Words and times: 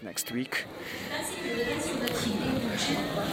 next 0.00 0.32
week. 0.32 0.64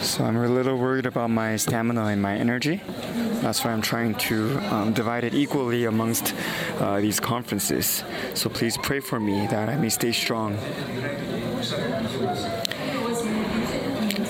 So 0.02 0.24
I'm 0.24 0.36
a 0.36 0.48
little 0.48 0.76
worried 0.76 1.06
about 1.06 1.30
my 1.30 1.56
stamina 1.56 2.06
and 2.06 2.20
my 2.20 2.36
energy. 2.36 2.82
That's 3.40 3.64
why 3.64 3.72
I'm 3.72 3.80
trying 3.80 4.16
to 4.16 4.58
um, 4.72 4.92
divide 4.92 5.24
it 5.24 5.34
equally 5.34 5.84
amongst 5.86 6.34
uh, 6.78 7.00
these 7.00 7.20
conferences. 7.20 8.04
So 8.34 8.50
please 8.50 8.76
pray 8.76 9.00
for 9.00 9.18
me 9.18 9.46
that 9.46 9.68
I 9.68 9.76
may 9.76 9.88
stay 9.88 10.12
strong. 10.12 10.56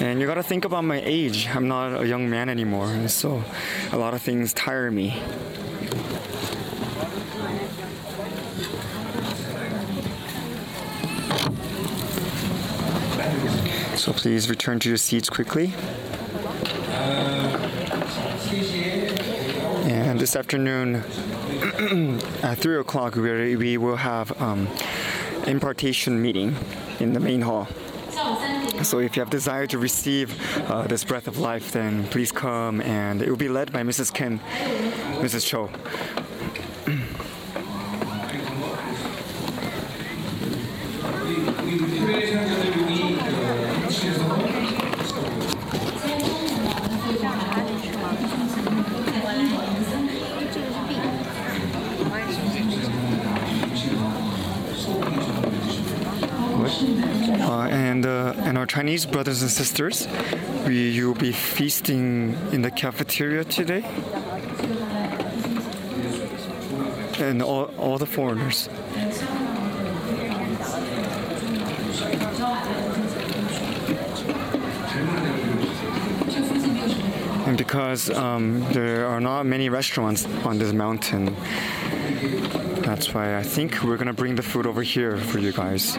And 0.01 0.21
you 0.21 0.27
gotta 0.27 0.43
think 0.43 0.65
about 0.65 0.85
my 0.85 1.01
age. 1.05 1.49
I'm 1.49 1.69
not 1.69 2.01
a 2.01 2.07
young 2.07 2.31
man 2.31 2.49
anymore, 2.49 3.09
so 3.09 3.43
a 3.93 3.99
lot 3.99 4.15
of 4.15 4.23
things 4.23 4.53
tire 4.53 4.91
me. 4.91 5.21
So 14.11 14.15
please 14.15 14.51
return 14.51 14.81
to 14.81 14.89
your 14.89 14.99
seats 14.99 15.31
quickly. 15.31 15.73
And 19.87 20.19
this 20.19 20.35
afternoon 20.35 20.97
at 22.43 22.59
3 22.59 22.81
o'clock, 22.81 23.15
we, 23.15 23.79
will 23.79 23.95
have 23.95 24.33
um, 24.43 24.67
impartation 25.47 26.21
meeting 26.21 26.57
in 26.99 27.13
the 27.13 27.21
main 27.21 27.41
hall. 27.41 27.69
So 28.83 28.99
if 28.99 29.15
you 29.15 29.21
have 29.21 29.31
desire 29.31 29.69
to 29.69 29.79
receive 29.79 30.35
uh, 30.69 30.89
this 30.89 31.05
breath 31.05 31.29
of 31.29 31.39
life, 31.39 31.71
then 31.71 32.03
please 32.09 32.33
come, 32.33 32.81
and 32.81 33.23
it 33.23 33.31
will 33.31 33.37
be 33.37 33.49
led 33.49 33.73
by 33.73 33.85
Mrs. 33.85 34.13
Kim, 34.13 34.41
Mrs. 35.21 35.47
Cho. 35.47 35.71
And 58.01 58.07
uh, 58.07 58.49
and 58.49 58.57
our 58.57 58.67
Chinese 58.67 59.05
brothers 59.05 59.43
and 59.43 59.51
sisters, 59.51 60.09
we 60.67 60.91
you'll 60.91 61.15
be 61.15 61.33
feasting 61.33 62.35
in 62.53 62.63
the 62.63 62.71
cafeteria 62.71 63.45
today, 63.45 63.85
and 67.19 67.43
all, 67.43 67.65
all 67.77 67.99
the 67.99 68.07
foreigners. 68.07 68.69
And 77.47 77.59
because 77.59 78.09
um, 78.11 78.61
there 78.73 79.07
are 79.07 79.21
not 79.21 79.45
many 79.45 79.69
restaurants 79.69 80.25
on 80.47 80.59
this 80.59 80.73
mountain, 80.73 81.37
that's 82.83 83.13
why 83.13 83.37
I 83.37 83.43
think 83.43 83.83
we're 83.83 83.99
gonna 83.99 84.15
bring 84.15 84.37
the 84.37 84.43
food 84.43 84.67
over 84.67 84.83
here 84.83 85.19
for 85.19 85.39
you 85.39 85.53
guys. 85.53 85.99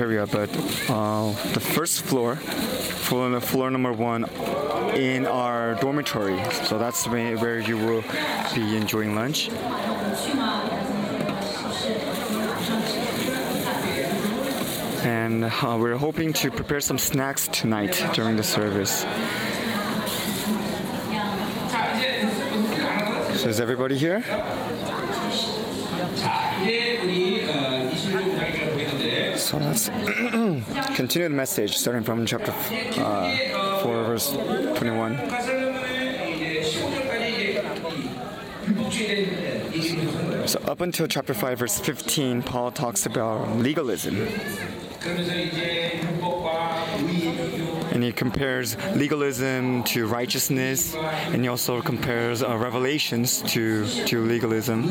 Cafeteria, 0.00 0.26
but 0.26 0.48
uh, 0.90 1.30
the 1.52 1.60
first 1.60 2.02
floor, 2.02 2.36
floor, 2.36 3.38
floor 3.40 3.70
number 3.70 3.92
one, 3.92 4.24
in 4.94 5.26
our 5.26 5.74
dormitory. 5.74 6.42
So 6.64 6.78
that's 6.78 7.06
where, 7.06 7.36
where 7.36 7.60
you 7.60 7.76
will 7.76 8.02
be 8.54 8.76
enjoying 8.76 9.14
lunch. 9.14 9.50
And 15.04 15.44
uh, 15.44 15.76
we're 15.78 15.96
hoping 15.96 16.32
to 16.34 16.50
prepare 16.50 16.80
some 16.80 16.98
snacks 16.98 17.48
tonight 17.48 18.02
during 18.14 18.36
the 18.36 18.42
service. 18.42 19.04
So 23.40 23.48
is 23.48 23.60
everybody 23.60 23.98
here? 23.98 24.24
So 29.50 29.58
let's 29.58 29.88
continue 30.94 31.28
the 31.28 31.34
message 31.34 31.76
starting 31.76 32.04
from 32.04 32.24
chapter 32.24 32.52
uh, 33.00 33.80
4, 33.82 34.04
verse 34.04 34.30
21. 34.76 35.16
So, 40.46 40.60
up 40.66 40.80
until 40.82 41.08
chapter 41.08 41.34
5, 41.34 41.58
verse 41.58 41.80
15, 41.80 42.44
Paul 42.44 42.70
talks 42.70 43.06
about 43.06 43.56
legalism. 43.56 44.28
And 47.92 48.02
he 48.04 48.12
compares 48.12 48.76
legalism 48.94 49.82
to 49.84 50.06
righteousness, 50.06 50.94
and 50.94 51.42
he 51.42 51.48
also 51.48 51.82
compares 51.82 52.42
uh, 52.42 52.56
revelations 52.56 53.42
to, 53.52 53.86
to 54.06 54.24
legalism. 54.24 54.88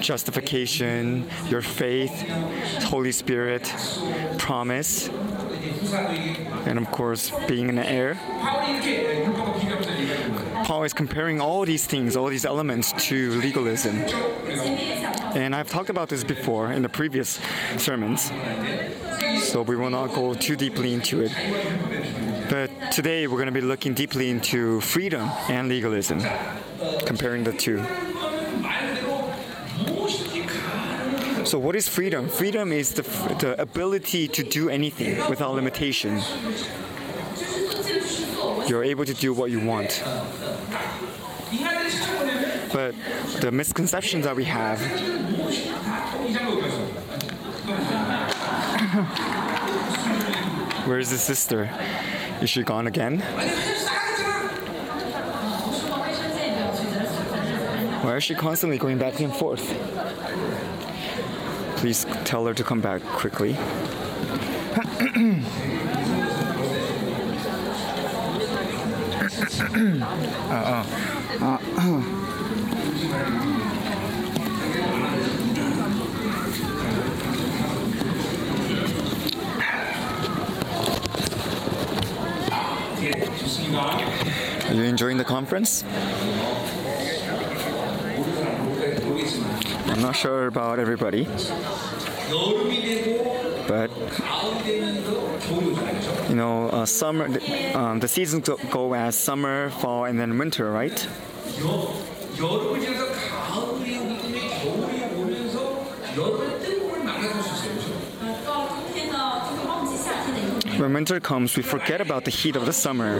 Justification, 0.00 1.28
your 1.48 1.62
faith, 1.62 2.12
Holy 2.84 3.12
Spirit, 3.12 3.72
promise, 4.38 5.08
and 6.66 6.78
of 6.78 6.90
course, 6.90 7.32
being 7.46 7.68
an 7.68 7.78
heir. 7.78 8.14
Paul 10.64 10.84
is 10.84 10.92
comparing 10.92 11.40
all 11.40 11.64
these 11.64 11.86
things, 11.86 12.16
all 12.16 12.28
these 12.28 12.44
elements 12.44 12.92
to 13.08 13.32
legalism. 13.40 13.96
And 15.34 15.54
I've 15.54 15.68
talked 15.68 15.90
about 15.90 16.08
this 16.08 16.24
before 16.24 16.72
in 16.72 16.82
the 16.82 16.88
previous 16.88 17.40
sermons, 17.76 18.30
so 19.42 19.62
we 19.62 19.76
will 19.76 19.90
not 19.90 20.14
go 20.14 20.34
too 20.34 20.56
deeply 20.56 20.92
into 20.92 21.22
it. 21.22 21.32
But 22.48 22.92
today 22.92 23.26
we're 23.26 23.36
going 23.36 23.46
to 23.46 23.52
be 23.52 23.60
looking 23.60 23.92
deeply 23.92 24.30
into 24.30 24.80
freedom 24.80 25.28
and 25.50 25.68
legalism, 25.68 26.22
comparing 27.04 27.44
the 27.44 27.52
two. 27.52 27.84
So, 31.44 31.58
what 31.58 31.76
is 31.76 31.86
freedom? 31.88 32.26
Freedom 32.28 32.72
is 32.72 32.94
the, 32.94 33.02
the 33.38 33.60
ability 33.60 34.28
to 34.28 34.42
do 34.42 34.70
anything 34.70 35.28
without 35.28 35.54
limitation. 35.54 36.22
You're 38.66 38.84
able 38.84 39.04
to 39.04 39.14
do 39.14 39.34
what 39.34 39.50
you 39.50 39.60
want. 39.60 40.02
But 42.72 42.94
the 43.40 43.50
misconceptions 43.52 44.24
that 44.24 44.34
we 44.34 44.44
have 44.44 44.80
Where's 50.88 51.10
the 51.10 51.18
sister? 51.18 51.70
Is 52.40 52.50
she 52.50 52.62
gone 52.62 52.86
again? 52.86 53.20
Why 58.02 58.16
is 58.16 58.24
she 58.24 58.34
constantly 58.34 58.78
going 58.78 58.98
back 58.98 59.18
and 59.20 59.34
forth? 59.34 59.66
Please 61.78 62.06
tell 62.24 62.46
her 62.46 62.54
to 62.54 62.64
come 62.64 62.80
back 62.80 63.02
quickly. 63.02 63.56
uh, 70.50 70.84
uh, 71.40 71.58
uh, 71.76 72.17
you 84.78 84.84
enjoying 84.84 85.16
the 85.16 85.24
conference? 85.24 85.82
I'm 89.88 90.00
not 90.00 90.14
sure 90.14 90.46
about 90.46 90.78
everybody, 90.78 91.24
but 93.66 93.90
you 96.28 96.36
know, 96.36 96.68
uh, 96.68 96.86
summer, 96.86 97.26
um, 97.74 97.98
the 97.98 98.06
seasons 98.06 98.48
go, 98.48 98.56
go 98.70 98.94
as 98.94 99.16
summer, 99.16 99.70
fall, 99.70 100.04
and 100.04 100.18
then 100.18 100.38
winter, 100.38 100.70
right? 100.70 101.00
When 110.78 110.92
winter 110.92 111.18
comes, 111.18 111.56
we 111.56 111.64
forget 111.64 112.00
about 112.00 112.24
the 112.24 112.30
heat 112.30 112.54
of 112.54 112.64
the 112.64 112.72
summer. 112.72 113.18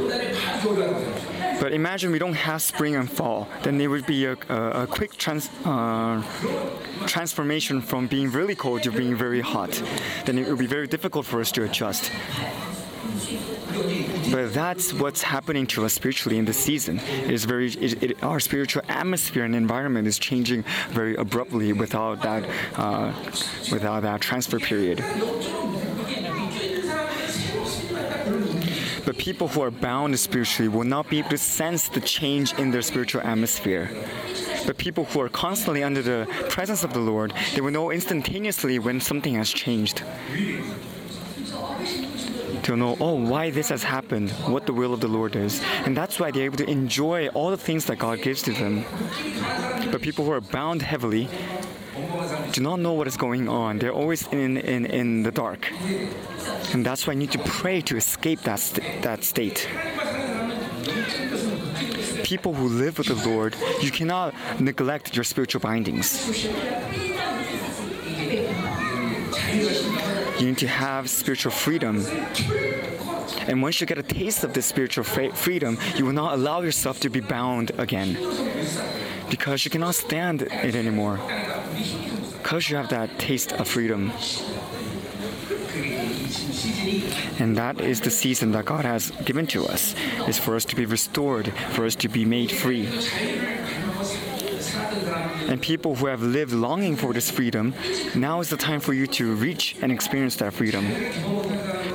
But 1.61 1.73
imagine 1.73 2.13
we 2.13 2.19
don't 2.19 2.35
have 2.35 2.63
spring 2.63 2.95
and 2.97 3.11
fall, 3.11 3.49
then 3.63 3.79
there 3.79 3.91
would 3.91 4.07
be 4.07 4.27
a, 4.27 4.37
a, 4.49 4.83
a 4.83 4.87
quick 4.87 5.17
trans, 5.17 5.51
uh, 5.65 6.23
transformation 7.07 7.81
from 7.81 8.07
being 8.07 8.31
really 8.31 8.55
cold 8.55 8.83
to 8.85 8.93
being 8.93 9.17
very 9.17 9.41
hot. 9.41 9.83
Then 10.25 10.39
it 10.39 10.47
would 10.49 10.59
be 10.59 10.67
very 10.67 10.87
difficult 10.87 11.27
for 11.27 11.41
us 11.41 11.51
to 11.53 11.65
adjust. 11.65 12.13
But 14.31 14.53
that's 14.53 14.93
what's 14.93 15.23
happening 15.23 15.67
to 15.69 15.85
us 15.85 15.95
spiritually 15.95 16.39
in 16.39 16.45
this 16.45 16.59
season. 16.59 16.99
It 16.99 17.31
is 17.31 17.45
very, 17.45 17.69
it, 17.69 18.03
it, 18.03 18.23
our 18.23 18.41
spiritual 18.41 18.83
atmosphere 18.89 19.45
and 19.45 19.55
environment 19.55 20.07
is 20.07 20.19
changing 20.19 20.65
very 20.91 21.17
abruptly 21.17 21.73
without 21.73 22.23
that, 22.23 22.49
uh, 22.77 23.13
without 23.73 24.03
that 24.03 24.21
transfer 24.21 24.59
period. 24.59 25.03
But 29.09 29.17
people 29.17 29.49
who 29.49 29.63
are 29.63 29.71
bound 29.71 30.19
spiritually 30.21 30.69
will 30.69 30.85
not 30.85 31.09
be 31.09 31.21
able 31.21 31.31
to 31.31 31.39
sense 31.39 31.89
the 31.89 32.03
change 32.03 32.53
in 32.59 32.71
their 32.71 32.83
spiritual 32.83 33.23
atmosphere. 33.23 33.91
But 34.67 34.77
people 34.77 35.07
who 35.07 35.23
are 35.23 35.31
constantly 35.31 35.83
under 35.83 36.03
the 36.03 36.27
presence 36.51 36.85
of 36.85 36.93
the 36.93 36.99
Lord, 36.99 37.33
they 37.55 37.63
will 37.63 37.71
know 37.71 37.91
instantaneously 37.91 38.79
when 38.79 39.01
something 39.01 39.37
has 39.37 39.51
changed. 39.51 40.03
To 42.69 42.77
know, 42.77 42.99
oh, 43.01 43.15
why 43.15 43.49
this 43.49 43.71
has 43.71 43.83
happened, 43.83 44.31
what 44.45 44.67
the 44.67 44.75
will 44.75 44.93
of 44.93 45.01
the 45.01 45.09
Lord 45.09 45.35
is. 45.37 45.63
And 45.87 45.97
that's 45.97 46.21
why 46.21 46.31
they're 46.31 46.45
able 46.45 46.59
to 46.59 46.69
enjoy 46.69 47.29
all 47.29 47.49
the 47.49 47.57
things 47.57 47.87
that 47.87 47.99
God 47.99 48.21
gives 48.21 48.43
to 48.43 48.53
them. 48.53 48.85
But 49.91 50.03
people 50.03 50.27
who 50.27 50.33
are 50.33 50.43
bound 50.43 50.83
heavily 50.83 51.31
do 52.53 52.61
not 52.61 52.81
know 52.81 52.93
what 52.93 53.07
is 53.07 53.17
going 53.17 53.49
on. 53.49 53.79
They're 53.79 53.95
always 53.95 54.29
in, 54.29 54.59
in, 54.59 54.85
in 54.85 55.23
the 55.23 55.31
dark. 55.31 55.73
And 56.75 56.85
that's 56.85 57.07
why 57.07 57.15
I 57.15 57.17
need 57.17 57.31
to 57.33 57.39
pray 57.39 57.81
to 57.81 57.97
escape 57.97 58.43
that, 58.43 58.61
st- 58.61 59.01
that 59.01 59.25
state. 59.25 59.67
People 62.23 62.53
who 62.53 62.69
live 62.69 62.99
with 62.99 63.07
the 63.07 63.27
Lord, 63.27 63.57
you 63.81 63.91
cannot 63.91 64.35
neglect 64.61 65.17
your 65.17 65.25
spiritual 65.25 65.63
bindings. 65.63 67.08
You 70.39 70.47
need 70.47 70.59
to 70.59 70.69
have 70.69 71.11
spiritual 71.11 71.53
freedom. 71.53 72.05
And 73.49 73.63
once 73.63 73.81
you 73.81 73.87
get 73.87 73.99
a 73.99 74.03
taste 74.03 74.45
of 74.45 74.53
this 74.53 74.67
spiritual 74.67 75.05
freedom, 75.05 75.79
you 75.97 76.05
will 76.05 76.13
not 76.13 76.35
allow 76.35 76.61
yourself 76.61 77.01
to 77.01 77.11
be 77.11 77.21
bound 77.21 77.73
again. 77.79 78.17
Because 79.31 79.65
you 79.65 79.71
cannot 79.71 79.95
stand 79.95 80.43
it 80.43 80.75
anymore. 80.75 81.19
Because 82.43 82.71
you 82.71 82.77
have 82.77 82.89
that 82.91 83.19
taste 83.19 83.53
of 83.53 83.69
freedom. 83.69 84.13
And 87.39 87.57
that 87.57 87.81
is 87.81 88.01
the 88.01 88.11
season 88.11 88.53
that 88.53 88.65
God 88.65 88.85
has 88.85 89.11
given 89.25 89.47
to 89.49 89.67
us, 89.67 89.95
is 90.27 90.39
for 90.39 90.57
us 90.57 90.65
to 90.67 90.77
be 90.77 90.87
restored, 90.87 91.53
for 91.71 91.85
us 91.85 91.95
to 91.97 92.09
be 92.09 92.25
made 92.25 92.51
free. 92.51 92.89
And 95.49 95.61
people 95.63 95.95
who 95.95 96.07
have 96.07 96.23
lived 96.23 96.53
longing 96.53 96.97
for 96.97 97.13
this 97.13 97.31
freedom, 97.31 97.75
now 98.15 98.41
is 98.41 98.51
the 98.51 98.57
time 98.57 98.81
for 98.81 98.93
you 98.93 99.07
to 99.07 99.35
reach 99.35 99.77
and 99.81 99.91
experience 99.91 100.37
that 100.37 100.53
freedom. 100.53 100.85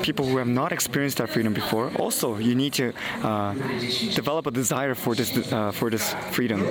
People 0.01 0.25
who 0.25 0.38
have 0.38 0.47
not 0.47 0.71
experienced 0.71 1.17
that 1.19 1.29
freedom 1.29 1.53
before, 1.53 1.91
also 1.97 2.38
you 2.38 2.55
need 2.55 2.73
to 2.73 2.94
uh, 3.21 3.53
develop 4.15 4.47
a 4.47 4.51
desire 4.51 4.95
for 4.95 5.15
this 5.15 5.31
uh, 5.53 5.71
for 5.71 5.89
this 5.89 6.13
freedom. 6.31 6.61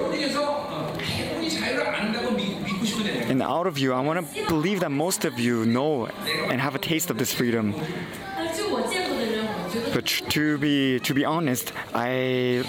And 3.31 3.41
out 3.43 3.67
of 3.67 3.79
you, 3.79 3.95
I 3.95 4.01
want 4.01 4.19
to 4.21 4.47
believe 4.49 4.81
that 4.81 4.91
most 4.91 5.25
of 5.25 5.39
you 5.39 5.65
know 5.65 6.07
and 6.51 6.61
have 6.61 6.75
a 6.75 6.79
taste 6.79 7.11
of 7.11 7.17
this 7.17 7.33
freedom. 7.33 7.75
But 9.95 10.07
to 10.07 10.59
be 10.59 11.01
to 11.01 11.15
be 11.15 11.25
honest, 11.25 11.73
I 11.95 12.65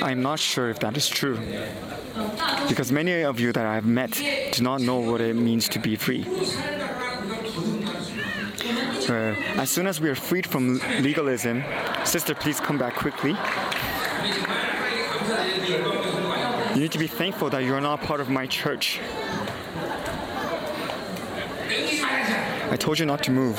I'm 0.00 0.22
not 0.22 0.38
sure 0.38 0.70
if 0.70 0.78
that 0.80 0.96
is 0.96 1.08
true. 1.08 1.38
Because 2.68 2.90
many 2.92 3.22
of 3.22 3.38
you 3.38 3.52
that 3.52 3.66
I've 3.66 3.86
met 3.86 4.12
do 4.52 4.62
not 4.62 4.80
know 4.80 4.98
what 4.98 5.20
it 5.20 5.34
means 5.36 5.68
to 5.70 5.78
be 5.78 5.96
free. 5.96 6.24
Uh, 9.08 9.34
as 9.60 9.70
soon 9.70 9.86
as 9.86 10.00
we 10.00 10.08
are 10.08 10.14
freed 10.14 10.46
from 10.46 10.80
legalism, 11.00 11.62
sister, 12.04 12.34
please 12.34 12.58
come 12.58 12.78
back 12.78 12.96
quickly. 12.96 13.36
You 16.74 16.80
need 16.82 16.92
to 16.92 16.98
be 16.98 17.06
thankful 17.06 17.50
that 17.50 17.64
you're 17.64 17.80
not 17.80 18.02
part 18.02 18.20
of 18.20 18.28
my 18.28 18.46
church. 18.46 19.00
I 22.68 22.76
told 22.78 22.98
you 22.98 23.06
not 23.06 23.22
to 23.24 23.30
move. 23.30 23.58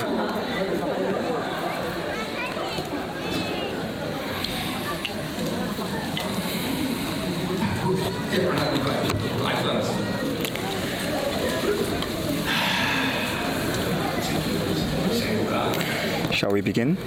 Shall 16.32 16.52
we 16.52 16.62
begin? 16.62 16.98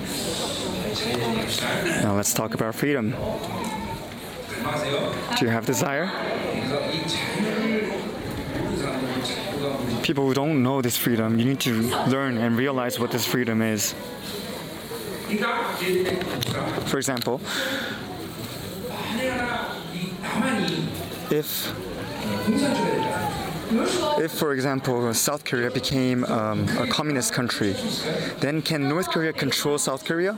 Now 2.02 2.16
let's 2.16 2.34
talk 2.34 2.54
about 2.54 2.74
freedom. 2.74 3.14
Do 5.38 5.44
you 5.44 5.50
have 5.50 5.66
desire? 5.66 6.10
People 10.02 10.26
who 10.26 10.34
don't 10.34 10.64
know 10.64 10.82
this 10.82 10.96
freedom, 10.96 11.38
you 11.38 11.44
need 11.44 11.60
to 11.60 11.94
learn 12.08 12.38
and 12.38 12.58
realize 12.58 12.98
what 12.98 13.12
this 13.12 13.24
freedom 13.24 13.62
is. 13.62 13.94
For 16.86 16.98
example, 16.98 17.40
if 21.30 21.72
if, 24.18 24.32
for 24.32 24.52
example, 24.52 25.14
South 25.14 25.44
Korea 25.44 25.70
became 25.70 26.24
um, 26.24 26.68
a 26.78 26.86
communist 26.86 27.32
country, 27.32 27.74
then 28.40 28.62
can 28.62 28.88
North 28.88 29.08
Korea 29.10 29.32
control 29.32 29.78
South 29.78 30.04
Korea? 30.04 30.36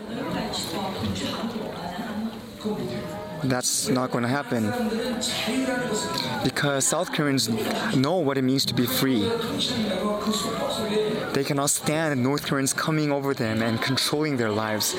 That's 3.43 3.89
not 3.89 4.13
going 4.13 4.23
to 4.23 4.29
happen 4.29 4.71
because 6.45 6.87
South 6.87 7.13
Koreans 7.13 7.49
know 7.97 8.19
what 8.19 8.39
it 8.39 8.43
means 8.43 8.65
to 8.67 8.75
be 8.75 8.87
free. 8.87 9.29
They 11.33 11.43
cannot 11.43 11.71
stand 11.71 12.23
North 12.23 12.45
Koreans 12.47 12.73
coming 12.73 13.11
over 13.11 13.35
them 13.35 13.63
and 13.63 13.81
controlling 13.81 14.37
their 14.37 14.51
lives. 14.51 14.95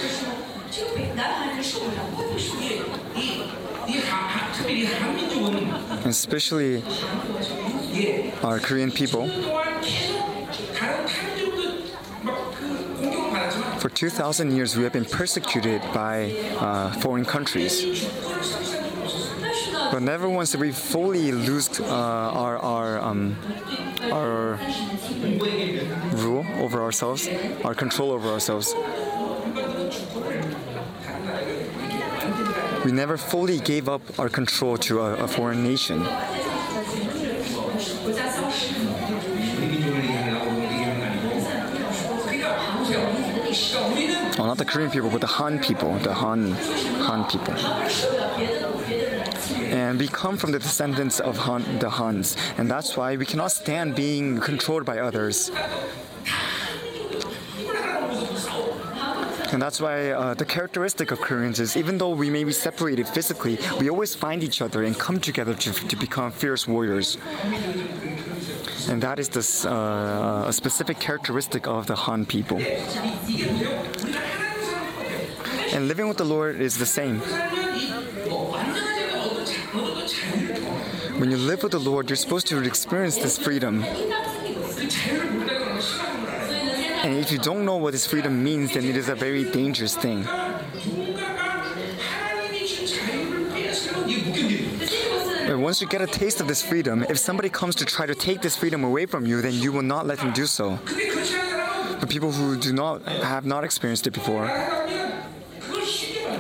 Especially 6.14 6.84
our 8.44 8.60
Korean 8.60 8.92
people. 8.92 9.28
For 13.80 13.90
2,000 13.90 14.56
years, 14.56 14.78
we 14.78 14.84
have 14.84 14.94
been 14.94 15.06
persecuted 15.06 15.82
by 15.92 16.32
uh, 16.60 16.92
foreign 17.00 17.26
countries. 17.26 18.06
But 19.92 20.04
never 20.04 20.30
once 20.30 20.52
did 20.52 20.62
we 20.62 20.72
fully 20.72 21.32
lose 21.32 21.80
uh, 21.80 21.86
our, 21.86 22.60
our, 22.60 23.00
um, 23.00 23.36
our 24.12 24.60
rule 26.14 26.46
over 26.60 26.84
ourselves, 26.84 27.28
our 27.64 27.74
control 27.74 28.12
over 28.12 28.30
ourselves. 28.30 28.76
We 32.86 32.92
never 32.92 33.18
fully 33.18 33.60
gave 33.60 33.88
up 33.88 34.02
our 34.20 34.28
control 34.28 34.78
to 34.80 35.00
a, 35.00 35.24
a 35.24 35.28
foreign 35.28 35.64
nation. 35.64 36.06
Oh, 44.36 44.46
not 44.46 44.58
the 44.58 44.66
Korean 44.66 44.92
people, 44.92 45.10
but 45.10 45.22
the 45.22 45.28
Han 45.28 45.60
people, 45.60 45.98
the 46.00 46.14
Han, 46.14 46.52
Han 47.08 47.30
people. 47.30 47.54
And 49.72 49.98
we 49.98 50.08
come 50.08 50.38
from 50.38 50.52
the 50.52 50.60
descendants 50.60 51.22
of 51.22 51.38
Han, 51.38 51.80
the 51.80 51.90
Hans, 51.90 52.36
and 52.58 52.70
that's 52.70 52.98
why 52.98 53.16
we 53.16 53.26
cannot 53.26 53.52
stand 53.52 53.96
being 53.96 54.40
controlled 54.40 54.86
by 54.86 55.00
others. 55.00 55.52
And 59.54 59.62
that's 59.62 59.80
why 59.80 60.10
uh, 60.10 60.34
the 60.34 60.46
characteristic 60.46 61.12
of 61.12 61.22
Koreans 61.22 61.60
is 61.60 61.78
even 61.78 62.00
though 62.00 62.10
we 62.10 62.32
may 62.32 62.44
be 62.44 62.52
separated 62.52 63.08
physically, 63.08 63.60
we 63.80 63.88
always 63.88 64.16
find 64.16 64.44
each 64.44 64.64
other 64.64 64.84
and 64.84 64.98
come 64.98 65.20
together 65.20 65.54
to, 65.54 65.72
to 65.72 65.96
become 65.96 66.32
fierce 66.32 66.68
warriors. 66.68 67.20
And 68.90 69.02
that 69.04 69.20
is 69.20 69.30
this, 69.30 69.64
uh, 69.64 70.46
a 70.48 70.54
specific 70.54 71.00
characteristic 71.00 71.68
of 71.68 71.86
the 71.86 71.96
Han 71.96 72.26
people. 72.26 72.60
And 75.72 75.88
living 75.88 76.08
with 76.08 76.18
the 76.18 76.26
Lord 76.26 76.60
is 76.60 76.78
the 76.80 76.88
same. 76.88 77.20
When 81.20 81.30
you 81.30 81.38
live 81.38 81.62
with 81.62 81.74
the 81.74 81.80
Lord, 81.80 82.10
you're 82.10 82.18
supposed 82.18 82.48
to 82.48 82.58
experience 82.64 83.18
this 83.18 83.38
freedom. 83.38 83.86
And 87.04 87.18
if 87.18 87.32
you 87.34 87.38
don't 87.38 87.66
know 87.66 87.76
what 87.76 87.92
this 87.92 88.08
freedom 88.08 88.42
means, 88.42 88.74
then 88.74 88.86
it 88.86 88.96
is 88.96 89.10
a 89.10 89.16
very 89.16 89.44
dangerous 89.44 89.94
thing. 89.96 90.24
But 95.46 95.60
once 95.60 95.82
you 95.82 95.88
get 95.88 96.02
a 96.02 96.08
taste 96.08 96.40
of 96.40 96.48
this 96.48 96.64
freedom, 96.64 97.06
if 97.10 97.18
somebody 97.20 97.50
comes 97.50 97.76
to 97.76 97.86
try 97.86 98.06
to 98.06 98.16
take 98.16 98.42
this 98.42 98.56
freedom 98.56 98.86
away 98.86 99.06
from 99.06 99.26
you, 99.26 99.42
then 99.42 99.54
you 99.54 99.74
will 99.74 99.82
not 99.82 100.08
let 100.08 100.20
them 100.20 100.32
do 100.32 100.46
so. 100.46 100.80
But 102.00 102.10
people 102.10 102.32
who 102.32 102.58
do 102.58 102.72
not 102.72 103.04
have 103.04 103.46
not 103.46 103.66
experienced 103.66 104.08
it 104.08 104.12
before, 104.12 104.48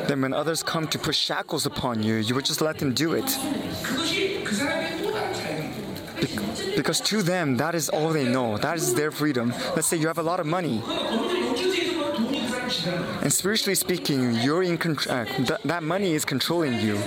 then 0.07 0.21
when 0.21 0.33
others 0.33 0.63
come 0.63 0.87
to 0.87 0.97
put 0.97 1.13
shackles 1.13 1.65
upon 1.65 2.03
you, 2.03 2.15
you 2.15 2.35
would 2.35 2.45
just 2.45 2.61
let 2.61 2.79
them 2.79 2.93
do 2.93 3.13
it. 3.13 3.37
Because 6.75 6.99
to 7.01 7.21
them, 7.21 7.57
that 7.57 7.75
is 7.75 7.89
all 7.89 8.09
they 8.09 8.27
know. 8.27 8.57
That 8.57 8.77
is 8.77 8.93
their 8.93 9.11
freedom. 9.11 9.53
Let's 9.75 9.87
say 9.87 9.97
you 9.97 10.07
have 10.07 10.17
a 10.17 10.23
lot 10.23 10.39
of 10.39 10.45
money. 10.45 10.81
And 13.21 13.31
spiritually 13.31 13.75
speaking, 13.75 14.35
you're 14.35 14.63
in 14.63 14.77
control. 14.77 15.15
Uh, 15.15 15.25
th- 15.25 15.61
that 15.63 15.83
money 15.83 16.13
is 16.13 16.25
controlling 16.25 16.79
you. 16.79 16.97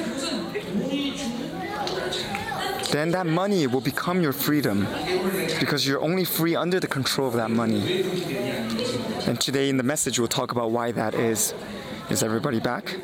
Then 2.90 3.10
that 3.10 3.26
money 3.26 3.66
will 3.66 3.80
become 3.80 4.22
your 4.22 4.32
freedom 4.32 4.86
because 5.60 5.86
you're 5.86 6.00
only 6.00 6.24
free 6.24 6.54
under 6.56 6.80
the 6.80 6.86
control 6.86 7.28
of 7.28 7.34
that 7.34 7.50
money. 7.50 8.02
And 9.26 9.40
today 9.40 9.68
in 9.68 9.76
the 9.76 9.82
message, 9.82 10.18
we'll 10.18 10.28
talk 10.28 10.52
about 10.52 10.70
why 10.70 10.92
that 10.92 11.14
is. 11.14 11.52
Is 12.08 12.22
everybody 12.22 12.60
back? 12.60 12.96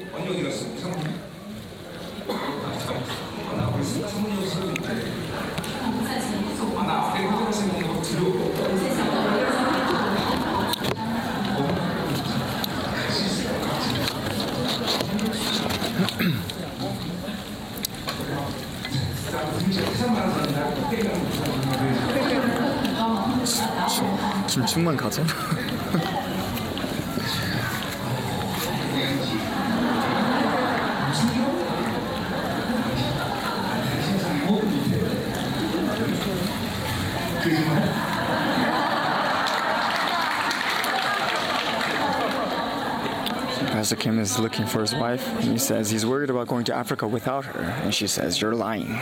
김충만 24.52 24.98
가자. 24.98 25.24
Pastor 43.78 43.96
Kim 43.96 44.20
is 44.20 44.40
looking 44.40 44.66
for 44.66 44.82
his 44.82 44.96
wife, 44.96 45.26
and 45.36 45.52
he 45.52 45.58
says 45.58 45.90
he's 45.90 46.06
worried 46.06 46.30
about 46.30 46.48
going 46.48 46.66
to 46.66 46.74
Africa 46.74 47.08
without 47.08 47.46
her. 47.46 47.62
And 47.84 47.94
she 47.94 48.08
says, 48.08 48.42
You're 48.42 48.56
lying. 48.56 49.00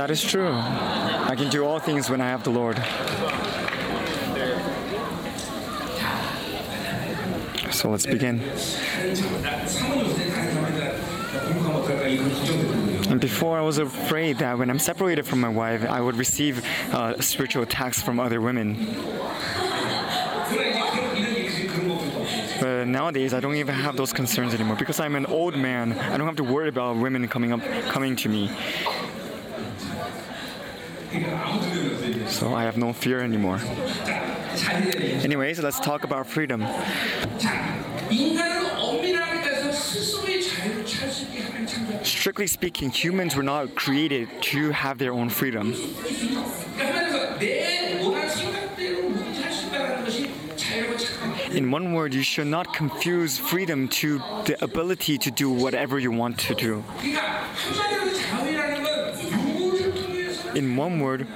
That 0.00 0.10
is 0.10 0.22
true. 0.22 0.50
I 0.50 1.34
can 1.36 1.50
do 1.50 1.62
all 1.62 1.78
things 1.78 2.08
when 2.08 2.22
I 2.22 2.28
have 2.28 2.42
the 2.42 2.48
Lord. 2.48 2.76
So 7.70 7.90
let's 7.90 8.06
begin. 8.06 8.40
And 13.10 13.20
before, 13.20 13.58
I 13.58 13.60
was 13.60 13.76
afraid 13.76 14.38
that 14.38 14.56
when 14.56 14.70
I'm 14.70 14.78
separated 14.78 15.26
from 15.26 15.38
my 15.38 15.50
wife, 15.50 15.84
I 15.84 16.00
would 16.00 16.16
receive 16.16 16.64
uh, 16.94 17.20
spiritual 17.20 17.62
attacks 17.62 18.00
from 18.00 18.18
other 18.18 18.40
women. 18.40 18.96
But 22.58 22.86
nowadays, 22.86 23.34
I 23.34 23.40
don't 23.40 23.56
even 23.56 23.74
have 23.74 23.96
those 23.96 24.14
concerns 24.14 24.54
anymore 24.54 24.76
because 24.76 24.98
I'm 24.98 25.14
an 25.14 25.26
old 25.26 25.56
man. 25.56 25.92
I 25.92 26.16
don't 26.16 26.26
have 26.26 26.36
to 26.36 26.44
worry 26.44 26.68
about 26.70 26.96
women 26.96 27.28
coming 27.28 27.52
up, 27.52 27.60
coming 27.88 28.16
to 28.16 28.30
me. 28.30 28.50
So 31.10 32.54
I 32.54 32.62
have 32.62 32.76
no 32.76 32.92
fear 32.92 33.20
anymore. 33.20 33.60
Anyways, 35.24 35.60
let's 35.60 35.80
talk 35.80 36.04
about 36.04 36.26
freedom. 36.26 36.64
Strictly 42.02 42.46
speaking, 42.46 42.90
humans 42.90 43.34
were 43.34 43.42
not 43.42 43.74
created 43.74 44.28
to 44.42 44.70
have 44.70 44.98
their 44.98 45.12
own 45.12 45.30
freedom. 45.30 45.74
In 51.50 51.70
one 51.72 51.92
word, 51.94 52.14
you 52.14 52.22
should 52.22 52.46
not 52.46 52.72
confuse 52.72 53.36
freedom 53.36 53.88
to 53.88 54.18
the 54.44 54.56
ability 54.62 55.18
to 55.18 55.30
do 55.32 55.50
whatever 55.50 55.98
you 55.98 56.12
want 56.12 56.38
to 56.38 56.54
do 56.54 56.84
in 60.60 60.76
one 60.76 61.00
word, 61.00 61.26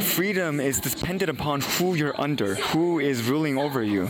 freedom 0.00 0.58
is 0.58 0.80
dependent 0.80 1.30
upon 1.30 1.60
who 1.60 1.94
you're 1.94 2.18
under, 2.18 2.54
who 2.72 2.98
is 2.98 3.22
ruling 3.22 3.58
over 3.58 3.82
you. 3.82 4.08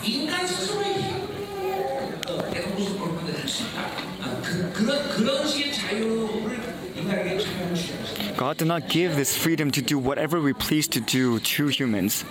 God 8.36 8.56
did 8.56 8.68
not 8.68 8.88
give 8.88 9.16
this 9.16 9.36
freedom 9.36 9.70
to 9.72 9.82
do 9.82 9.98
whatever 9.98 10.40
we 10.40 10.52
please 10.52 10.86
to 10.88 11.00
do 11.00 11.40
to 11.40 11.66
humans. 11.66 12.24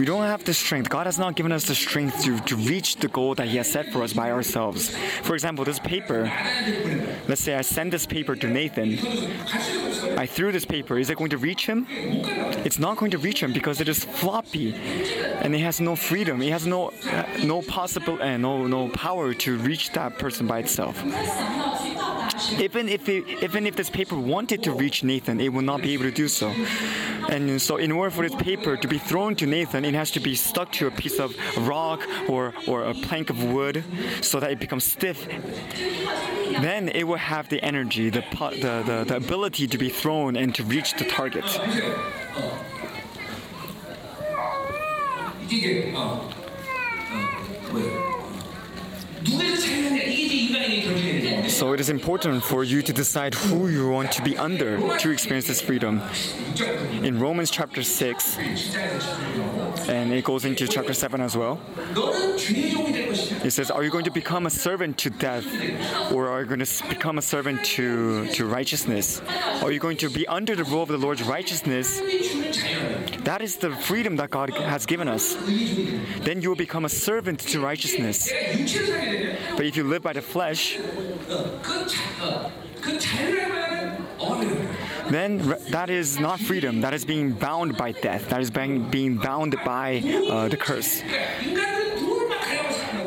We 0.00 0.06
don't 0.06 0.22
have 0.22 0.44
the 0.44 0.54
strength. 0.54 0.88
God 0.88 1.04
has 1.04 1.18
not 1.18 1.36
given 1.36 1.52
us 1.52 1.66
the 1.66 1.74
strength 1.74 2.24
to, 2.24 2.40
to 2.40 2.56
reach 2.56 2.96
the 2.96 3.08
goal 3.08 3.34
that 3.34 3.48
He 3.48 3.58
has 3.58 3.70
set 3.70 3.92
for 3.92 4.02
us 4.02 4.14
by 4.14 4.30
ourselves. 4.30 4.96
For 5.24 5.34
example, 5.34 5.62
this 5.62 5.78
paper, 5.78 6.22
let's 7.28 7.42
say 7.42 7.54
I 7.54 7.60
send 7.60 7.92
this 7.92 8.06
paper 8.06 8.34
to 8.34 8.48
Nathan. 8.48 8.98
I 10.16 10.24
threw 10.24 10.52
this 10.52 10.64
paper. 10.64 10.98
Is 10.98 11.10
it 11.10 11.18
going 11.18 11.28
to 11.28 11.36
reach 11.36 11.66
him? 11.66 11.86
It's 11.90 12.78
not 12.78 12.96
going 12.96 13.10
to 13.10 13.18
reach 13.18 13.42
him 13.42 13.52
because 13.52 13.82
it 13.82 13.90
is 13.90 14.02
floppy 14.02 14.74
and 15.42 15.54
it 15.54 15.58
has 15.58 15.82
no 15.82 15.94
freedom. 15.96 16.40
It 16.40 16.50
has 16.50 16.66
no 16.66 16.94
uh, 17.06 17.24
no 17.44 17.60
possible 17.60 18.22
uh, 18.22 18.38
no 18.38 18.66
no 18.66 18.88
power 18.88 19.34
to 19.34 19.58
reach 19.58 19.92
that 19.92 20.18
person 20.18 20.46
by 20.46 20.60
itself. 20.60 20.96
Even 22.58 22.88
if 22.88 23.08
it, 23.08 23.24
even 23.42 23.66
if 23.66 23.76
this 23.76 23.90
paper 23.90 24.16
wanted 24.16 24.62
to 24.64 24.72
reach 24.72 25.04
Nathan, 25.04 25.40
it 25.40 25.52
will 25.52 25.62
not 25.62 25.82
be 25.82 25.92
able 25.94 26.04
to 26.04 26.10
do 26.10 26.28
so. 26.28 26.48
And 27.28 27.60
so, 27.60 27.76
in 27.76 27.92
order 27.92 28.10
for 28.10 28.28
this 28.28 28.34
paper 28.42 28.76
to 28.76 28.88
be 28.88 28.98
thrown 28.98 29.36
to 29.36 29.46
Nathan, 29.46 29.84
it 29.84 29.94
has 29.94 30.10
to 30.12 30.20
be 30.20 30.34
stuck 30.34 30.72
to 30.72 30.86
a 30.86 30.90
piece 30.90 31.18
of 31.18 31.34
rock 31.58 32.06
or 32.28 32.54
or 32.66 32.84
a 32.84 32.94
plank 32.94 33.30
of 33.30 33.42
wood, 33.44 33.84
so 34.20 34.40
that 34.40 34.50
it 34.50 34.58
becomes 34.58 34.84
stiff. 34.84 35.26
Then 36.60 36.88
it 36.88 37.04
will 37.04 37.16
have 37.16 37.48
the 37.48 37.62
energy, 37.62 38.10
the 38.10 38.24
the, 38.30 38.82
the, 38.84 39.04
the 39.06 39.16
ability 39.16 39.66
to 39.68 39.78
be 39.78 39.88
thrown 39.88 40.36
and 40.36 40.54
to 40.54 40.64
reach 40.64 40.94
the 40.94 41.04
target. 41.04 41.44
So 51.50 51.72
it 51.72 51.80
is 51.80 51.90
important 51.90 52.44
for 52.44 52.64
you 52.64 52.80
to 52.80 52.92
decide 52.92 53.34
who 53.34 53.68
you 53.68 53.90
want 53.90 54.12
to 54.12 54.22
be 54.22 54.38
under 54.38 54.78
to 54.98 55.10
experience 55.10 55.48
this 55.48 55.60
freedom. 55.60 56.00
In 57.02 57.18
Romans 57.18 57.50
chapter 57.50 57.82
6, 57.82 58.38
and 59.88 60.12
it 60.12 60.24
goes 60.24 60.44
into 60.44 60.68
chapter 60.68 60.94
7 60.94 61.20
as 61.20 61.36
well, 61.36 61.60
it 63.42 63.50
says, 63.50 63.70
Are 63.70 63.82
you 63.82 63.90
going 63.90 64.04
to 64.04 64.10
become 64.10 64.46
a 64.46 64.50
servant 64.50 64.96
to 64.98 65.10
death, 65.10 65.44
or 66.12 66.28
are 66.28 66.40
you 66.40 66.46
going 66.46 66.64
to 66.64 66.88
become 66.88 67.18
a 67.18 67.22
servant 67.22 67.64
to, 67.64 68.26
to 68.28 68.46
righteousness? 68.46 69.20
Are 69.62 69.72
you 69.72 69.80
going 69.80 69.96
to 69.98 70.08
be 70.08 70.26
under 70.28 70.54
the 70.54 70.64
rule 70.64 70.84
of 70.84 70.88
the 70.88 70.98
Lord's 70.98 71.22
righteousness? 71.22 72.00
That 73.24 73.40
is 73.42 73.56
the 73.56 73.70
freedom 73.70 74.16
that 74.16 74.30
God 74.30 74.50
has 74.50 74.86
given 74.86 75.08
us. 75.08 75.34
Then 76.20 76.40
you 76.42 76.48
will 76.48 76.56
become 76.56 76.84
a 76.84 76.88
servant 76.88 77.40
to 77.40 77.60
righteousness. 77.60 78.30
But 79.56 79.66
if 79.66 79.76
you 79.76 79.84
live 79.84 80.02
by 80.02 80.12
the 80.12 80.22
flesh, 80.22 80.78
then 85.10 85.38
that 85.70 85.90
is 85.90 86.18
not 86.20 86.38
freedom. 86.38 86.80
That 86.80 86.94
is 86.94 87.04
being 87.04 87.32
bound 87.32 87.76
by 87.76 87.92
death. 87.92 88.28
That 88.28 88.40
is 88.40 88.50
being, 88.50 88.88
being 88.90 89.16
bound 89.16 89.56
by 89.64 89.98
uh, 89.98 90.48
the 90.48 90.56
curse. 90.56 91.02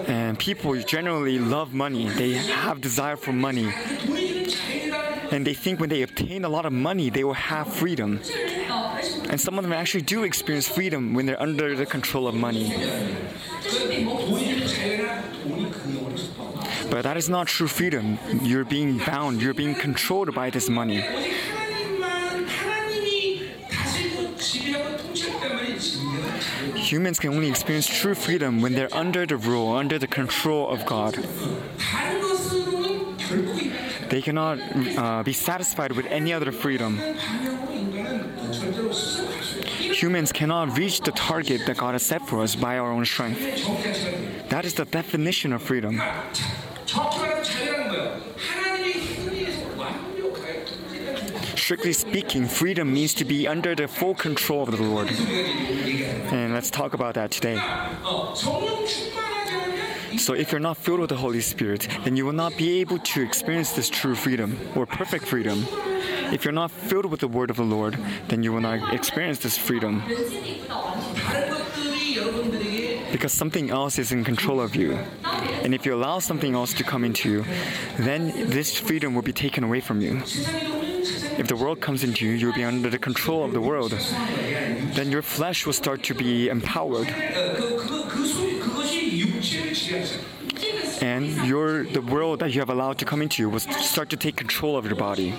And 0.08 0.38
people 0.38 0.76
generally 0.82 1.40
love 1.40 1.74
money. 1.74 2.10
They 2.10 2.34
have 2.34 2.82
desire 2.82 3.16
for 3.16 3.32
money. 3.32 3.72
And 5.32 5.48
they 5.48 5.54
think 5.54 5.80
when 5.80 5.90
they 5.90 6.02
obtain 6.02 6.44
a 6.46 6.50
lot 6.50 6.66
of 6.66 6.74
money, 6.74 7.10
they 7.10 7.24
will 7.24 7.34
have 7.34 7.74
freedom. 7.74 8.20
And 9.30 9.40
some 9.40 9.58
of 9.58 9.64
them 9.64 9.74
actually 9.74 10.04
do 10.04 10.24
experience 10.24 10.68
freedom 10.68 11.14
when 11.14 11.26
they're 11.26 11.42
under 11.42 11.76
the 11.76 11.86
control 11.86 12.28
of 12.28 12.36
money. 12.36 12.72
But 16.94 17.06
that 17.06 17.18
is 17.18 17.28
not 17.28 17.48
true 17.48 17.68
freedom. 17.68 18.20
You're 18.44 18.66
being 18.66 19.00
bound, 19.00 19.42
you're 19.42 19.56
being 19.56 19.74
controlled 19.74 20.36
by 20.36 20.52
this 20.52 20.70
money. 20.70 21.02
Humans 26.76 27.18
can 27.18 27.34
only 27.34 27.50
experience 27.50 27.88
true 27.88 28.14
freedom 28.14 28.62
when 28.62 28.74
they're 28.74 28.94
under 28.94 29.26
the 29.26 29.38
rule, 29.38 29.76
under 29.76 29.98
the 29.98 30.06
control 30.06 30.70
of 30.70 30.86
God. 30.86 31.16
They 34.10 34.22
cannot 34.22 34.60
uh, 34.96 35.24
be 35.24 35.34
satisfied 35.34 35.94
with 35.94 36.06
any 36.06 36.32
other 36.32 36.52
freedom. 36.52 37.00
Humans 40.04 40.32
cannot 40.32 40.78
reach 40.78 41.02
the 41.02 41.12
target 41.14 41.66
that 41.66 41.78
God 41.78 41.94
has 41.94 42.04
set 42.04 42.22
for 42.28 42.44
us 42.44 42.56
by 42.56 42.78
our 42.78 42.92
own 42.92 43.06
strength. 43.06 43.40
That 44.50 44.64
is 44.64 44.76
the 44.76 44.86
definition 44.86 45.54
of 45.54 45.64
freedom. 45.64 46.00
Strictly 51.56 51.94
speaking, 51.94 52.46
freedom 52.46 52.94
means 52.94 53.14
to 53.16 53.26
be 53.26 53.48
under 53.48 53.74
the 53.74 53.88
full 53.88 54.14
control 54.14 54.64
of 54.64 54.78
the 54.78 54.84
Lord. 54.84 55.10
And 55.10 56.54
let's 56.54 56.70
talk 56.70 56.94
about 56.94 57.16
that 57.16 57.32
today. 57.32 57.56
So, 60.18 60.34
if 60.34 60.52
you're 60.52 60.60
not 60.60 60.78
filled 60.78 61.00
with 61.00 61.10
the 61.10 61.16
Holy 61.16 61.42
Spirit, 61.42 61.88
then 62.04 62.16
you 62.16 62.26
will 62.26 62.34
not 62.34 62.56
be 62.58 62.80
able 62.82 63.00
to 63.00 63.24
experience 63.24 63.72
this 63.72 63.90
true 63.90 64.14
freedom 64.14 64.60
or 64.76 64.86
perfect 64.86 65.26
freedom. 65.26 65.66
If 66.32 66.46
you're 66.46 66.52
not 66.52 66.70
filled 66.70 67.06
with 67.06 67.22
the 67.22 67.28
word 67.28 67.50
of 67.50 67.56
the 67.58 67.64
Lord, 67.64 67.98
then 68.28 68.44
you 68.44 68.54
will 68.54 68.62
not 68.62 68.94
experience 68.94 69.40
this 69.40 69.58
freedom 69.58 70.04
because 73.14 73.32
something 73.32 73.70
else 73.70 74.00
is 74.00 74.12
in 74.12 74.24
control 74.24 74.60
of 74.60 74.76
you. 74.76 74.98
And 75.64 75.74
if 75.76 75.86
you 75.86 75.94
allow 75.94 76.18
something 76.18 76.56
else 76.56 76.74
to 76.74 76.84
come 76.84 77.06
into 77.06 77.30
you, 77.30 77.46
then 78.00 78.34
this 78.50 78.78
freedom 78.78 79.14
will 79.14 79.22
be 79.22 79.32
taken 79.32 79.64
away 79.64 79.82
from 79.82 80.02
you. 80.02 80.18
If 81.38 81.48
the 81.48 81.56
world 81.56 81.80
comes 81.80 82.04
into 82.04 82.26
you, 82.26 82.34
you'll 82.34 82.60
be 82.64 82.64
under 82.64 82.90
the 82.90 82.98
control 82.98 83.46
of 83.46 83.54
the 83.54 83.62
world. 83.62 83.92
Then 84.98 85.12
your 85.12 85.22
flesh 85.22 85.66
will 85.66 85.78
start 85.84 86.02
to 86.10 86.16
be 86.16 86.50
empowered. 86.50 87.08
And 91.02 91.26
your 91.46 91.84
the 91.84 92.02
world 92.02 92.40
that 92.40 92.52
you 92.54 92.60
have 92.62 92.70
allowed 92.70 92.98
to 93.00 93.06
come 93.06 93.22
into 93.22 93.44
you 93.44 93.50
will 93.50 93.60
start 93.60 94.10
to 94.10 94.18
take 94.18 94.36
control 94.38 94.76
of 94.78 94.86
your 94.86 94.96
body. 94.96 95.36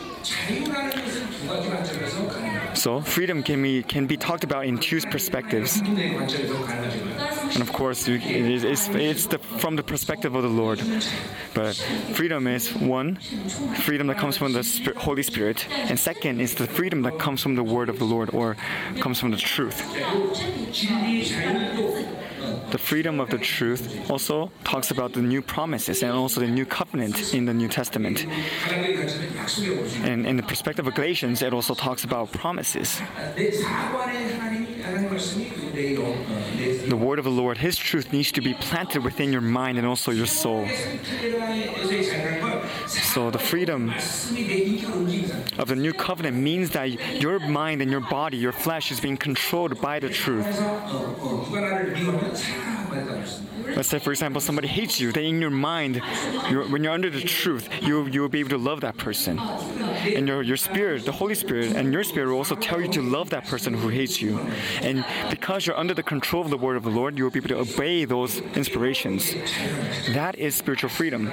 Also, 2.86 3.00
freedom 3.00 3.42
can 3.42 3.62
be 3.62 3.82
can 3.82 4.06
be 4.06 4.14
talked 4.18 4.44
about 4.44 4.66
in 4.66 4.76
two 4.76 5.00
perspectives, 5.00 5.80
and 5.80 7.62
of 7.62 7.72
course, 7.72 8.06
it 8.06 8.22
is, 8.22 8.62
it's 8.62 9.26
the, 9.26 9.38
from 9.38 9.76
the 9.76 9.82
perspective 9.82 10.34
of 10.34 10.42
the 10.42 10.50
Lord. 10.50 10.82
But 11.54 11.76
freedom 12.12 12.46
is 12.46 12.74
one, 12.74 13.16
freedom 13.86 14.06
that 14.08 14.18
comes 14.18 14.36
from 14.36 14.52
the 14.52 14.92
Holy 14.98 15.22
Spirit, 15.22 15.66
and 15.70 15.98
second 15.98 16.42
is 16.42 16.56
the 16.56 16.66
freedom 16.66 17.00
that 17.02 17.18
comes 17.18 17.42
from 17.42 17.54
the 17.54 17.64
Word 17.64 17.88
of 17.88 17.98
the 17.98 18.04
Lord 18.04 18.34
or 18.34 18.54
comes 19.00 19.18
from 19.18 19.30
the 19.30 19.38
truth 19.38 19.80
the 22.70 22.78
freedom 22.78 23.20
of 23.20 23.30
the 23.30 23.38
truth 23.38 24.10
also 24.10 24.50
talks 24.64 24.90
about 24.90 25.12
the 25.12 25.22
new 25.22 25.42
promises 25.42 26.02
and 26.02 26.12
also 26.12 26.40
the 26.40 26.46
new 26.46 26.66
covenant 26.66 27.34
in 27.34 27.44
the 27.44 27.54
New 27.54 27.68
Testament. 27.68 28.26
And 30.02 30.26
in 30.26 30.36
the 30.36 30.42
perspective 30.42 30.86
of 30.86 30.94
Galatians, 30.94 31.42
it 31.42 31.52
also 31.52 31.74
talks 31.74 32.04
about 32.04 32.32
promises. 32.32 33.00
The 36.88 36.96
word 36.96 37.18
of 37.18 37.24
the 37.24 37.30
Lord, 37.30 37.58
His 37.58 37.76
truth, 37.76 38.12
needs 38.12 38.32
to 38.32 38.40
be 38.40 38.54
planted 38.54 39.02
within 39.04 39.32
your 39.32 39.40
mind 39.40 39.78
and 39.78 39.86
also 39.86 40.10
your 40.10 40.26
soul. 40.26 40.66
So 42.86 43.30
the 43.30 43.38
freedom 43.38 43.90
of 45.58 45.68
the 45.68 45.76
new 45.76 45.92
covenant 45.92 46.36
means 46.36 46.70
that 46.70 46.90
your 47.20 47.38
mind 47.38 47.82
and 47.82 47.90
your 47.90 48.00
body, 48.00 48.36
your 48.36 48.52
flesh 48.52 48.90
is 48.90 49.00
being 49.00 49.16
controlled 49.16 49.80
by 49.80 50.00
the 50.00 50.08
truth. 50.08 50.46
Let's 53.76 53.88
say, 53.88 53.98
for 53.98 54.10
example, 54.10 54.40
somebody 54.40 54.68
hates 54.68 55.00
you. 55.00 55.10
Then 55.10 55.24
in 55.24 55.40
your 55.40 55.50
mind, 55.50 56.00
you're, 56.50 56.64
when 56.68 56.84
you're 56.84 56.92
under 56.92 57.10
the 57.10 57.20
truth, 57.20 57.68
you 57.82 58.06
you 58.06 58.20
will 58.20 58.28
be 58.28 58.40
able 58.40 58.50
to 58.50 58.58
love 58.58 58.82
that 58.82 58.96
person, 58.96 59.38
and 59.38 60.28
your 60.28 60.42
your 60.42 60.56
spirit, 60.56 61.04
the 61.04 61.12
Holy 61.12 61.34
Spirit, 61.34 61.74
and 61.74 61.92
your 61.92 62.04
spirit 62.04 62.28
will 62.28 62.36
also 62.36 62.54
tell 62.54 62.80
you 62.80 62.88
to 62.88 63.02
love 63.02 63.30
that 63.30 63.46
person 63.46 63.74
who 63.74 63.88
hates 63.88 64.20
you. 64.20 64.38
And 64.82 65.04
because 65.30 65.66
you're 65.66 65.76
under 65.76 65.94
the 65.94 66.02
control 66.02 66.44
of 66.44 66.50
the 66.50 66.58
Word 66.58 66.76
of 66.76 66.84
the 66.84 66.90
Lord, 66.90 67.16
you 67.18 67.24
will 67.24 67.30
be 67.30 67.38
able 67.38 67.48
to 67.48 67.58
obey 67.58 68.04
those 68.04 68.40
inspirations. 68.54 69.34
That 70.12 70.36
is 70.36 70.54
spiritual 70.54 70.90
freedom 70.90 71.32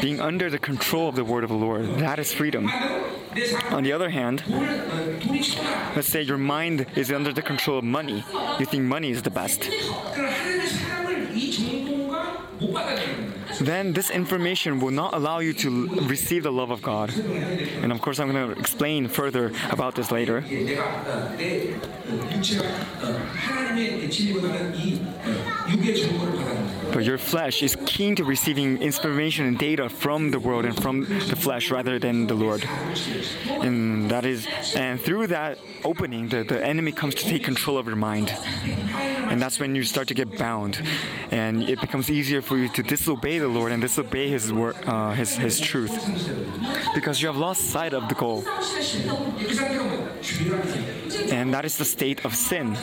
being 0.00 0.20
under 0.20 0.50
the 0.50 0.58
control 0.58 1.08
of 1.08 1.14
the 1.14 1.24
word 1.24 1.44
of 1.44 1.50
the 1.50 1.56
Lord. 1.56 1.86
That 1.98 2.18
is 2.18 2.32
freedom. 2.32 2.70
On 3.70 3.82
the 3.82 3.92
other 3.92 4.10
hand, 4.10 4.42
let's 5.94 6.08
say 6.08 6.22
your 6.22 6.38
mind 6.38 6.86
is 6.96 7.12
under 7.12 7.32
the 7.32 7.42
control 7.42 7.78
of 7.78 7.84
money. 7.84 8.24
You 8.58 8.66
think 8.66 8.84
money 8.84 9.10
is 9.10 9.22
the 9.22 9.30
best. 9.30 9.68
then 13.60 13.92
this 13.92 14.10
information 14.10 14.80
will 14.80 14.90
not 14.90 15.14
allow 15.14 15.38
you 15.40 15.52
to 15.54 15.86
receive 16.06 16.42
the 16.42 16.52
love 16.52 16.70
of 16.70 16.82
God. 16.82 17.10
And 17.82 17.92
of 17.92 18.00
course, 18.00 18.18
I'm 18.20 18.30
going 18.30 18.54
to 18.54 18.58
explain 18.58 19.08
further 19.08 19.52
about 19.70 19.94
this 19.94 20.10
later. 20.10 20.40
But 26.92 27.04
your 27.04 27.18
flesh 27.18 27.62
is 27.62 27.76
keen 27.86 28.16
to 28.16 28.24
receiving 28.24 28.80
inspiration 28.80 29.46
and 29.46 29.58
data 29.58 29.88
from 29.88 30.30
the 30.30 30.40
world 30.40 30.64
and 30.64 30.80
from 30.80 31.00
the 31.02 31.36
flesh 31.36 31.70
rather 31.70 31.98
than 31.98 32.26
the 32.26 32.34
Lord. 32.34 32.64
And 33.48 34.10
that 34.10 34.24
is, 34.24 34.46
and 34.74 35.00
through 35.00 35.28
that 35.28 35.58
opening, 35.84 36.28
the, 36.28 36.44
the 36.44 36.64
enemy 36.64 36.92
comes 36.92 37.14
to 37.16 37.24
take 37.24 37.44
control 37.44 37.78
of 37.78 37.86
your 37.86 37.96
mind. 37.96 38.32
And 39.30 39.40
that's 39.40 39.60
when 39.60 39.74
you 39.74 39.84
start 39.84 40.08
to 40.08 40.14
get 40.14 40.38
bound. 40.38 40.82
And 41.30 41.62
it 41.68 41.80
becomes 41.80 42.10
easier 42.10 42.40
for 42.40 42.56
you 42.56 42.68
to 42.70 42.82
disobey 42.82 43.38
the 43.38 43.47
the 43.48 43.58
Lord 43.58 43.72
and 43.72 43.82
disobey 43.82 44.28
His 44.28 44.52
word, 44.52 44.76
uh, 44.86 45.12
His 45.12 45.36
His 45.36 45.58
truth, 45.60 45.94
because 46.94 47.20
you 47.20 47.28
have 47.28 47.36
lost 47.36 47.70
sight 47.70 47.92
of 47.94 48.08
the 48.08 48.14
goal, 48.14 48.44
and 51.32 51.54
that 51.54 51.64
is 51.64 51.76
the 51.76 51.84
state 51.84 52.24
of 52.24 52.34
sin. 52.34 52.76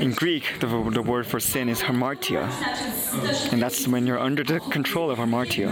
In 0.00 0.12
Greek, 0.12 0.44
the, 0.60 0.66
the 0.98 1.02
word 1.02 1.26
for 1.26 1.40
sin 1.40 1.68
is 1.68 1.80
hamartia, 1.80 2.44
and 3.52 3.62
that's 3.62 3.86
when 3.86 4.06
you're 4.06 4.18
under 4.18 4.42
the 4.42 4.60
control 4.76 5.10
of 5.10 5.18
hamartia. 5.18 5.70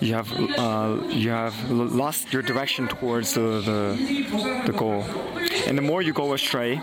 You 0.00 0.14
have 0.14 0.32
uh, 0.58 0.96
you 1.10 1.28
have 1.28 1.54
lost 1.70 2.32
your 2.32 2.42
direction 2.42 2.88
towards 2.88 3.34
the, 3.34 3.60
the 3.68 3.82
the 4.64 4.72
goal, 4.72 5.04
and 5.66 5.76
the 5.76 5.82
more 5.82 6.00
you 6.00 6.14
go 6.14 6.32
astray, 6.32 6.80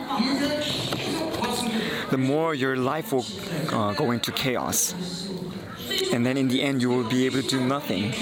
the 2.09 2.17
more 2.17 2.53
your 2.53 2.77
life 2.77 3.11
will 3.11 3.25
uh, 3.71 3.93
go 3.93 4.11
into 4.11 4.31
chaos. 4.31 4.93
And 6.13 6.25
then 6.25 6.37
in 6.37 6.47
the 6.47 6.61
end, 6.61 6.81
you 6.81 6.89
will 6.89 7.07
be 7.09 7.25
able 7.25 7.41
to 7.41 7.47
do 7.47 7.59
nothing. 7.59 8.13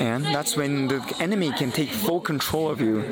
And 0.00 0.24
that's 0.24 0.56
when 0.56 0.88
the 0.88 1.16
enemy 1.20 1.52
can 1.52 1.70
take 1.72 1.90
full 1.90 2.20
control 2.20 2.70
of 2.70 2.80
you. 2.80 3.04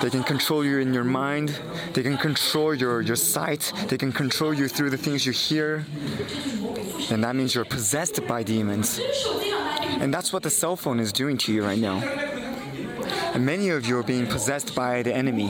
They 0.00 0.10
can 0.10 0.22
control 0.22 0.64
you 0.64 0.78
in 0.78 0.92
your 0.92 1.04
mind, 1.04 1.58
they 1.92 2.02
can 2.02 2.18
control 2.18 2.74
your, 2.74 3.00
your 3.00 3.16
sight, 3.16 3.72
they 3.88 3.98
can 3.98 4.12
control 4.12 4.52
you 4.54 4.68
through 4.68 4.90
the 4.90 4.96
things 4.96 5.26
you 5.26 5.32
hear. 5.32 5.84
And 7.10 7.22
that 7.24 7.34
means 7.34 7.54
you're 7.54 7.64
possessed 7.64 8.26
by 8.26 8.42
demons. 8.42 9.00
And 10.00 10.12
that's 10.12 10.32
what 10.32 10.42
the 10.42 10.50
cell 10.50 10.76
phone 10.76 11.00
is 11.00 11.12
doing 11.12 11.38
to 11.38 11.52
you 11.52 11.64
right 11.64 11.78
now. 11.78 11.98
And 13.34 13.44
many 13.44 13.68
of 13.70 13.86
you 13.86 13.98
are 13.98 14.02
being 14.02 14.26
possessed 14.26 14.74
by 14.74 15.02
the 15.02 15.14
enemy. 15.14 15.46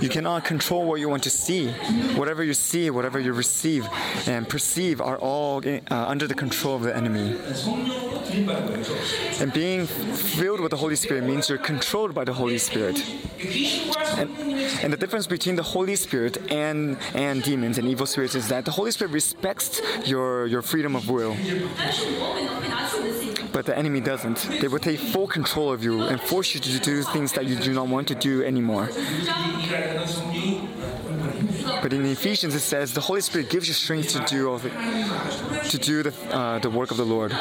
You 0.00 0.08
cannot 0.08 0.44
control 0.44 0.84
what 0.84 1.00
you 1.00 1.08
want 1.08 1.22
to 1.24 1.30
see. 1.30 1.68
Whatever 2.16 2.42
you 2.44 2.54
see, 2.54 2.90
whatever 2.90 3.18
you 3.18 3.32
receive 3.32 3.86
and 4.26 4.48
perceive 4.48 5.00
are 5.00 5.18
all 5.18 5.62
uh, 5.66 5.80
under 5.90 6.26
the 6.26 6.34
control 6.34 6.76
of 6.76 6.82
the 6.82 6.96
enemy. 6.96 7.36
And 9.40 9.52
being 9.52 9.86
filled 9.86 10.60
with 10.60 10.70
the 10.70 10.76
Holy 10.76 10.96
Spirit 10.96 11.24
means 11.24 11.48
you're 11.48 11.58
controlled 11.58 12.14
by 12.14 12.24
the 12.24 12.32
Holy 12.32 12.58
Spirit. 12.58 13.02
And, 14.16 14.30
and 14.82 14.92
the 14.92 14.96
difference 14.96 15.26
between 15.26 15.56
the 15.56 15.62
Holy 15.62 15.96
Spirit 15.96 16.50
and, 16.50 16.98
and 17.14 17.42
demons 17.42 17.78
and 17.78 17.88
evil 17.88 18.06
spirits 18.06 18.34
is 18.34 18.48
that 18.48 18.64
the 18.64 18.70
Holy 18.70 18.90
Spirit 18.90 19.12
respects 19.12 19.80
your, 20.04 20.46
your 20.46 20.62
freedom 20.62 20.96
of 20.96 21.08
will 21.08 21.36
but 23.56 23.64
the 23.64 23.78
enemy 23.78 24.00
doesn't. 24.00 24.36
They 24.60 24.68
will 24.68 24.78
take 24.78 25.00
full 25.00 25.26
control 25.26 25.72
of 25.72 25.82
you 25.82 26.02
and 26.02 26.20
force 26.20 26.52
you 26.52 26.60
to 26.60 26.78
do 26.78 27.02
things 27.02 27.32
that 27.32 27.46
you 27.46 27.56
do 27.56 27.72
not 27.72 27.88
want 27.88 28.06
to 28.08 28.14
do 28.14 28.44
anymore. 28.44 28.90
But 31.80 31.94
in 31.94 32.04
Ephesians 32.04 32.54
it 32.54 32.60
says 32.60 32.92
the 32.92 33.00
Holy 33.00 33.22
Spirit 33.22 33.48
gives 33.48 33.66
you 33.66 33.72
strength 33.72 34.10
to 34.10 34.22
do 34.26 34.50
all 34.50 34.58
the, 34.58 34.68
to 35.70 35.78
do 35.78 36.02
the, 36.02 36.12
uh, 36.36 36.58
the 36.58 36.68
work 36.68 36.90
of 36.90 36.98
the 36.98 37.06
Lord. 37.06 37.32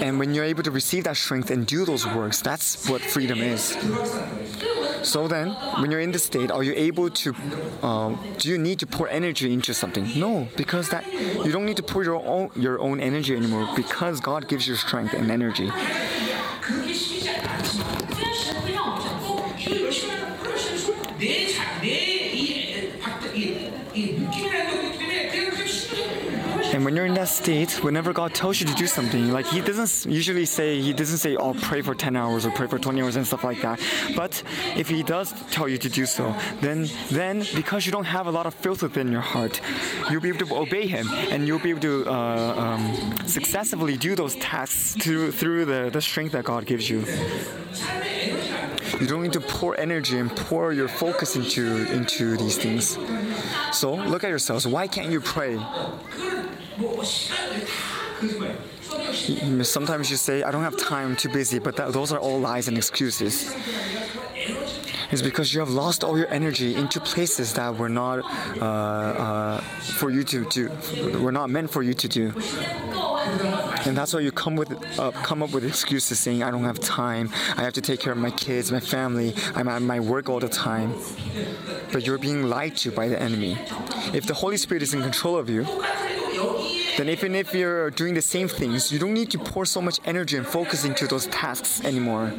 And 0.00 0.18
when 0.18 0.32
you're 0.32 0.46
able 0.46 0.62
to 0.62 0.70
receive 0.70 1.04
that 1.04 1.18
strength 1.18 1.50
and 1.50 1.66
do 1.66 1.84
those 1.84 2.06
works, 2.06 2.40
that's 2.40 2.88
what 2.88 3.02
freedom 3.02 3.42
is. 3.42 3.76
So 5.02 5.28
then, 5.28 5.50
when 5.80 5.90
you're 5.90 6.00
in 6.00 6.12
this 6.12 6.24
state, 6.24 6.50
are 6.50 6.62
you 6.62 6.72
able 6.74 7.10
to? 7.10 7.34
Uh, 7.82 8.16
do 8.38 8.48
you 8.48 8.58
need 8.58 8.78
to 8.80 8.86
pour 8.86 9.08
energy 9.08 9.52
into 9.52 9.74
something? 9.74 10.08
No, 10.16 10.48
because 10.56 10.88
that 10.90 11.04
you 11.12 11.50
don't 11.52 11.66
need 11.66 11.76
to 11.76 11.82
pour 11.82 12.04
your 12.04 12.24
own 12.24 12.50
your 12.56 12.78
own 12.80 13.00
energy 13.00 13.36
anymore 13.36 13.68
because 13.74 14.20
God 14.20 14.48
gives 14.48 14.66
you 14.66 14.74
strength 14.76 15.14
and 15.14 15.30
energy. 15.30 15.70
And 26.72 26.86
when 26.86 26.96
you're 26.96 27.04
in 27.04 27.14
that 27.14 27.28
state, 27.28 27.84
whenever 27.84 28.14
God 28.14 28.34
tells 28.34 28.58
you 28.58 28.66
to 28.66 28.74
do 28.74 28.86
something, 28.86 29.30
like 29.30 29.46
He 29.46 29.60
doesn't 29.60 30.10
usually 30.10 30.46
say, 30.46 30.80
He 30.80 30.94
doesn't 30.94 31.18
say, 31.18 31.36
oh, 31.36 31.52
pray 31.52 31.82
for 31.82 31.94
10 31.94 32.16
hours 32.16 32.46
or 32.46 32.50
pray 32.50 32.66
for 32.66 32.78
20 32.78 33.02
hours 33.02 33.16
and 33.16 33.26
stuff 33.26 33.44
like 33.44 33.60
that. 33.60 33.78
But 34.16 34.42
if 34.74 34.88
He 34.88 35.02
does 35.02 35.34
tell 35.50 35.68
you 35.68 35.76
to 35.76 35.90
do 35.90 36.06
so, 36.06 36.34
then, 36.62 36.88
then 37.10 37.44
because 37.54 37.84
you 37.84 37.92
don't 37.92 38.04
have 38.04 38.26
a 38.26 38.30
lot 38.30 38.46
of 38.46 38.54
filth 38.54 38.82
within 38.82 39.12
your 39.12 39.20
heart, 39.20 39.60
you'll 40.10 40.22
be 40.22 40.30
able 40.30 40.46
to 40.46 40.56
obey 40.56 40.86
Him 40.86 41.08
and 41.10 41.46
you'll 41.46 41.58
be 41.58 41.70
able 41.70 41.80
to 41.82 42.06
uh, 42.06 42.54
um, 42.56 43.16
successfully 43.26 43.98
do 43.98 44.14
those 44.14 44.34
tasks 44.36 44.96
through, 44.96 45.32
through 45.32 45.66
the, 45.66 45.90
the 45.92 46.00
strength 46.00 46.32
that 46.32 46.44
God 46.44 46.64
gives 46.64 46.88
you. 46.88 47.04
You 48.98 49.06
don't 49.06 49.22
need 49.22 49.32
to 49.32 49.40
pour 49.40 49.78
energy 49.78 50.18
and 50.18 50.34
pour 50.34 50.72
your 50.72 50.86
focus 50.86 51.34
into 51.34 51.90
into 51.92 52.36
these 52.36 52.56
things. 52.56 52.98
So 53.72 53.94
look 53.94 54.22
at 54.22 54.28
yourselves. 54.28 54.66
Why 54.66 54.86
can't 54.86 55.10
you 55.10 55.20
pray? 55.20 55.58
Sometimes 59.62 60.10
you 60.10 60.16
say, 60.16 60.42
I 60.42 60.50
don't 60.50 60.62
have 60.62 60.76
time, 60.76 61.16
too 61.16 61.28
busy, 61.28 61.58
but 61.58 61.76
that, 61.76 61.92
those 61.92 62.12
are 62.12 62.18
all 62.18 62.38
lies 62.38 62.68
and 62.68 62.76
excuses. 62.76 63.54
It's 65.10 65.20
because 65.22 65.52
you 65.52 65.60
have 65.60 65.68
lost 65.68 66.04
all 66.04 66.16
your 66.16 66.28
energy 66.28 66.74
into 66.74 66.98
places 66.98 67.52
that 67.54 67.76
were 67.76 67.90
not 67.90 68.20
uh, 68.60 68.64
uh, 68.64 69.60
for 69.60 70.10
you 70.10 70.24
to 70.24 70.46
do, 70.46 70.70
were 71.20 71.32
not 71.32 71.50
meant 71.50 71.70
for 71.70 71.82
you 71.82 71.92
to 71.92 72.08
do. 72.08 72.32
And 73.84 73.96
that's 73.96 74.14
why 74.14 74.20
you 74.20 74.32
come 74.32 74.56
with 74.56 74.72
uh, 74.98 75.10
come 75.10 75.42
up 75.42 75.52
with 75.52 75.64
excuses 75.64 76.18
saying, 76.18 76.42
I 76.42 76.50
don't 76.50 76.64
have 76.64 76.80
time, 76.80 77.28
I 77.56 77.62
have 77.62 77.74
to 77.74 77.82
take 77.82 78.00
care 78.00 78.12
of 78.12 78.18
my 78.18 78.30
kids, 78.30 78.72
my 78.72 78.80
family, 78.80 79.34
I'm 79.54 79.68
at 79.68 79.82
my 79.82 80.00
work 80.00 80.30
all 80.30 80.40
the 80.40 80.48
time. 80.48 80.94
But 81.92 82.06
you're 82.06 82.18
being 82.18 82.44
lied 82.44 82.76
to 82.78 82.90
by 82.90 83.08
the 83.08 83.20
enemy. 83.20 83.58
If 84.14 84.26
the 84.26 84.34
Holy 84.34 84.56
Spirit 84.56 84.82
is 84.82 84.94
in 84.94 85.02
control 85.02 85.36
of 85.36 85.50
you, 85.50 85.66
then 86.96 87.08
even 87.08 87.34
if 87.34 87.54
you're 87.54 87.90
doing 87.90 88.14
the 88.14 88.22
same 88.22 88.48
things, 88.48 88.92
you 88.92 88.98
don't 88.98 89.14
need 89.14 89.30
to 89.30 89.38
pour 89.38 89.64
so 89.64 89.80
much 89.80 89.98
energy 90.04 90.36
and 90.36 90.46
focus 90.46 90.84
into 90.84 91.06
those 91.06 91.26
tasks 91.28 91.84
anymore. 91.84 92.32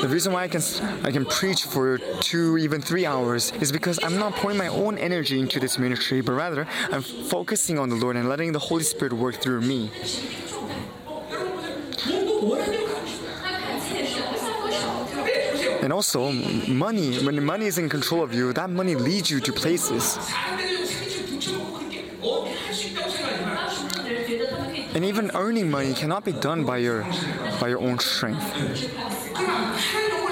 The 0.00 0.08
reason 0.08 0.32
why 0.32 0.44
I 0.44 0.48
can 0.48 0.62
I 1.04 1.10
can 1.10 1.24
preach 1.26 1.64
for 1.64 1.98
two, 1.98 2.56
even 2.58 2.80
three 2.80 3.04
hours 3.04 3.52
is 3.60 3.70
because 3.70 3.98
I'm 4.02 4.16
not 4.18 4.34
pouring 4.34 4.56
my 4.56 4.68
own 4.68 4.96
energy 4.96 5.38
into 5.38 5.60
this 5.60 5.78
ministry, 5.78 6.20
but 6.20 6.32
rather 6.32 6.66
I'm 6.90 7.02
focusing 7.02 7.78
on 7.78 7.90
the 7.90 7.96
Lord 7.96 8.16
and 8.16 8.28
letting 8.28 8.52
the 8.52 8.58
Holy 8.58 8.84
Spirit 8.84 9.12
work 9.12 9.36
through 9.36 9.60
me. 9.60 9.90
And 15.82 15.92
also, 15.92 16.32
money, 16.68 17.18
when 17.24 17.42
money 17.44 17.66
is 17.66 17.78
in 17.78 17.88
control 17.88 18.22
of 18.22 18.34
you, 18.34 18.52
that 18.52 18.68
money 18.70 18.94
leads 18.94 19.30
you 19.30 19.40
to 19.40 19.52
places. 19.52 20.18
And 24.94 25.04
even 25.04 25.30
earning 25.34 25.70
money 25.70 25.94
cannot 25.94 26.24
be 26.24 26.32
done 26.32 26.64
by 26.64 26.78
your 26.78 27.04
by 27.60 27.68
your 27.68 27.80
own 27.80 27.98
strength. 27.98 28.44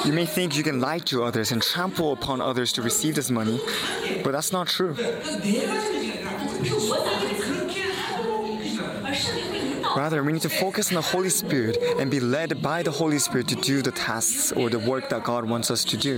You 0.05 0.13
may 0.13 0.27
think 0.27 0.57
you 0.57 0.63
can 0.63 0.81
lie 0.81 0.99
to 1.11 1.25
others 1.25 1.53
and 1.53 1.63
trample 1.63 2.13
upon 2.13 2.41
others 2.41 2.73
to 2.75 2.83
receive 2.83 3.15
this 3.15 3.31
money, 3.31 3.61
but 4.23 4.33
that's 4.33 4.53
not 4.53 4.69
true. 4.69 4.95
Rather, 9.99 10.23
we 10.23 10.33
need 10.33 10.43
to 10.43 10.49
focus 10.49 10.93
on 10.93 10.95
the 10.95 11.03
Holy 11.03 11.29
Spirit 11.29 11.77
and 11.99 12.09
be 12.09 12.21
led 12.21 12.63
by 12.63 12.85
the 12.85 12.91
Holy 12.93 13.19
Spirit 13.19 13.49
to 13.49 13.57
do 13.57 13.83
the 13.83 13.91
tasks 13.91 14.53
or 14.53 14.71
the 14.71 14.79
work 14.79 15.09
that 15.09 15.25
God 15.25 15.45
wants 15.45 15.73
us 15.73 15.85
to 15.87 15.97
do. 15.97 16.17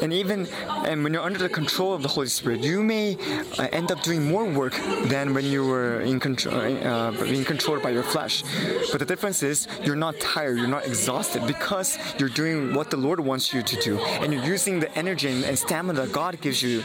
And 0.00 0.12
even 0.12 0.46
and 0.86 1.02
when 1.02 1.12
you're 1.12 1.28
under 1.30 1.40
the 1.40 1.48
control 1.48 1.94
of 1.94 2.02
the 2.02 2.08
Holy 2.08 2.28
Spirit, 2.28 2.62
you 2.62 2.80
may 2.84 3.16
uh, 3.58 3.66
end 3.72 3.90
up 3.90 4.00
doing 4.02 4.22
more 4.24 4.44
work 4.44 4.74
than 5.06 5.34
when 5.34 5.44
you 5.44 5.66
were 5.66 6.00
in 6.02 6.20
control, 6.20 6.54
uh, 6.54 7.10
being 7.24 7.44
controlled 7.44 7.82
by 7.82 7.90
your 7.90 8.04
flesh. 8.04 8.44
But 8.92 9.00
the 9.00 9.06
difference 9.12 9.42
is 9.42 9.66
you're 9.82 9.96
not 9.96 10.20
tired, 10.20 10.58
you're 10.58 10.74
not 10.78 10.86
exhausted 10.86 11.44
because 11.48 11.98
you're 12.20 12.36
doing 12.42 12.72
what 12.72 12.90
the 12.90 12.98
Lord 12.98 13.18
wants 13.18 13.52
you 13.52 13.62
to 13.62 13.76
do, 13.80 13.98
and 13.98 14.32
you're 14.32 14.44
using 14.44 14.78
the 14.78 14.96
energy 14.96 15.28
and, 15.28 15.58
stamina 15.58 16.06
that 16.06 16.12
God 16.12 16.40
gives 16.40 16.62
you 16.62 16.84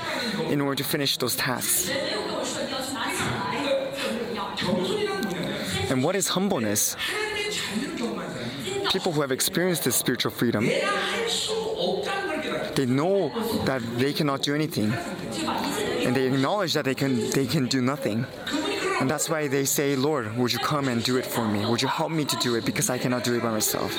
in 0.50 0.62
order 0.62 0.76
to 0.82 0.84
finish 0.84 1.18
those 1.18 1.36
tasks. 1.36 1.92
And 5.98 6.04
what 6.04 6.16
is 6.16 6.28
humbleness? 6.28 6.96
People 8.92 9.12
who 9.12 9.22
have 9.22 9.32
experienced 9.32 9.84
this 9.84 9.96
spiritual 9.96 10.30
freedom, 10.30 10.64
they 12.76 12.86
know 12.86 13.30
that 13.66 13.82
they 13.98 14.14
cannot 14.14 14.44
do 14.44 14.54
anything. 14.54 14.94
And 14.94 16.16
they 16.16 16.28
acknowledge 16.28 16.76
that 16.76 16.86
they 16.86 16.94
can 16.94 17.32
they 17.32 17.48
can 17.48 17.66
do 17.66 17.82
nothing. 17.82 18.28
And 19.02 19.10
that's 19.10 19.28
why 19.28 19.48
they 19.48 19.66
say, 19.66 19.96
Lord, 19.96 20.38
would 20.38 20.54
you 20.54 20.60
come 20.60 20.88
and 20.88 21.04
do 21.04 21.18
it 21.18 21.26
for 21.26 21.48
me? 21.48 21.66
Would 21.66 21.82
you 21.82 21.88
help 21.88 22.12
me 22.12 22.26
to 22.26 22.36
do 22.36 22.54
it 22.54 22.64
because 22.64 22.92
I 22.92 23.00
cannot 23.00 23.24
do 23.24 23.34
it 23.36 23.42
by 23.42 23.50
myself? 23.50 23.92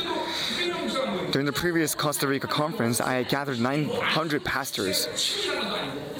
During 1.32 1.46
the 1.46 1.58
previous 1.64 1.96
Costa 1.96 2.28
Rica 2.28 2.46
conference, 2.46 3.00
I 3.00 3.24
gathered 3.24 3.58
900 3.58 4.44
pastors. 4.44 5.08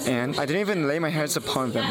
And 0.09 0.41
I 0.41 0.45
didn't 0.45 0.61
even 0.63 0.89
lay 0.89 0.99
my 0.99 1.11
hands 1.11 1.37
upon 1.37 1.71
them. 1.71 1.87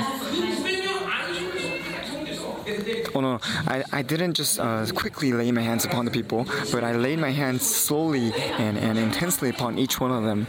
Oh 3.16 3.22
no, 3.22 3.40
I, 3.68 3.84
I 3.92 4.02
didn't 4.02 4.34
just 4.34 4.60
uh, 4.60 4.86
quickly 4.94 5.34
lay 5.34 5.52
my 5.52 5.62
hands 5.62 5.86
upon 5.86 6.06
the 6.06 6.12
people, 6.12 6.46
but 6.72 6.84
I 6.84 6.94
laid 6.94 7.20
my 7.20 7.32
hands 7.32 7.64
slowly 7.68 8.34
and, 8.34 8.78
and 8.78 8.98
intensely 8.98 9.50
upon 9.50 9.78
each 9.78 10.00
one 10.00 10.12
of 10.12 10.24
them. 10.24 10.48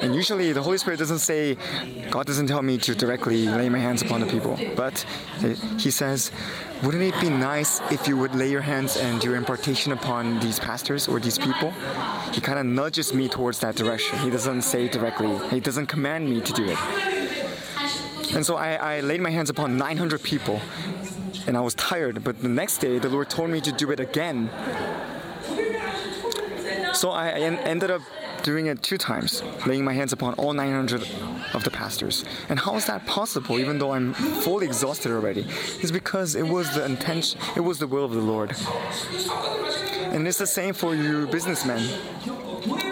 And 0.00 0.14
usually 0.14 0.52
the 0.52 0.62
Holy 0.62 0.78
Spirit 0.78 0.98
doesn't 0.98 1.18
say, 1.20 1.56
God 2.10 2.26
doesn't 2.26 2.46
tell 2.46 2.62
me 2.62 2.78
to 2.78 2.94
directly 2.94 3.46
lay 3.46 3.68
my 3.68 3.78
hands 3.78 4.02
upon 4.02 4.20
the 4.20 4.26
people, 4.26 4.58
but 4.76 5.04
He 5.78 5.90
says, 5.90 6.30
wouldn't 6.82 7.02
it 7.02 7.20
be 7.20 7.28
nice 7.28 7.80
if 7.90 8.06
you 8.06 8.16
would 8.16 8.34
lay 8.34 8.50
your 8.50 8.60
hands 8.60 8.96
and 8.96 9.20
do 9.20 9.34
impartation 9.34 9.92
upon 9.92 10.38
these 10.40 10.58
pastors 10.58 11.08
or 11.08 11.20
these 11.20 11.38
people? 11.38 11.72
He 12.32 12.40
kind 12.40 12.58
of 12.58 12.66
nudges 12.66 13.12
me 13.12 13.28
towards 13.28 13.58
that 13.60 13.74
direction. 13.76 14.18
He 14.20 14.30
doesn't 14.30 14.62
say 14.62 14.88
directly, 14.88 15.38
he 15.50 15.60
doesn't 15.60 15.86
command 15.86 16.28
me 16.28 16.40
to 16.40 16.52
do 16.52 16.64
it. 16.64 17.17
And 18.38 18.46
so 18.46 18.54
I, 18.54 18.98
I 18.98 19.00
laid 19.00 19.20
my 19.20 19.30
hands 19.30 19.50
upon 19.50 19.76
900 19.76 20.22
people, 20.22 20.60
and 21.48 21.56
I 21.56 21.60
was 21.60 21.74
tired. 21.74 22.22
But 22.22 22.40
the 22.40 22.48
next 22.48 22.78
day, 22.78 23.00
the 23.00 23.08
Lord 23.08 23.28
told 23.28 23.50
me 23.50 23.60
to 23.60 23.72
do 23.72 23.90
it 23.90 23.98
again. 23.98 24.48
So 26.94 27.10
I 27.10 27.30
en- 27.30 27.58
ended 27.66 27.90
up 27.90 28.02
doing 28.44 28.66
it 28.66 28.80
two 28.80 28.96
times, 28.96 29.42
laying 29.66 29.84
my 29.84 29.92
hands 29.92 30.12
upon 30.12 30.34
all 30.34 30.52
900 30.52 31.02
of 31.52 31.64
the 31.64 31.70
pastors. 31.72 32.24
And 32.48 32.60
how 32.60 32.76
is 32.76 32.84
that 32.84 33.04
possible, 33.06 33.58
even 33.58 33.80
though 33.80 33.90
I'm 33.90 34.14
fully 34.14 34.66
exhausted 34.66 35.10
already? 35.10 35.44
It's 35.80 35.90
because 35.90 36.36
it 36.36 36.46
was 36.46 36.72
the 36.72 36.84
intention, 36.84 37.40
it 37.56 37.62
was 37.62 37.80
the 37.80 37.88
will 37.88 38.04
of 38.04 38.12
the 38.12 38.20
Lord. 38.20 38.54
And 40.14 40.28
it's 40.28 40.38
the 40.38 40.46
same 40.46 40.74
for 40.74 40.94
you 40.94 41.26
businessmen, 41.26 41.82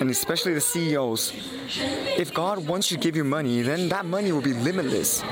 and 0.00 0.10
especially 0.10 0.54
the 0.54 0.60
CEOs. 0.60 1.32
If 2.16 2.32
God 2.34 2.66
wants 2.66 2.88
to 2.88 2.96
give 2.96 3.16
you 3.16 3.24
money, 3.24 3.62
then 3.62 3.88
that 3.88 4.04
money 4.04 4.32
will 4.32 4.42
be 4.42 4.54
limitless. 4.54 5.22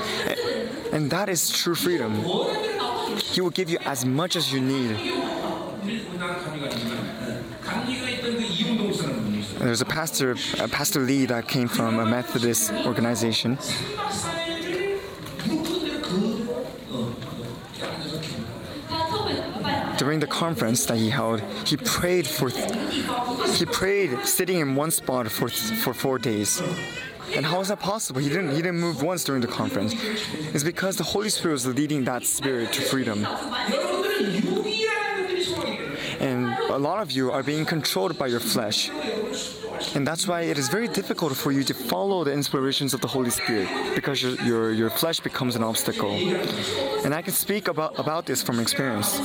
And 0.93 1.11
that 1.11 1.29
is 1.29 1.51
true 1.51 1.75
freedom. 1.75 2.15
He 3.33 3.41
will 3.41 3.51
give 3.51 3.69
you 3.71 3.79
as 3.85 4.05
much 4.05 4.37
as 4.37 4.53
you 4.53 4.61
need. 4.61 4.97
There's 9.59 9.81
a 9.81 9.85
pastor, 9.85 10.37
a 10.59 10.69
Pastor 10.69 11.01
Lee, 11.01 11.27
that 11.27 11.49
came 11.49 11.69
from 11.69 11.99
a 11.99 12.07
Methodist 12.07 12.73
organization. 12.87 13.59
During 19.99 20.21
the 20.21 20.27
conference 20.27 20.87
that 20.87 20.97
he 20.97 21.11
held, 21.11 21.41
he 21.67 21.77
prayed 21.77 22.27
for 22.27 22.51
he 23.59 23.65
prayed 23.67 24.11
sitting 24.25 24.59
in 24.59 24.75
one 24.75 24.91
spot 24.91 25.29
for 25.31 25.49
for 25.49 25.95
four 25.95 26.19
days. 26.19 26.63
And 27.35 27.45
how 27.47 27.61
is 27.61 27.69
that 27.69 27.81
possible? 27.81 28.21
He 28.21 28.29
didn't 28.29 28.51
he 28.51 28.63
didn't 28.63 28.81
move 28.81 29.03
once 29.03 29.25
during 29.25 29.41
the 29.41 29.49
conference. 29.49 29.95
It's 30.55 30.65
because 30.65 30.97
the 30.97 31.05
Holy 31.05 31.29
Spirit 31.29 31.55
was 31.55 31.67
leading 31.67 32.05
that 32.05 32.25
spirit 32.25 32.73
to 32.73 32.83
freedom. 32.83 33.27
And 36.21 36.47
a 36.71 36.79
lot 36.79 37.03
of 37.03 37.13
you 37.13 37.31
are 37.31 37.43
being 37.43 37.65
controlled 37.65 38.19
by 38.19 38.29
your 38.29 38.41
flesh. 38.41 38.91
And 39.95 40.07
that's 40.07 40.27
why 40.27 40.43
it 40.43 40.59
is 40.59 40.69
very 40.69 40.89
difficult 40.89 41.37
for 41.37 41.53
you 41.53 41.63
to 41.65 41.75
follow 41.75 42.25
the 42.25 42.33
inspirations 42.33 42.95
of 42.95 43.01
the 43.01 43.09
Holy 43.09 43.31
Spirit 43.31 43.69
because 43.95 44.23
your, 44.23 44.35
your, 44.43 44.73
your 44.73 44.91
flesh 44.91 45.21
becomes 45.21 45.57
an 45.57 45.63
obstacle. 45.63 46.13
And 47.05 47.15
I 47.15 47.23
can 47.23 47.33
speak 47.33 47.69
about, 47.69 47.99
about 47.99 48.27
this 48.27 48.43
from 48.43 48.59
experience. 48.61 49.19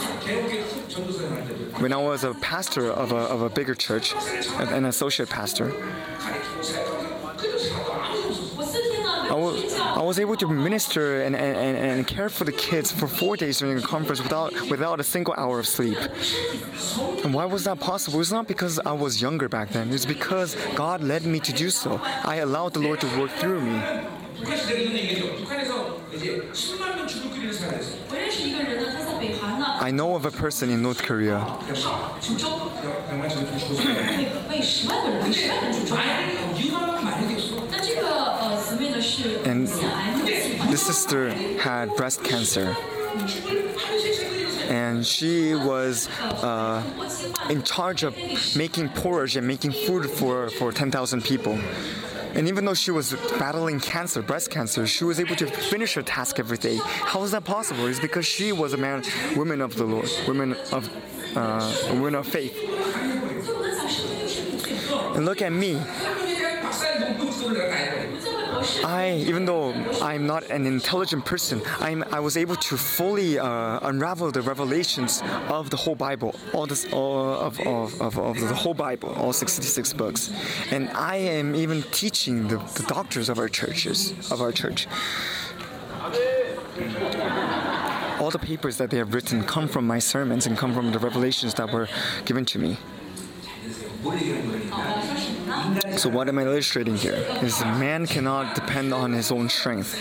When 1.80 1.94
I 1.94 1.98
was 1.98 2.24
a 2.24 2.34
pastor 2.36 2.92
of 2.92 3.12
a, 3.12 3.18
of 3.18 3.42
a 3.42 3.50
bigger 3.50 3.76
church, 3.76 4.14
an 4.58 4.86
associate 4.86 5.30
pastor, 5.30 5.74
I 9.30 9.36
was, 9.36 9.69
I 10.00 10.04
was 10.04 10.18
able 10.18 10.38
to 10.38 10.48
minister 10.48 11.24
and, 11.24 11.36
and, 11.36 11.78
and 11.78 12.08
care 12.08 12.30
for 12.30 12.46
the 12.46 12.54
kids 12.54 12.90
for 12.90 13.06
four 13.06 13.36
days 13.36 13.60
during 13.60 13.76
the 13.76 13.82
conference 13.82 14.24
without 14.24 14.54
without 14.70 15.02
a 15.02 15.04
single 15.04 15.34
hour 15.38 15.60
of 15.60 15.68
sleep. 15.68 15.98
And 17.26 17.34
why 17.34 17.44
was 17.44 17.66
that 17.66 17.82
possible? 17.82 18.22
It's 18.22 18.32
not 18.32 18.48
because 18.48 18.80
I 18.80 18.94
was 18.94 19.22
younger 19.22 19.50
back 19.50 19.72
then. 19.72 19.92
It's 19.92 20.06
because 20.06 20.56
God 20.74 21.04
led 21.04 21.26
me 21.26 21.42
to 21.42 21.52
do 21.52 21.70
so. 21.70 22.00
I 22.24 22.38
allowed 22.38 22.76
the 22.76 22.80
Lord 22.80 23.02
to 23.02 23.08
work 23.20 23.32
through 23.32 23.60
me. 23.60 23.78
I 29.82 29.92
know 29.92 30.16
of 30.16 30.26
a 30.26 30.32
person 30.32 30.70
in 30.70 30.82
North 30.82 31.04
Korea 31.04 31.40
and 39.46 39.68
the 39.68 40.78
sister 40.78 41.32
had 41.60 41.96
breast 41.96 42.24
cancer 42.24 42.76
and 44.70 45.06
she 45.06 45.56
was 45.56 46.08
uh, 46.20 46.84
in 47.50 47.64
charge 47.64 48.04
of 48.04 48.16
making 48.56 48.88
porridge 48.90 49.36
and 49.36 49.48
making 49.48 49.72
food 49.72 50.08
for, 50.08 50.50
for 50.52 50.72
10,000 50.72 51.24
people. 51.24 51.60
And 52.36 52.48
even 52.48 52.66
though 52.66 52.76
she 52.76 52.92
was 52.92 53.14
battling 53.40 53.80
cancer, 53.80 54.22
breast 54.22 54.52
cancer, 54.52 54.86
she 54.86 55.04
was 55.04 55.20
able 55.20 55.36
to 55.38 55.48
finish 55.48 55.96
her 55.96 56.04
task 56.04 56.38
every 56.40 56.60
day. 56.60 56.78
How 56.84 57.24
is 57.24 57.32
that 57.32 57.44
possible? 57.44 57.88
It's 57.88 58.00
because 58.00 58.28
she 58.28 58.52
was 58.52 58.74
a 58.74 58.78
man, 58.78 59.04
woman 59.36 59.62
of 59.62 59.76
the 59.76 59.86
Lord, 59.86 60.10
woman 60.28 60.56
of, 60.72 60.88
uh, 61.36 61.90
woman 61.94 62.14
of 62.14 62.28
faith. 62.28 62.56
And 65.16 65.26
look 65.26 65.42
at 65.42 65.52
me. 65.52 65.82
I, 68.84 69.24
even 69.28 69.46
though 69.46 69.72
I'm 70.02 70.26
not 70.26 70.50
an 70.50 70.66
intelligent 70.66 71.26
person, 71.26 71.62
I'm, 71.80 72.04
I 72.12 72.20
was 72.20 72.38
able 72.38 72.56
to 72.56 72.78
fully 72.78 73.40
uh, 73.40 73.80
unravel 73.84 74.32
the 74.32 74.42
revelations 74.42 75.22
of 75.50 75.70
the 75.70 75.78
whole 75.78 75.96
Bible, 75.96 76.36
all 76.54 76.66
this, 76.66 76.92
all 76.92 77.34
of, 77.34 77.60
of, 77.62 78.02
of, 78.02 78.18
of, 78.18 78.40
the 78.40 78.56
whole 78.56 78.74
Bible, 78.74 79.14
all 79.16 79.34
66 79.34 79.94
books. 79.94 80.32
And 80.72 80.90
I 80.90 81.16
am 81.18 81.56
even 81.56 81.84
teaching 81.92 82.48
the, 82.48 82.58
the 82.58 82.86
doctors 82.88 83.30
of 83.30 83.40
our 83.40 83.50
churches, 83.50 84.32
of 84.32 84.42
our 84.42 84.52
church. 84.52 84.88
All 88.20 88.32
the 88.32 88.40
papers 88.40 88.78
that 88.78 88.90
they 88.90 88.98
have 88.98 89.14
written 89.14 89.44
come 89.44 89.68
from 89.68 89.88
my 89.88 90.00
sermons 90.00 90.46
and 90.46 90.58
come 90.58 90.74
from 90.74 90.92
the 90.92 91.00
revelations 91.00 91.54
that 91.56 91.72
were 91.72 91.88
given 92.26 92.46
to 92.46 92.60
me. 92.60 92.78
So 96.00 96.08
what 96.08 96.30
am 96.30 96.40
I 96.40 96.44
illustrating 96.44 96.96
here? 96.96 97.16
Is 97.44 97.60
man 97.60 98.08
cannot 98.08 98.56
depend 98.56 98.94
on 98.94 99.12
his 99.12 99.34
own 99.34 99.50
strength. 99.50 100.00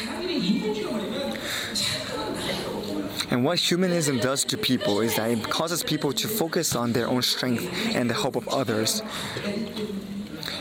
And 3.32 3.44
what 3.44 3.58
humanism 3.58 4.20
does 4.20 4.44
to 4.44 4.56
people 4.56 5.00
is 5.00 5.16
that 5.16 5.28
it 5.28 5.42
causes 5.50 5.82
people 5.82 6.12
to 6.12 6.28
focus 6.28 6.76
on 6.76 6.92
their 6.92 7.08
own 7.08 7.22
strength 7.22 7.66
and 7.96 8.08
the 8.08 8.14
help 8.14 8.36
of 8.36 8.46
others. 8.46 9.02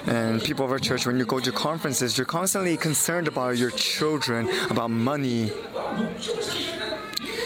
And 0.07 0.41
people 0.41 0.65
of 0.65 0.71
our 0.71 0.79
church, 0.79 1.05
when 1.05 1.19
you 1.19 1.25
go 1.25 1.39
to 1.39 1.51
conferences, 1.51 2.17
you're 2.17 2.25
constantly 2.25 2.75
concerned 2.75 3.27
about 3.27 3.57
your 3.57 3.69
children, 3.69 4.49
about 4.71 4.89
money, 4.89 5.51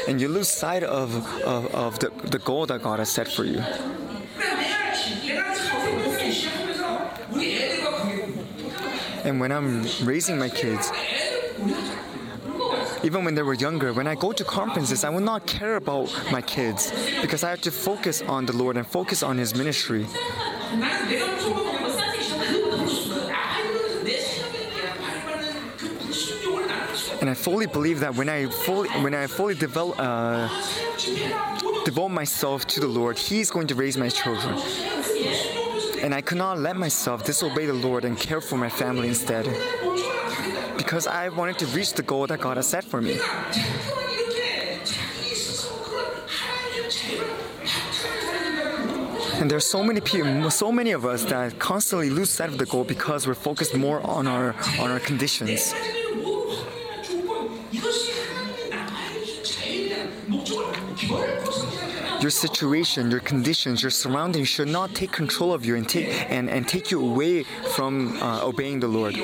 and 0.08 0.22
you 0.22 0.30
lose 0.30 0.48
sight 0.48 0.84
of, 0.84 1.14
of, 1.44 1.76
of 1.76 2.00
the, 2.00 2.10
the 2.30 2.40
goal 2.40 2.66
that 2.68 2.84
God 2.84 3.00
has 3.00 3.12
set 3.12 3.28
for 3.28 3.44
you. 3.44 3.62
And 9.24 9.40
when 9.40 9.52
I'm 9.52 9.86
raising 10.04 10.38
my 10.38 10.50
kids, 10.50 10.92
even 13.04 13.26
when 13.26 13.36
they 13.36 13.44
were 13.44 13.54
younger, 13.54 13.94
when 13.94 14.08
I 14.08 14.16
go 14.16 14.32
to 14.32 14.44
conferences, 14.44 15.04
I 15.04 15.10
will 15.10 15.22
not 15.22 15.46
care 15.48 15.76
about 15.76 16.12
my 16.32 16.42
kids 16.42 16.92
because 17.22 17.44
I 17.44 17.50
have 17.50 17.62
to 17.62 17.72
focus 17.72 18.22
on 18.22 18.46
the 18.46 18.54
Lord 18.54 18.78
and 18.78 18.86
focus 18.86 19.24
on 19.24 19.38
His 19.38 19.56
ministry. 19.56 20.06
And 27.22 27.30
I 27.30 27.36
fully 27.36 27.68
believe 27.68 28.00
that 28.00 28.16
when 28.16 28.30
I 28.30 28.48
fully, 28.48 28.90
when 29.04 29.14
I 29.14 29.28
fully 29.28 29.54
develop, 29.54 29.96
uh, 30.00 30.50
devote 31.86 32.10
myself 32.10 32.66
to 32.68 32.80
the 32.80 32.88
Lord, 32.88 33.20
He 33.20 33.42
is 33.42 33.52
going 33.52 33.68
to 33.68 33.76
raise 33.76 33.98
my 33.98 34.10
children 34.10 34.58
and 36.02 36.16
I 36.16 36.22
could 36.22 36.38
not 36.38 36.58
let 36.58 36.76
myself 36.76 37.24
disobey 37.24 37.66
the 37.68 37.74
Lord 37.74 38.06
and 38.06 38.18
care 38.18 38.42
for 38.42 38.58
my 38.58 38.70
family 38.70 39.08
instead 39.08 39.46
because 40.78 41.06
I 41.06 41.30
wanted 41.30 41.60
to 41.60 41.68
reach 41.68 41.94
the 41.94 42.02
goal 42.02 42.28
that 42.28 42.40
God 42.40 42.58
has 42.58 42.68
set 42.68 42.84
for 42.84 43.02
me. 43.02 43.20
And 49.40 49.50
there's 49.50 49.66
so 49.66 49.84
many 49.84 50.02
people, 50.02 50.52
so 50.52 50.72
many 50.72 50.92
of 50.92 51.06
us 51.06 51.26
that 51.26 51.58
constantly 51.58 52.10
lose 52.10 52.30
sight 52.30 52.50
of 52.50 52.58
the 52.58 52.66
goal 52.66 52.84
because 52.84 53.26
we're 53.26 53.34
focused 53.34 53.76
more 53.76 54.00
on 54.02 54.28
our 54.28 54.56
on 54.80 54.92
our 54.92 55.00
conditions. 55.00 55.74
your 62.22 62.32
situation, 62.32 63.10
your 63.10 63.20
conditions, 63.20 63.82
your 63.82 63.92
surroundings 63.92 64.48
should 64.48 64.68
not 64.68 64.94
take 64.94 65.12
control 65.12 65.54
of 65.54 65.66
you 65.66 65.76
and 65.76 65.88
take 65.88 66.08
and, 66.30 66.50
and 66.50 66.68
take 66.68 66.92
you 66.92 67.02
away 67.02 67.44
from 67.76 68.22
uh, 68.22 68.44
obeying 68.44 68.80
the 68.80 68.88
Lord. 68.88 69.16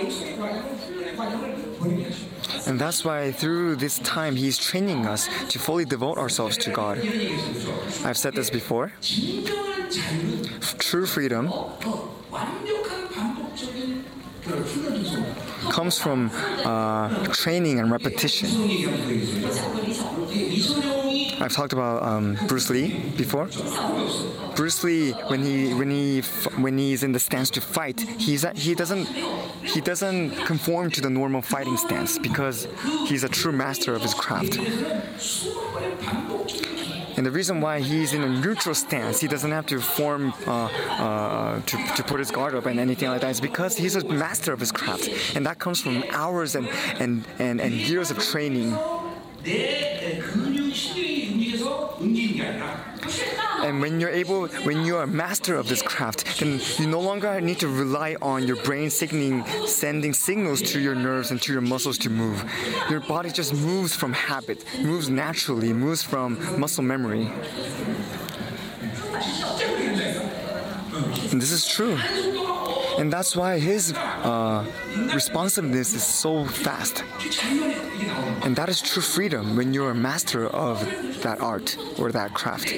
And 2.66 2.80
that's 2.80 3.06
why 3.06 3.32
through 3.32 3.76
this 3.76 4.00
time, 4.00 4.36
He's 4.36 4.58
training 4.58 5.06
us 5.06 5.30
to 5.50 5.60
fully 5.60 5.86
devote 5.86 6.18
ourselves 6.18 6.58
to 6.58 6.72
God. 6.72 6.98
I've 8.04 8.18
said 8.18 8.34
this 8.34 8.50
before. 8.50 8.92
True 10.80 11.06
freedom 11.06 11.52
comes 15.70 15.98
from 15.98 16.32
uh, 16.66 17.26
training 17.34 17.80
and 17.80 17.92
repetition. 17.92 18.50
I've 21.40 21.54
talked 21.54 21.74
about 21.74 22.04
um, 22.04 22.38
Bruce 22.48 22.70
Lee 22.70 23.00
before. 23.16 23.50
Bruce 24.56 24.84
Lee, 24.84 25.12
when 25.28 25.44
he 25.44 25.74
when 25.74 25.92
he 25.92 26.22
when 26.58 26.78
he's 26.78 27.04
in 27.04 27.12
the 27.12 27.20
stance 27.20 27.50
to 27.52 27.62
fight, 27.62 28.02
he's 28.02 28.44
a, 28.44 28.52
he 28.54 28.74
doesn't 28.74 29.06
he 29.64 29.82
doesn't 29.82 30.32
conform 30.46 30.90
to 30.92 31.02
the 31.02 31.10
normal 31.10 31.42
fighting 31.42 31.78
stance 31.78 32.18
because 32.18 32.68
he's 33.08 33.24
a 33.24 33.30
true 33.30 33.52
master 33.52 33.94
of 33.94 34.02
his 34.02 34.14
craft. 34.14 34.58
And 37.18 37.26
the 37.26 37.32
reason 37.32 37.62
why 37.62 37.80
he's 37.80 38.14
in 38.14 38.22
a 38.22 38.30
neutral 38.30 38.76
stance, 38.76 39.20
he 39.20 39.28
doesn't 39.28 39.50
have 39.50 39.66
to 39.68 39.80
form 39.80 40.34
uh, 40.46 40.66
uh, 40.66 41.60
to, 41.62 41.78
to 41.96 42.04
put 42.04 42.20
his 42.20 42.30
guard 42.30 42.54
up 42.54 42.68
and 42.68 42.80
anything 42.80 43.10
like 43.10 43.22
that, 43.22 43.32
is 43.32 43.42
because 43.42 43.76
he's 43.76 43.96
a 43.96 44.08
master 44.08 44.54
of 44.54 44.60
his 44.60 44.72
craft. 44.72 45.10
And 45.36 45.44
that 45.48 45.58
comes 45.58 45.82
from 45.82 46.04
hours 46.12 46.54
and, 46.54 46.68
and, 47.00 47.26
and, 47.40 47.60
and 47.60 47.74
years 47.74 48.12
of 48.12 48.20
training. 48.20 48.78
And 53.64 53.82
when 53.82 54.00
you're 54.00 54.10
able, 54.10 54.48
when 54.48 54.86
you 54.86 54.98
are 54.98 55.04
a 55.04 55.08
master 55.08 55.56
of 55.56 55.68
this 55.68 55.82
craft, 55.82 56.40
then 56.40 56.60
you 56.78 56.88
no 56.88 57.00
longer 57.00 57.42
need 57.42 57.60
to 57.60 57.68
rely 57.68 58.16
on 58.22 58.48
your 58.48 58.58
brain 58.58 58.90
signaling, 58.90 59.46
sending 59.66 60.14
signals 60.14 60.62
to 60.74 60.80
your 60.80 60.96
nerves 60.96 61.32
and 61.32 61.42
to 61.42 61.52
your 61.52 61.62
muscles 61.62 61.98
to 62.00 62.10
move. 62.10 62.44
Your 62.90 63.00
body 63.00 63.30
just 63.32 63.54
moves 63.54 63.96
from 63.96 64.14
habit, 64.14 64.64
moves 64.80 65.10
naturally, 65.10 65.74
moves 65.74 66.04
from 66.04 66.38
muscle 66.60 66.84
memory. 66.84 67.32
And 71.32 71.42
this 71.42 71.52
is 71.52 71.68
true 71.68 71.98
and 72.98 73.12
that's 73.12 73.36
why 73.36 73.60
his 73.60 73.94
uh, 73.94 74.66
responsiveness 75.14 75.94
is 75.94 76.04
so 76.04 76.46
fast. 76.46 77.04
And 78.44 78.56
that 78.56 78.70
is 78.70 78.82
true 78.82 79.02
freedom 79.02 79.56
when 79.56 79.74
you're 79.74 79.92
a 79.92 79.96
master 79.96 80.48
of 80.48 80.80
that 81.22 81.40
art 81.42 81.78
or 82.00 82.12
that 82.12 82.34
craft. 82.34 82.72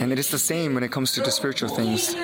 And 0.00 0.12
it 0.12 0.18
is 0.18 0.30
the 0.30 0.38
same 0.38 0.74
when 0.74 0.82
it 0.82 0.90
comes 0.90 1.12
to 1.12 1.20
the 1.20 1.30
spiritual 1.30 1.68
things. 1.68 2.14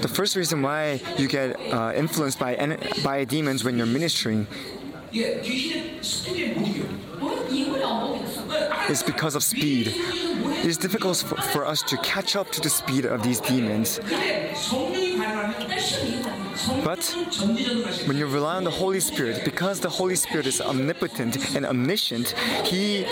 The 0.00 0.08
first 0.08 0.36
reason 0.36 0.62
why 0.62 1.00
you 1.16 1.28
get 1.28 1.58
uh, 1.72 1.92
influenced 1.94 2.38
by 2.38 2.78
by 3.02 3.24
demons 3.24 3.64
when 3.64 3.76
you're 3.76 3.86
ministering 3.86 4.46
is 8.88 9.02
because 9.02 9.34
of 9.34 9.42
speed. 9.42 9.94
It 10.60 10.66
is 10.66 10.76
difficult 10.76 11.18
for, 11.18 11.64
us 11.64 11.82
to 11.82 11.96
catch 11.98 12.34
up 12.34 12.50
to 12.50 12.60
the 12.60 12.68
speed 12.68 13.04
of 13.04 13.22
these 13.22 13.40
demons. 13.40 14.00
But 16.84 17.04
when 18.06 18.16
you 18.16 18.26
rely 18.26 18.56
on 18.56 18.64
the 18.64 18.70
Holy 18.70 19.00
Spirit, 19.00 19.44
because 19.44 19.80
the 19.80 19.88
Holy 19.88 20.16
Spirit 20.16 20.46
is 20.46 20.60
omnipotent 20.60 21.54
and 21.54 21.66
omniscient, 21.66 22.30
he 22.64 23.04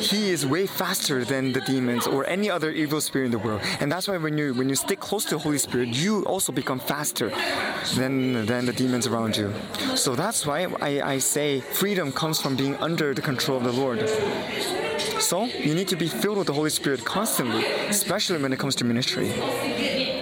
he 0.00 0.30
is 0.30 0.46
way 0.46 0.66
faster 0.66 1.24
than 1.24 1.52
the 1.52 1.60
demons 1.60 2.06
or 2.06 2.26
any 2.26 2.50
other 2.50 2.70
evil 2.70 3.00
spirit 3.00 3.26
in 3.26 3.30
the 3.30 3.38
world. 3.38 3.60
And 3.80 3.90
that's 3.90 4.08
why 4.08 4.16
when 4.16 4.38
you 4.38 4.54
when 4.54 4.68
you 4.68 4.74
stick 4.74 5.00
close 5.00 5.24
to 5.26 5.36
the 5.36 5.38
Holy 5.38 5.58
Spirit, 5.58 5.88
you 5.88 6.24
also 6.24 6.52
become 6.52 6.78
faster 6.78 7.30
than 7.96 8.46
than 8.46 8.66
the 8.66 8.72
demons 8.72 9.06
around 9.06 9.36
you. 9.36 9.52
So 9.96 10.14
that's 10.14 10.46
why 10.46 10.66
I, 10.80 11.14
I 11.14 11.18
say 11.18 11.60
freedom 11.60 12.12
comes 12.12 12.40
from 12.40 12.56
being 12.56 12.76
under 12.76 13.14
the 13.14 13.22
control 13.22 13.58
of 13.58 13.64
the 13.64 13.72
Lord. 13.72 14.08
So 15.20 15.44
you 15.44 15.74
need 15.74 15.88
to 15.88 15.96
be 15.96 16.08
filled 16.08 16.38
with 16.38 16.46
the 16.46 16.52
Holy 16.52 16.70
Spirit 16.70 17.04
constantly, 17.04 17.64
especially 17.88 18.42
when 18.42 18.52
it 18.52 18.58
comes 18.58 18.74
to 18.76 18.84
ministry. 18.84 19.28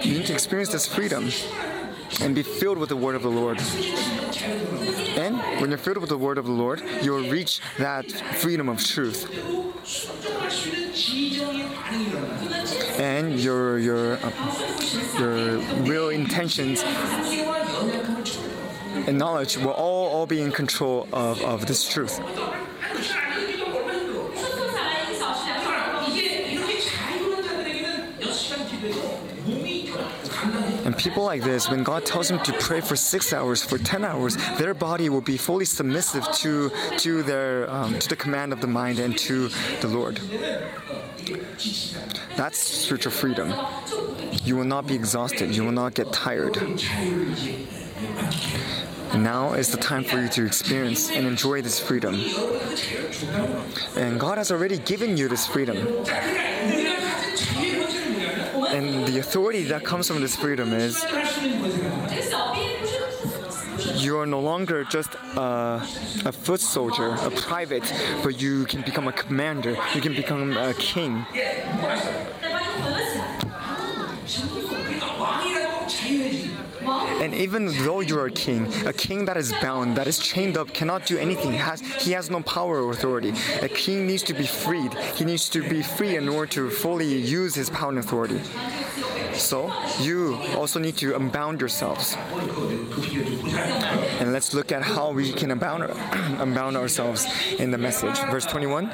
You 0.03 0.13
need 0.17 0.25
to 0.27 0.33
experience 0.33 0.71
this 0.71 0.85
freedom 0.85 1.29
and 2.21 2.35
be 2.35 2.43
filled 2.43 2.77
with 2.77 2.89
the 2.89 2.95
word 2.95 3.15
of 3.15 3.23
the 3.23 3.29
Lord. 3.29 3.59
And 5.17 5.37
when 5.59 5.69
you're 5.69 5.77
filled 5.77 5.97
with 5.97 6.09
the 6.09 6.17
word 6.17 6.37
of 6.37 6.45
the 6.45 6.51
Lord, 6.51 6.81
you'll 7.01 7.29
reach 7.29 7.59
that 7.77 8.09
freedom 8.11 8.69
of 8.69 8.83
truth. 8.83 9.29
And 12.99 13.39
your 13.39 13.79
your 13.79 14.17
uh, 14.17 14.31
your 15.19 15.57
real 15.83 16.09
intentions 16.09 16.83
and 19.07 19.17
knowledge 19.17 19.57
will 19.57 19.71
all, 19.71 20.07
all 20.07 20.25
be 20.25 20.41
in 20.41 20.51
control 20.51 21.07
of, 21.11 21.41
of 21.41 21.65
this 21.65 21.87
truth. 21.87 22.19
People 31.03 31.23
like 31.23 31.41
this, 31.41 31.69
when 31.69 31.83
God 31.83 32.05
tells 32.05 32.29
them 32.29 32.39
to 32.43 32.53
pray 32.53 32.79
for 32.79 32.95
six 32.95 33.33
hours, 33.33 33.63
for 33.63 33.77
ten 33.77 34.05
hours, 34.05 34.37
their 34.57 34.73
body 34.73 35.09
will 35.09 35.21
be 35.21 35.37
fully 35.37 35.65
submissive 35.65 36.25
to 36.43 36.71
to 36.97 37.23
their 37.23 37.69
um, 37.69 37.99
to 37.99 38.07
the 38.07 38.15
command 38.15 38.53
of 38.53 38.61
the 38.61 38.67
mind 38.67 38.99
and 38.99 39.17
to 39.17 39.49
the 39.81 39.87
Lord. 39.87 40.19
That's 42.37 42.57
spiritual 42.57 43.11
freedom. 43.11 43.53
You 44.43 44.55
will 44.55 44.65
not 44.75 44.87
be 44.87 44.95
exhausted. 44.95 45.55
You 45.55 45.63
will 45.63 45.71
not 45.83 45.93
get 45.93 46.11
tired. 46.13 46.55
Now 49.13 49.53
is 49.53 49.71
the 49.71 49.77
time 49.77 50.03
for 50.03 50.19
you 50.19 50.27
to 50.29 50.45
experience 50.45 51.11
and 51.11 51.27
enjoy 51.27 51.61
this 51.61 51.79
freedom. 51.79 52.15
And 53.95 54.19
God 54.19 54.37
has 54.39 54.51
already 54.51 54.79
given 54.79 55.17
you 55.17 55.27
this 55.27 55.45
freedom 55.45 55.77
and 58.83 59.07
the 59.07 59.19
authority 59.19 59.63
that 59.63 59.83
comes 59.83 60.07
from 60.07 60.19
this 60.19 60.35
freedom 60.35 60.73
is 60.73 61.05
you 63.95 64.17
are 64.19 64.25
no 64.25 64.39
longer 64.39 64.83
just 64.83 65.15
a, 65.37 65.81
a, 66.25 66.31
foot 66.31 66.59
soldier, 66.59 67.15
a 67.21 67.31
private, 67.31 67.91
but 68.23 68.41
you 68.41 68.65
can 68.65 68.81
become 68.81 69.07
a 69.07 69.13
commander, 69.13 69.77
you 69.95 70.01
can 70.01 70.13
become 70.13 70.57
a 70.57 70.73
king. 70.73 71.25
And 77.21 77.33
even 77.33 77.67
though 77.83 78.01
you're 78.01 78.27
a 78.27 78.31
king, 78.31 78.71
a 78.85 78.93
king 78.93 79.25
that 79.25 79.37
is 79.37 79.53
bound, 79.61 79.95
that 79.97 80.07
is 80.07 80.19
chained 80.19 80.57
up, 80.57 80.73
cannot 80.73 81.05
do 81.05 81.17
anything. 81.17 81.53
Has 81.53 81.81
he 82.03 82.11
has 82.11 82.29
no 82.29 82.41
power 82.41 82.83
or 82.83 82.91
authority. 82.91 83.33
A 83.61 83.69
king 83.69 84.07
needs 84.07 84.23
to 84.23 84.33
be 84.33 84.45
freed. 84.45 84.93
He 85.15 85.25
needs 85.25 85.49
to 85.49 85.67
be 85.67 85.81
free 85.81 86.15
in 86.15 86.27
order 86.29 86.51
to 86.53 86.69
fully 86.69 87.17
use 87.17 87.55
his 87.55 87.69
power 87.69 87.89
and 87.89 87.99
authority. 87.99 88.41
So 89.33 89.73
you 89.99 90.35
also 90.55 90.79
need 90.79 90.97
to 90.97 91.15
unbound 91.15 91.59
yourselves. 91.59 92.15
And 94.19 94.31
let's 94.31 94.53
look 94.53 94.71
at 94.71 94.83
how 94.83 95.11
we 95.11 95.31
can 95.33 95.51
unbound, 95.51 95.83
unbound 96.39 96.77
ourselves 96.77 97.27
in 97.57 97.71
the 97.71 97.77
message. 97.77 98.17
Verse 98.29 98.45
21. 98.45 98.91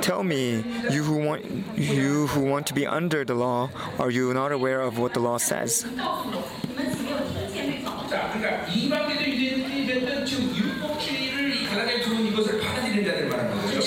Tell 0.00 0.22
me, 0.22 0.64
you 0.90 1.02
who 1.02 1.16
want 1.16 1.44
you 1.76 2.26
who 2.28 2.42
want 2.42 2.66
to 2.68 2.74
be 2.74 2.86
under 2.86 3.24
the 3.24 3.34
law, 3.34 3.70
are 3.98 4.10
you 4.10 4.32
not 4.34 4.52
aware 4.52 4.80
of 4.80 4.98
what 4.98 5.14
the 5.14 5.20
law 5.20 5.36
says? 5.38 5.84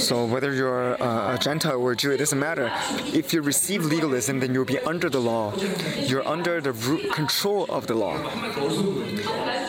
So 0.09 0.25
whether 0.25 0.51
you're 0.51 0.93
a, 0.95 1.35
a 1.35 1.37
Gentile 1.39 1.79
or 1.79 1.91
a 1.91 1.95
Jew, 1.95 2.09
it 2.09 2.17
doesn't 2.17 2.39
matter. 2.39 2.71
If 3.13 3.31
you 3.31 3.43
receive 3.43 3.85
legalism, 3.85 4.39
then 4.39 4.55
you'll 4.55 4.65
be 4.65 4.79
under 4.79 5.07
the 5.07 5.19
law. 5.19 5.53
You're 5.99 6.27
under 6.27 6.59
the 6.59 6.73
control 7.13 7.67
of 7.69 7.85
the 7.85 7.93
law. 7.93 8.17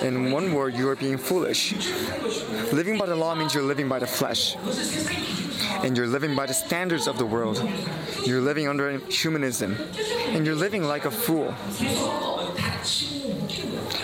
In 0.00 0.32
one 0.32 0.54
word, 0.54 0.72
you 0.76 0.88
are 0.88 0.96
being 0.96 1.18
foolish. 1.18 1.74
Living 2.72 2.96
by 2.96 3.04
the 3.04 3.16
law 3.16 3.34
means 3.34 3.52
you're 3.52 3.62
living 3.62 3.86
by 3.86 3.98
the 3.98 4.06
flesh. 4.06 4.56
And 5.84 5.94
you're 5.94 6.06
living 6.06 6.34
by 6.34 6.46
the 6.46 6.54
standards 6.54 7.06
of 7.06 7.18
the 7.18 7.26
world. 7.26 7.62
You're 8.24 8.40
living 8.40 8.66
under 8.66 8.96
humanism. 9.10 9.76
And 10.28 10.46
you're 10.46 10.54
living 10.54 10.84
like 10.84 11.04
a 11.04 11.10
fool. 11.10 11.54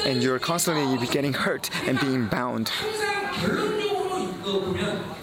And 0.05 0.23
you're 0.23 0.39
constantly 0.39 1.07
getting 1.07 1.33
hurt 1.33 1.71
and 1.89 1.99
being 1.99 2.27
bound. 2.27 2.71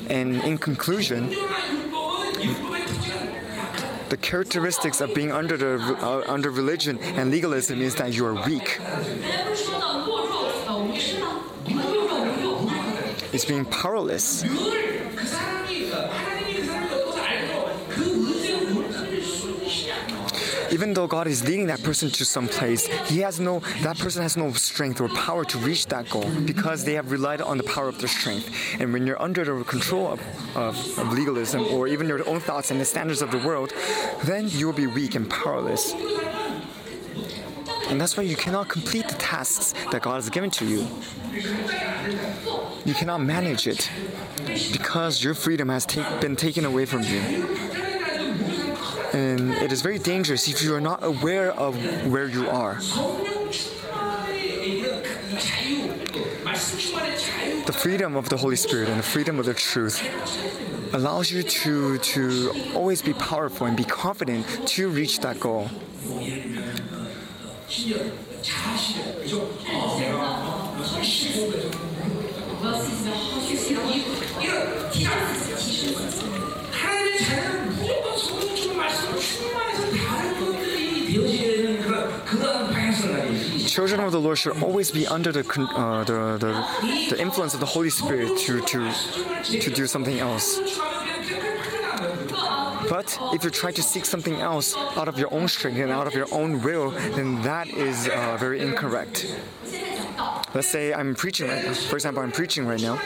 And 0.09 0.43
in 0.43 0.57
conclusion, 0.57 1.29
the 4.09 4.17
characteristics 4.21 4.99
of 5.01 5.13
being 5.13 5.31
under 5.31 5.55
the, 5.55 5.97
uh, 6.01 6.23
under 6.27 6.49
religion 6.51 6.99
and 6.99 7.31
legalism 7.31 7.81
is 7.81 7.95
that 7.95 8.13
you 8.13 8.25
are 8.25 8.35
weak. 8.45 8.79
It's 13.31 13.45
being 13.45 13.65
powerless. 13.65 14.43
Even 20.73 20.91
though 20.95 21.05
God 21.05 21.27
is 21.27 21.47
leading 21.47 21.67
that 21.67 21.83
person 21.83 22.09
to 22.09 22.25
some 22.25 22.47
place, 22.47 22.87
he 23.05 23.19
has 23.19 23.39
no 23.39 23.59
that 23.81 23.99
person 23.99 24.23
has 24.23 24.35
no 24.35 24.51
strength 24.53 24.99
or 24.99 25.07
power 25.09 25.45
to 25.45 25.57
reach 25.59 25.85
that 25.87 26.09
goal 26.09 26.27
because 26.45 26.83
they 26.83 26.93
have 26.93 27.11
relied 27.11 27.41
on 27.41 27.57
the 27.57 27.63
power 27.63 27.87
of 27.87 27.99
their 27.99 28.07
strength. 28.07 28.49
And 28.79 28.91
when 28.91 29.05
you're 29.05 29.21
under 29.21 29.43
the 29.45 29.63
control 29.65 30.13
of, 30.13 30.19
of, 30.57 30.75
of 30.97 31.13
legalism 31.13 31.61
or 31.67 31.87
even 31.87 32.07
your 32.07 32.27
own 32.27 32.39
thoughts 32.39 32.71
and 32.71 32.81
the 32.81 32.85
standards 32.85 33.21
of 33.21 33.29
the 33.29 33.37
world, 33.37 33.71
then 34.23 34.49
you 34.49 34.65
will 34.65 34.73
be 34.73 34.87
weak 34.87 35.13
and 35.13 35.29
powerless. 35.29 35.93
And 37.89 38.01
that's 38.01 38.17
why 38.17 38.23
you 38.23 38.35
cannot 38.35 38.67
complete 38.67 39.07
the 39.07 39.15
tasks 39.15 39.75
that 39.91 40.01
God 40.01 40.15
has 40.15 40.29
given 40.31 40.49
to 40.51 40.65
you. 40.65 40.87
You 42.83 42.95
cannot 42.95 43.21
manage 43.21 43.67
it 43.67 43.91
because 44.71 45.23
your 45.23 45.35
freedom 45.35 45.69
has 45.69 45.85
ta- 45.85 46.19
been 46.19 46.35
taken 46.35 46.65
away 46.65 46.85
from 46.85 47.03
you 47.03 47.82
and 49.13 49.51
it 49.51 49.71
is 49.71 49.81
very 49.81 49.99
dangerous 49.99 50.47
if 50.47 50.61
you 50.63 50.75
are 50.75 50.81
not 50.81 51.03
aware 51.03 51.51
of 51.53 51.75
where 52.11 52.27
you 52.27 52.49
are. 52.49 52.75
The 57.65 57.73
freedom 57.73 58.15
of 58.15 58.29
the 58.29 58.37
Holy 58.37 58.55
Spirit 58.55 58.89
and 58.89 58.99
the 58.99 59.03
freedom 59.03 59.39
of 59.39 59.45
the 59.45 59.53
truth 59.53 60.01
allows 60.93 61.31
you 61.31 61.43
to, 61.43 61.97
to 61.99 62.51
always 62.75 63.01
be 63.01 63.13
powerful 63.13 63.67
and 63.67 63.77
be 63.77 63.83
confident 63.83 64.45
to 64.67 64.89
reach 64.89 65.19
that 65.19 65.39
goal. 65.39 65.69
Children 83.67 84.01
of 84.01 84.11
the 84.11 84.19
Lord 84.19 84.37
should 84.37 84.61
always 84.61 84.91
be 84.91 85.07
under 85.07 85.31
the, 85.31 85.39
uh, 85.75 86.03
the, 86.03 86.37
the, 86.37 87.15
the 87.15 87.19
influence 87.19 87.53
of 87.53 87.59
the 87.59 87.65
Holy 87.65 87.89
Spirit 87.89 88.37
to, 88.39 88.61
to, 88.61 88.91
to 89.43 89.69
do 89.71 89.87
something 89.87 90.19
else. 90.19 90.59
But 92.89 93.17
if 93.33 93.43
you 93.43 93.49
try 93.49 93.71
to 93.71 93.81
seek 93.81 94.05
something 94.05 94.35
else 94.35 94.75
out 94.77 95.07
of 95.07 95.17
your 95.17 95.33
own 95.33 95.47
strength 95.47 95.79
and 95.79 95.91
out 95.91 96.05
of 96.05 96.13
your 96.13 96.27
own 96.31 96.61
will, 96.61 96.91
then 96.91 97.41
that 97.41 97.67
is 97.67 98.07
uh, 98.09 98.37
very 98.37 98.59
incorrect. 98.59 99.35
Let's 100.53 100.67
say 100.67 100.93
I'm 100.93 101.15
preaching 101.15 101.47
right 101.47 101.65
now. 101.65 101.73
For 101.73 101.95
example, 101.95 102.21
I'm 102.21 102.31
preaching 102.31 102.67
right 102.67 102.81
now 102.81 102.99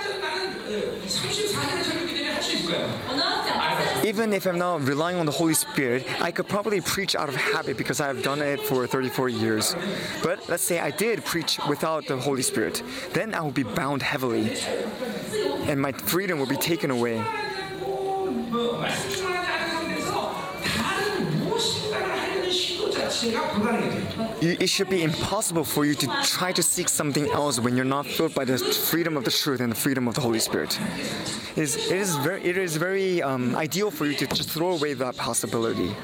even 4.08 4.32
if 4.32 4.45
I'm 4.45 4.58
not 4.58 4.88
relying 4.88 5.18
on 5.18 5.26
the 5.26 5.34
Holy 5.34 5.53
Spirit, 5.53 6.08
I 6.22 6.32
could 6.32 6.47
probably 6.47 6.80
preach 6.80 7.14
out 7.14 7.28
of 7.28 7.36
habit 7.36 7.76
because 7.76 7.99
I've 7.99 8.24
done 8.24 8.41
it 8.41 8.62
for 8.62 8.88
34 8.88 9.28
years. 9.28 9.76
But 10.24 10.47
let's 10.47 10.64
say 10.64 10.80
I 10.80 10.91
did 10.91 11.26
preach 11.26 11.60
without 11.68 12.08
the 12.08 12.16
Holy 12.16 12.41
Spirit, 12.41 12.82
then 13.12 13.34
I 13.34 13.41
would 13.41 13.53
be 13.53 13.64
bound 13.64 14.01
heavily 14.01 14.55
and 15.68 15.82
my 15.82 15.91
freedom 15.91 16.39
would 16.39 16.47
be 16.47 16.55
taken 16.55 16.89
away. 16.89 17.22
It 24.41 24.70
should 24.70 24.89
be 24.89 25.03
impossible 25.03 25.63
for 25.63 25.86
you 25.86 25.95
to 25.95 26.07
try 26.24 26.51
to 26.51 26.63
seek 26.63 26.89
something 26.89 27.30
else 27.32 27.59
when 27.59 27.76
you're 27.76 27.86
not 27.86 28.05
filled 28.05 28.34
by 28.34 28.45
the 28.45 28.57
freedom 28.57 29.18
of 29.18 29.24
the 29.24 29.32
truth 29.32 29.59
and 29.59 29.72
the 29.72 29.76
freedom 29.76 30.07
of 30.07 30.15
the 30.15 30.22
Holy 30.22 30.39
Spirit. 30.39 30.80
It 31.55 31.63
is, 31.63 31.76
it 31.91 31.97
is 31.97 32.15
very, 32.18 32.43
it 32.43 32.57
is 32.57 32.78
very 32.78 33.22
um, 33.22 33.55
ideal 33.55 33.91
for 33.91 34.05
you 34.05 34.15
to 34.15 34.28
just 34.28 34.49
throw 34.49 34.72
away 34.72 34.93
that 34.93 35.18
possibility. 35.18 35.95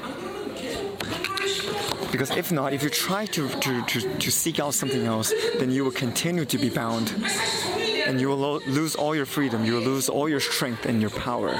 Because 2.10 2.30
if 2.30 2.52
not, 2.52 2.72
if 2.72 2.82
you 2.82 2.90
try 2.90 3.26
to, 3.26 3.48
to, 3.48 3.82
to, 3.82 4.18
to 4.18 4.30
seek 4.30 4.60
out 4.60 4.72
something 4.74 5.04
else, 5.04 5.32
then 5.58 5.70
you 5.72 5.84
will 5.84 5.90
continue 5.90 6.44
to 6.44 6.58
be 6.58 6.70
bound. 6.70 7.12
And 8.06 8.20
you 8.20 8.28
will 8.28 8.36
lo- 8.36 8.60
lose 8.66 8.94
all 8.94 9.16
your 9.16 9.26
freedom, 9.26 9.64
you 9.64 9.74
will 9.74 9.82
lose 9.82 10.08
all 10.08 10.28
your 10.28 10.40
strength 10.40 10.86
and 10.86 11.00
your 11.00 11.10
power. 11.10 11.58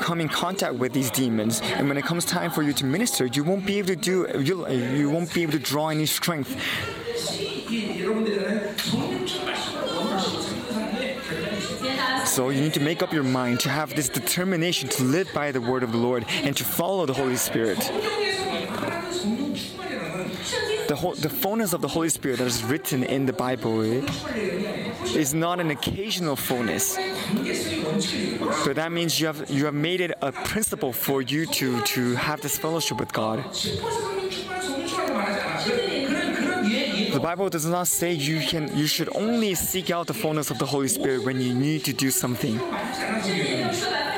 come 0.00 0.20
in 0.20 0.28
contact 0.28 0.74
with 0.74 0.92
these 0.92 1.10
demons, 1.10 1.60
and 1.60 1.88
when 1.88 1.96
it 1.96 2.04
comes 2.04 2.24
time 2.24 2.50
for 2.50 2.62
you 2.62 2.72
to 2.74 2.84
minister, 2.84 3.26
you 3.26 3.44
won't 3.44 3.66
be 3.66 3.78
able 3.78 3.88
to 3.88 3.96
do 3.96 4.26
you'll, 4.40 4.68
you 4.70 5.10
will 5.10 5.20
not 5.20 5.34
be 5.34 5.42
able 5.42 5.52
to 5.52 5.58
draw 5.58 5.88
any 5.88 6.06
strength. 6.06 6.56
So 12.26 12.50
you 12.50 12.60
need 12.60 12.74
to 12.74 12.80
make 12.80 13.02
up 13.02 13.12
your 13.12 13.24
mind 13.24 13.60
to 13.60 13.68
have 13.68 13.94
this 13.94 14.08
determination 14.08 14.88
to 14.90 15.02
live 15.02 15.28
by 15.34 15.52
the 15.52 15.60
word 15.60 15.82
of 15.82 15.92
the 15.92 15.98
Lord 15.98 16.24
and 16.28 16.56
to 16.56 16.64
follow 16.64 17.04
the 17.04 17.12
Holy 17.12 17.36
Spirit 17.36 17.78
the 20.90 20.96
whole, 20.96 21.14
the 21.14 21.28
fullness 21.28 21.72
of 21.72 21.80
the 21.82 21.86
Holy 21.86 22.08
Spirit 22.08 22.38
that 22.38 22.48
is 22.48 22.64
written 22.64 23.04
in 23.04 23.24
the 23.24 23.32
Bible 23.32 23.80
is 25.16 25.32
not 25.32 25.60
an 25.60 25.70
occasional 25.70 26.34
fullness. 26.34 26.96
But 28.64 28.74
that 28.74 28.90
means 28.90 29.20
you 29.20 29.28
have 29.28 29.48
you 29.48 29.66
have 29.66 29.74
made 29.74 30.00
it 30.00 30.12
a 30.20 30.32
principle 30.32 30.92
for 30.92 31.22
you 31.22 31.46
to 31.46 31.80
to 31.94 32.16
have 32.16 32.40
this 32.40 32.58
fellowship 32.58 32.98
with 32.98 33.12
God. 33.12 33.38
The 37.12 37.20
Bible 37.22 37.48
does 37.50 37.66
not 37.66 37.86
say 37.86 38.12
you 38.12 38.40
can 38.40 38.76
you 38.76 38.88
should 38.88 39.10
only 39.14 39.54
seek 39.54 39.92
out 39.92 40.08
the 40.08 40.18
fullness 40.22 40.50
of 40.50 40.58
the 40.58 40.66
Holy 40.66 40.88
Spirit 40.88 41.22
when 41.22 41.40
you 41.40 41.54
need 41.54 41.84
to 41.84 41.92
do 41.92 42.10
something. 42.10 42.58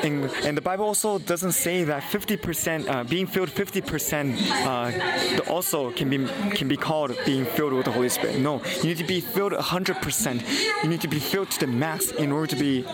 And, 0.02 0.24
and 0.44 0.56
the 0.56 0.60
Bible 0.60 0.84
also 0.84 1.18
doesn't 1.18 1.52
say 1.52 1.84
that 1.84 2.02
50% 2.02 2.88
uh, 2.88 3.04
being 3.04 3.26
filled 3.26 3.50
50% 3.50 4.36
uh, 4.66 5.50
also 5.50 5.92
can 5.92 6.10
be 6.10 6.26
can 6.56 6.68
be 6.68 6.76
called 6.76 7.16
being 7.24 7.44
filled 7.44 7.72
with 7.72 7.84
the 7.84 7.92
Holy 7.92 8.08
Spirit. 8.08 8.38
No, 8.38 8.62
you 8.78 8.88
need 8.88 8.98
to 8.98 9.04
be 9.04 9.20
filled 9.20 9.52
100%. 9.52 10.82
You 10.82 10.88
need 10.88 11.00
to 11.02 11.08
be 11.08 11.20
filled 11.20 11.50
to 11.52 11.60
the 11.60 11.66
max 11.66 12.10
in 12.10 12.32
order 12.32 12.48
to 12.48 12.56
be 12.56 12.84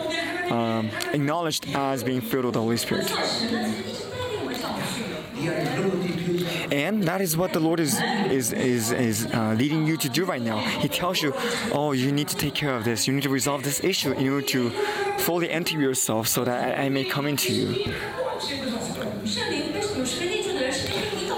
um, 0.51 0.89
acknowledged 1.13 1.67
as 1.75 2.03
being 2.03 2.21
filled 2.21 2.45
with 2.45 2.53
the 2.53 2.61
Holy 2.61 2.77
Spirit 2.77 3.07
and 6.71 7.03
that 7.03 7.21
is 7.21 7.35
what 7.37 7.53
the 7.53 7.59
Lord 7.59 7.79
is 7.79 7.99
is 8.29 8.53
is, 8.53 8.91
is 8.91 9.25
uh, 9.33 9.55
leading 9.57 9.85
you 9.87 9.97
to 9.97 10.09
do 10.09 10.25
right 10.25 10.41
now. 10.41 10.57
He 10.57 10.87
tells 10.87 11.21
you, 11.21 11.33
oh, 11.71 11.91
you 11.91 12.11
need 12.11 12.27
to 12.29 12.35
take 12.35 12.55
care 12.55 12.75
of 12.75 12.83
this. 12.83 13.07
You 13.07 13.13
need 13.13 13.23
to 13.23 13.29
resolve 13.29 13.63
this 13.63 13.83
issue 13.83 14.11
in 14.13 14.29
order 14.29 14.45
to 14.47 14.69
fully 15.17 15.49
enter 15.49 15.79
yourself, 15.79 16.27
so 16.27 16.43
that 16.43 16.79
I, 16.79 16.85
I 16.85 16.89
may 16.89 17.05
come 17.05 17.27
into 17.27 17.53
you. 17.53 17.93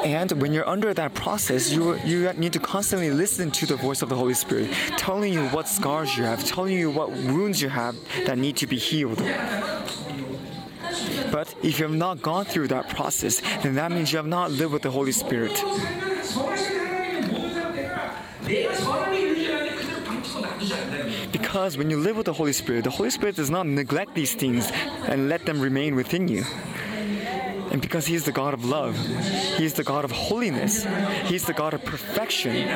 And 0.03 0.31
when 0.41 0.51
you're 0.51 0.67
under 0.67 0.93
that 0.93 1.13
process, 1.13 1.71
you 1.71 1.95
you 2.03 2.31
need 2.33 2.53
to 2.53 2.59
constantly 2.59 3.11
listen 3.11 3.51
to 3.51 3.65
the 3.65 3.75
voice 3.75 4.01
of 4.01 4.09
the 4.09 4.15
Holy 4.15 4.33
Spirit, 4.33 4.71
telling 4.97 5.31
you 5.33 5.47
what 5.49 5.67
scars 5.67 6.17
you 6.17 6.23
have, 6.23 6.43
telling 6.43 6.73
you 6.73 6.89
what 6.89 7.11
wounds 7.11 7.61
you 7.61 7.69
have 7.69 7.95
that 8.25 8.37
need 8.37 8.57
to 8.57 8.67
be 8.67 8.77
healed. 8.77 9.21
But 11.31 11.53
if 11.63 11.79
you 11.79 11.85
have 11.85 11.95
not 11.95 12.21
gone 12.21 12.45
through 12.45 12.67
that 12.69 12.89
process, 12.89 13.41
then 13.63 13.75
that 13.75 13.91
means 13.91 14.11
you 14.11 14.17
have 14.17 14.27
not 14.27 14.51
lived 14.51 14.73
with 14.73 14.81
the 14.81 14.91
Holy 14.91 15.11
Spirit. 15.11 15.53
Because 21.31 21.77
when 21.77 21.89
you 21.89 21.97
live 21.97 22.17
with 22.17 22.25
the 22.25 22.33
Holy 22.33 22.53
Spirit, 22.53 22.83
the 22.83 22.89
Holy 22.89 23.09
Spirit 23.09 23.35
does 23.35 23.49
not 23.49 23.65
neglect 23.65 24.13
these 24.15 24.33
things 24.35 24.71
and 25.07 25.29
let 25.29 25.45
them 25.45 25.59
remain 25.59 25.95
within 25.95 26.27
you. 26.27 26.43
And 27.71 27.81
because 27.81 28.05
He 28.05 28.15
is 28.15 28.25
the 28.25 28.31
God 28.31 28.53
of 28.53 28.65
love, 28.65 28.97
He 29.57 29.65
is 29.65 29.73
the 29.73 29.83
God 29.83 30.03
of 30.03 30.11
holiness, 30.11 30.85
He 31.25 31.35
is 31.35 31.45
the 31.45 31.53
God 31.53 31.73
of 31.73 31.83
perfection 31.85 32.67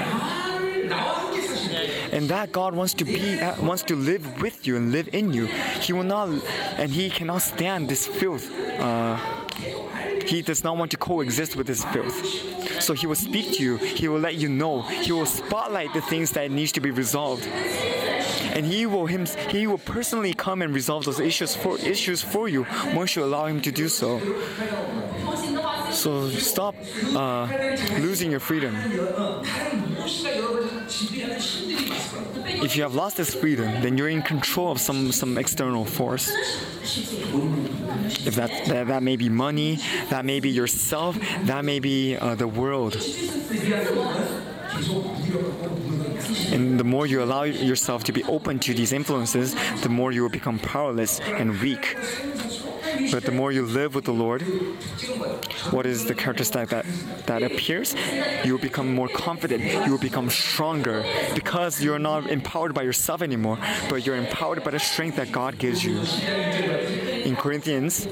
and 2.16 2.30
that 2.30 2.52
God 2.54 2.74
wants 2.74 2.94
to 2.96 3.06
be, 3.06 3.40
uh, 3.40 3.62
wants 3.62 3.84
to 3.84 3.96
live 3.96 4.42
with 4.42 4.66
you 4.66 4.78
and 4.78 4.92
live 4.92 5.10
in 5.12 5.34
you. 5.34 5.48
He 5.82 5.92
will 5.92 6.04
not, 6.04 6.30
and 6.78 6.90
He 6.90 7.10
cannot 7.10 7.42
stand 7.42 7.90
this 7.90 8.08
filth. 8.08 8.50
Uh, 8.80 9.18
he 10.26 10.42
does 10.42 10.64
not 10.64 10.76
want 10.76 10.90
to 10.92 10.98
coexist 10.98 11.56
with 11.56 11.68
this 11.68 11.84
filth. 11.86 12.82
So 12.82 12.94
He 12.94 13.06
will 13.06 13.16
speak 13.16 13.58
to 13.58 13.64
you. 13.64 13.78
He 13.78 14.08
will 14.08 14.20
let 14.20 14.36
you 14.36 14.50
know. 14.50 14.82
He 14.82 15.12
will 15.12 15.28
spotlight 15.28 15.94
the 15.94 16.02
things 16.02 16.32
that 16.32 16.50
needs 16.50 16.72
to 16.74 16.82
be 16.82 16.92
resolved. 16.92 17.48
and 18.56 18.66
he 18.66 18.86
will 18.86 19.06
him 19.06 19.26
he 19.50 19.68
will 19.68 19.78
personally 19.78 20.34
come 20.34 20.62
and 20.62 20.74
resolve 20.74 21.04
those 21.04 21.20
issues 21.20 21.56
for 21.56 21.78
issues 21.80 22.22
for 22.22 22.48
you 22.48 22.66
once 22.94 23.16
you 23.16 23.22
allow 23.24 23.46
him 23.46 23.60
to 23.62 23.72
do 23.72 23.90
so. 23.90 24.10
So 25.92 26.30
stop 26.30 26.76
uh, 27.14 27.48
losing 28.00 28.32
your 28.32 28.40
freedom. 28.40 28.74
If 30.88 32.76
you 32.76 32.84
have 32.84 32.94
lost 32.94 33.18
this 33.18 33.34
freedom, 33.34 33.82
then 33.82 33.98
you're 33.98 34.10
in 34.10 34.22
control 34.22 34.72
of 34.72 34.80
some, 34.80 35.12
some 35.12 35.38
external 35.38 35.86
force. 35.86 36.30
If 38.26 38.36
that, 38.36 38.52
that, 38.68 38.88
that 38.88 39.04
may 39.04 39.16
be 39.16 39.30
money, 39.30 39.80
that 40.10 40.26
may 40.26 40.40
be 40.40 40.50
yourself, 40.50 41.18
that 41.44 41.66
may 41.66 41.80
be 41.80 42.16
uh, 42.16 42.36
the 42.36 42.48
world. 42.48 42.96
And 46.52 46.80
the 46.80 46.84
more 46.84 47.08
you 47.08 47.24
allow 47.24 47.44
yourself 47.44 48.04
to 48.06 48.12
be 48.12 48.24
open 48.26 48.60
to 48.60 48.74
these 48.74 48.94
influences, 48.94 49.56
the 49.82 49.90
more 49.90 50.12
you 50.12 50.22
will 50.22 50.30
become 50.30 50.60
powerless 50.60 51.20
and 51.20 51.60
weak. 51.62 51.98
But 53.12 53.24
the 53.24 53.32
more 53.32 53.52
you 53.52 53.66
live 53.66 53.96
with 53.96 54.06
the 54.06 54.14
Lord, 54.14 54.42
what 55.72 55.86
is 55.86 56.06
the 56.06 56.16
characteristic 56.16 56.70
that, 56.70 56.86
that 57.26 57.44
appears? 57.44 57.96
You 58.44 58.54
will 58.54 58.62
become 58.62 58.94
more 58.94 59.08
confident. 59.08 59.64
You 59.86 59.92
will 59.92 60.00
become 60.00 60.30
stronger 60.30 61.06
because 61.34 61.84
you're 61.84 62.00
not 62.00 62.30
empowered 62.30 62.74
by 62.74 62.84
yourself 62.84 63.22
anymore, 63.22 63.58
but 63.90 64.06
you're 64.06 64.16
empowered 64.16 64.64
by 64.64 64.72
the 64.72 64.80
strength 64.80 65.18
that 65.18 65.32
God 65.32 65.58
gives 65.58 65.84
you. 65.84 66.00
In 67.24 67.36
Corinthians, 67.36 68.08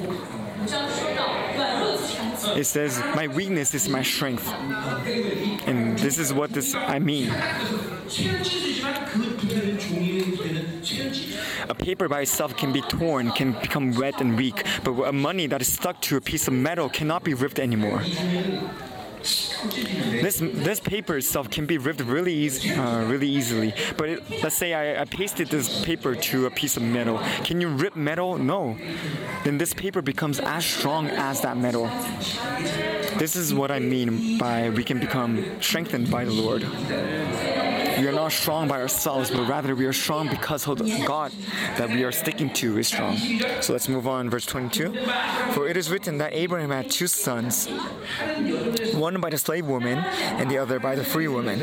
it 2.55 2.65
says, 2.65 2.99
My 3.15 3.27
weakness 3.27 3.73
is 3.73 3.89
my 3.89 4.03
strength. 4.03 4.47
And 5.67 5.97
this 5.99 6.17
is 6.17 6.33
what 6.33 6.51
this 6.51 6.75
I 6.75 6.99
mean. 6.99 7.29
A 11.69 11.75
paper 11.75 12.07
by 12.09 12.21
itself 12.21 12.55
can 12.57 12.71
be 12.71 12.81
torn, 12.81 13.31
can 13.31 13.53
become 13.53 13.93
wet 13.95 14.21
and 14.21 14.37
weak, 14.37 14.65
but 14.83 14.91
a 15.03 15.13
money 15.13 15.47
that 15.47 15.61
is 15.61 15.71
stuck 15.71 16.01
to 16.01 16.17
a 16.17 16.21
piece 16.21 16.47
of 16.47 16.53
metal 16.53 16.89
cannot 16.89 17.23
be 17.23 17.33
ripped 17.33 17.59
anymore. 17.59 18.01
This 19.23 20.39
this 20.41 20.81
paper 20.81 21.17
itself 21.17 21.49
can 21.49 21.65
be 21.65 21.77
ripped 21.77 22.01
really 22.01 22.33
easy, 22.33 22.71
uh, 22.71 23.05
really 23.05 23.29
easily. 23.29 23.73
But 23.95 24.09
it, 24.09 24.43
let's 24.43 24.57
say 24.57 24.73
I, 24.73 25.01
I 25.01 25.05
pasted 25.05 25.47
this 25.47 25.83
paper 25.85 26.13
to 26.13 26.45
a 26.47 26.51
piece 26.51 26.75
of 26.75 26.83
metal. 26.83 27.19
Can 27.45 27.61
you 27.61 27.69
rip 27.69 27.95
metal? 27.95 28.37
No. 28.37 28.77
Then 29.45 29.57
this 29.57 29.73
paper 29.73 30.01
becomes 30.01 30.41
as 30.41 30.65
strong 30.65 31.07
as 31.07 31.39
that 31.41 31.55
metal. 31.55 31.89
This 33.17 33.37
is 33.37 33.53
what 33.53 33.71
I 33.71 33.79
mean 33.79 34.37
by 34.37 34.69
we 34.69 34.83
can 34.83 34.99
become 34.99 35.61
strengthened 35.61 36.11
by 36.11 36.25
the 36.25 36.31
Lord. 36.31 36.63
We 37.99 38.07
are 38.07 38.11
not 38.11 38.31
strong 38.31 38.67
by 38.67 38.81
ourselves, 38.81 39.29
but 39.29 39.47
rather 39.47 39.75
we 39.75 39.85
are 39.85 39.93
strong 39.93 40.29
because 40.29 40.67
of 40.67 40.77
the 40.79 41.03
God 41.05 41.31
that 41.77 41.89
we 41.89 42.03
are 42.03 42.11
sticking 42.11 42.51
to 42.53 42.77
is 42.77 42.87
strong. 42.87 43.17
So 43.61 43.73
let's 43.73 43.87
move 43.87 44.07
on, 44.07 44.29
verse 44.29 44.45
22. 44.45 44.93
For 45.53 45.67
it 45.67 45.77
is 45.77 45.89
written 45.89 46.17
that 46.17 46.33
Abraham 46.33 46.71
had 46.71 46.89
two 46.89 47.07
sons, 47.07 47.67
one 48.95 49.19
by 49.21 49.29
the 49.29 49.37
slave 49.37 49.65
woman 49.65 49.99
and 49.99 50.49
the 50.49 50.57
other 50.57 50.79
by 50.79 50.95
the 50.95 51.03
free 51.03 51.27
woman. 51.27 51.59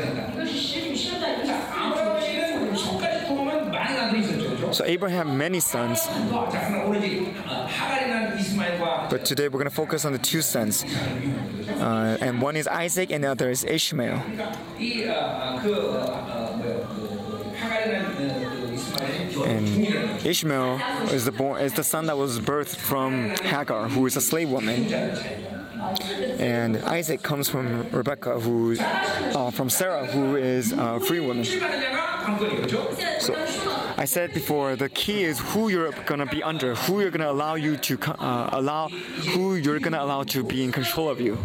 So 4.71 4.85
Abraham 4.85 5.27
had 5.27 5.37
many 5.37 5.59
sons. 5.59 6.07
But 9.09 9.25
today 9.25 9.47
we're 9.49 9.59
going 9.59 9.65
to 9.65 9.69
focus 9.69 10.05
on 10.05 10.13
the 10.13 10.19
two 10.19 10.41
sons. 10.41 10.83
Uh, 10.83 12.17
and 12.21 12.41
one 12.41 12.55
is 12.55 12.67
Isaac 12.67 13.11
and 13.11 13.23
the 13.23 13.29
other 13.31 13.49
is 13.49 13.63
Ishmael. 13.63 14.21
And 19.45 20.25
Ishmael 20.25 20.79
is 21.11 21.25
the, 21.25 21.31
born, 21.31 21.61
is 21.61 21.73
the 21.73 21.83
son 21.83 22.05
that 22.05 22.17
was 22.17 22.39
birthed 22.39 22.77
from 22.77 23.29
Hagar, 23.43 23.89
who 23.89 24.05
is 24.05 24.15
a 24.15 24.21
slave 24.21 24.49
woman. 24.49 24.93
And 26.39 26.77
Isaac 26.77 27.21
comes 27.23 27.49
from 27.49 27.89
Rebecca, 27.89 28.39
who 28.39 28.77
uh, 28.79 29.51
from 29.51 29.69
Sarah, 29.69 30.05
who 30.05 30.35
is 30.35 30.71
a 30.71 30.99
free 30.99 31.19
woman. 31.19 31.43
So 31.43 33.33
I 34.01 34.05
said 34.05 34.33
before, 34.33 34.75
the 34.75 34.89
key 34.89 35.25
is 35.25 35.37
who 35.37 35.69
you're 35.69 35.91
gonna 36.07 36.25
be 36.25 36.41
under, 36.41 36.73
who 36.73 37.01
you're 37.01 37.11
gonna 37.11 37.29
allow 37.29 37.53
you 37.53 37.77
to 37.77 37.99
uh, 38.19 38.49
allow, 38.51 38.89
who 38.89 39.57
you're 39.57 39.77
gonna 39.77 40.01
allow 40.01 40.23
to 40.23 40.43
be 40.43 40.63
in 40.63 40.71
control 40.71 41.07
of 41.07 41.21
you. 41.21 41.35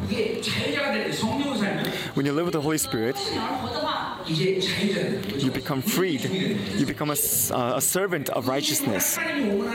When 2.15 2.25
you 2.25 2.33
live 2.33 2.47
with 2.47 2.55
the 2.55 2.63
Holy 2.63 2.79
Spirit, 2.79 3.19
you 4.27 5.51
become 5.51 5.83
freed. 5.83 6.25
You 6.81 6.87
become 6.87 7.11
a, 7.11 7.17
uh, 7.53 7.77
a 7.77 7.81
servant 7.83 8.31
of 8.31 8.49
righteousness. 8.49 9.19
And 9.19 9.67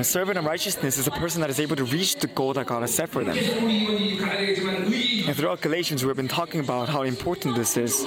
a 0.00 0.04
servant 0.04 0.36
of 0.36 0.44
righteousness 0.44 0.98
is 0.98 1.06
a 1.06 1.12
person 1.12 1.40
that 1.40 1.48
is 1.48 1.60
able 1.60 1.76
to 1.76 1.84
reach 1.84 2.16
the 2.16 2.26
goal 2.26 2.52
that 2.52 2.66
God 2.66 2.82
has 2.82 2.92
set 2.92 3.08
for 3.08 3.24
them. 3.24 3.38
And 5.28 5.34
throughout 5.34 5.62
Galatians, 5.62 6.04
we've 6.04 6.14
been 6.14 6.28
talking 6.28 6.60
about 6.60 6.90
how 6.90 7.04
important 7.04 7.56
this 7.56 7.78
is. 7.78 8.04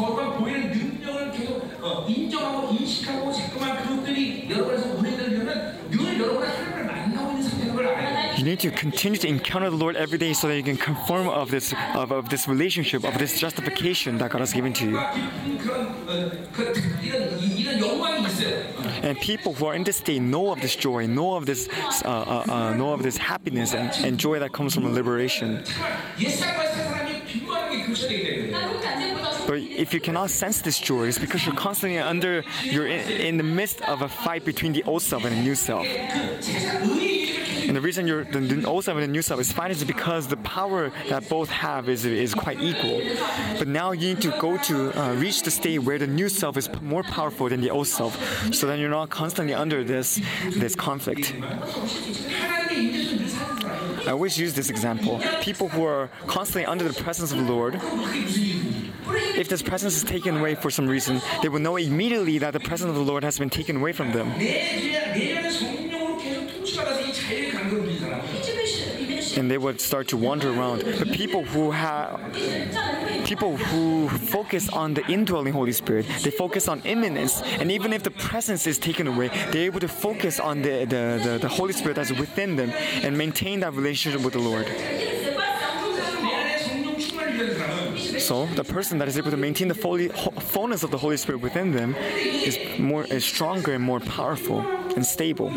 거룩한 0.00 0.38
보이는 0.38 0.70
능력을 0.70 1.32
계속 1.32 1.70
어, 1.82 2.06
인정하고 2.08 2.74
인식하고 2.74 3.32
자꾸만 3.32 3.82
그것들이 3.82 4.48
여러분에서 4.50 4.88
운행되려면 4.94 5.78
늘 5.90 6.18
여러분은 6.20 6.48
하나님을 6.48 6.84
만나고 6.84 7.30
있는 7.32 7.42
상태인 7.48 7.74
걸 7.74 7.86
알아야 7.88 8.22
돼요. 8.22 8.26
You 8.36 8.44
need 8.44 8.60
to 8.60 8.70
continue 8.70 9.18
to 9.20 9.28
encounter 9.28 9.70
the 9.70 9.78
Lord 9.80 9.96
every 9.96 10.18
day 10.18 10.32
so 10.32 10.46
that 10.48 10.56
you 10.58 10.64
can 10.64 10.76
confirm 10.76 11.26
of 11.28 11.50
this 11.50 11.72
of, 11.96 12.12
of 12.12 12.28
this 12.28 12.46
relationship, 12.48 13.04
of 13.04 13.16
this 13.16 13.40
justification 13.40 14.18
that 14.18 14.28
God 14.30 14.40
has 14.44 14.52
given 14.52 14.72
to 14.74 14.84
you. 14.84 14.98
깊은 15.00 15.58
그런 15.58 15.88
어, 16.06 16.30
그, 16.52 16.72
이런 17.02 17.38
이- 17.40 17.64
이런 17.64 17.78
영광이 17.80 18.26
있어요. 18.28 18.76
And 19.02 19.18
people 19.20 19.54
who 19.54 19.66
are 19.66 19.74
in 19.74 19.84
this 19.84 19.96
state 19.98 20.20
know 20.20 20.50
of 20.52 20.60
this 20.60 20.76
joy, 20.76 21.06
know 21.06 21.36
of 21.36 21.46
this, 21.46 21.68
uh, 22.04 22.08
uh, 22.08 22.44
uh, 22.48 22.74
know 22.74 22.92
of 22.92 23.02
this 23.02 23.16
happiness 23.16 23.72
and, 23.72 23.90
and 24.04 24.18
joy 24.18 24.38
that 24.40 24.52
comes 24.52 24.74
from 24.74 24.92
liberation. 24.92 25.62
But 29.51 29.59
if 29.59 29.93
you 29.93 29.99
cannot 29.99 30.29
sense 30.29 30.61
this 30.61 30.79
joy, 30.79 31.09
it's 31.09 31.17
because 31.17 31.45
you're 31.45 31.53
constantly 31.53 31.99
under, 31.99 32.45
you're 32.63 32.87
in, 32.87 33.01
in 33.09 33.35
the 33.35 33.43
midst 33.43 33.81
of 33.81 34.01
a 34.01 34.07
fight 34.07 34.45
between 34.45 34.71
the 34.71 34.81
old 34.83 35.01
self 35.01 35.25
and 35.25 35.35
the 35.35 35.41
new 35.41 35.55
self. 35.55 35.85
And 35.85 37.75
the 37.75 37.81
reason 37.81 38.07
you're, 38.07 38.23
the, 38.23 38.63
old 38.65 38.85
self 38.85 38.97
and 38.97 39.03
the 39.03 39.11
new 39.11 39.21
self 39.21 39.41
is 39.41 39.51
fine 39.51 39.71
is 39.71 39.83
because 39.83 40.27
the 40.27 40.37
power 40.37 40.93
that 41.09 41.27
both 41.27 41.49
have 41.49 41.89
is, 41.89 42.05
is 42.05 42.33
quite 42.33 42.61
equal. 42.61 43.01
But 43.59 43.67
now 43.67 43.91
you 43.91 44.13
need 44.13 44.21
to 44.21 44.31
go 44.39 44.55
to 44.57 44.97
uh, 44.97 45.15
reach 45.15 45.41
the 45.41 45.51
state 45.51 45.79
where 45.79 45.99
the 45.99 46.07
new 46.07 46.29
self 46.29 46.55
is 46.55 46.69
more 46.81 47.03
powerful 47.03 47.49
than 47.49 47.59
the 47.59 47.71
old 47.71 47.87
self, 47.87 48.15
so 48.55 48.67
that 48.67 48.79
you're 48.79 48.89
not 48.89 49.09
constantly 49.09 49.53
under 49.53 49.83
this 49.83 50.21
this 50.51 50.75
conflict. 50.75 51.33
I 54.07 54.11
always 54.11 54.37
use 54.37 54.53
this 54.53 54.69
example. 54.69 55.21
People 55.41 55.69
who 55.69 55.85
are 55.85 56.09
constantly 56.25 56.65
under 56.65 56.87
the 56.87 57.03
presence 57.03 57.31
of 57.31 57.37
the 57.37 57.43
Lord, 57.43 57.79
if 59.15 59.47
this 59.47 59.61
presence 59.61 59.95
is 59.95 60.03
taken 60.03 60.37
away 60.37 60.55
for 60.55 60.69
some 60.69 60.87
reason, 60.87 61.21
they 61.41 61.49
will 61.49 61.59
know 61.59 61.77
immediately 61.77 62.37
that 62.39 62.53
the 62.53 62.59
presence 62.59 62.89
of 62.89 62.95
the 62.95 63.01
Lord 63.01 63.23
has 63.23 63.39
been 63.39 63.49
taken 63.49 63.77
away 63.77 63.93
from 63.93 64.11
them. 64.11 64.31
And 69.37 69.49
they 69.49 69.57
would 69.57 69.79
start 69.79 70.09
to 70.09 70.17
wander 70.17 70.49
around. 70.51 70.83
But 70.83 71.11
people 71.11 71.43
who 71.43 71.71
have 71.71 72.19
people 73.25 73.55
who 73.55 74.09
focus 74.09 74.67
on 74.69 74.93
the 74.93 75.05
indwelling 75.07 75.53
Holy 75.53 75.71
Spirit, 75.71 76.05
they 76.21 76.31
focus 76.31 76.67
on 76.67 76.81
immanence, 76.81 77.41
and 77.41 77.71
even 77.71 77.93
if 77.93 78.03
the 78.03 78.11
presence 78.11 78.67
is 78.67 78.77
taken 78.77 79.07
away, 79.07 79.29
they're 79.51 79.65
able 79.65 79.79
to 79.79 79.87
focus 79.87 80.39
on 80.39 80.61
the, 80.61 80.85
the, 80.85 81.21
the, 81.23 81.37
the 81.41 81.47
Holy 81.47 81.73
Spirit 81.73 81.95
that's 81.95 82.11
within 82.11 82.55
them 82.55 82.71
and 83.03 83.17
maintain 83.17 83.61
that 83.61 83.73
relationship 83.73 84.21
with 84.21 84.33
the 84.33 84.39
Lord. 84.39 84.67
So 88.31 88.45
the 88.45 88.63
person 88.63 88.97
that 88.99 89.09
is 89.09 89.17
able 89.17 89.31
to 89.31 89.35
maintain 89.35 89.67
the 89.67 89.75
fullness 89.75 90.83
of 90.83 90.91
the 90.91 90.97
Holy 90.97 91.17
Spirit 91.17 91.41
within 91.41 91.73
them 91.73 91.93
is 91.97 92.57
more 92.79 93.03
is 93.03 93.25
stronger 93.25 93.73
and 93.73 93.83
more 93.83 93.99
powerful 93.99 94.61
and 94.95 95.05
stable. 95.05 95.49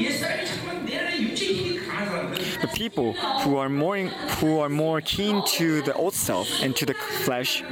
The 2.64 2.70
people 2.74 3.12
who 3.42 3.58
are 3.58 3.68
more 3.68 3.98
who 4.40 4.58
are 4.58 4.68
more 4.68 5.00
keen 5.00 5.44
to 5.58 5.82
the 5.82 5.94
old 5.94 6.14
self 6.14 6.48
and 6.64 6.74
to 6.74 6.84
the 6.84 6.94
flesh 6.94 7.62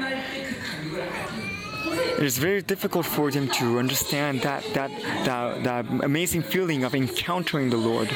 it 2.23 2.27
is 2.27 2.39
very 2.39 2.63
difficult 2.63 3.05
for 3.05 3.33
them 3.33 3.49
to 3.49 3.81
understand 3.81 4.43
that, 4.43 4.63
that, 4.75 4.91
that, 5.25 5.65
that 5.65 5.85
amazing 6.05 6.43
feeling 6.43 6.85
of 6.85 6.95
encountering 6.95 7.71
the 7.71 7.77
Lord. 7.77 8.09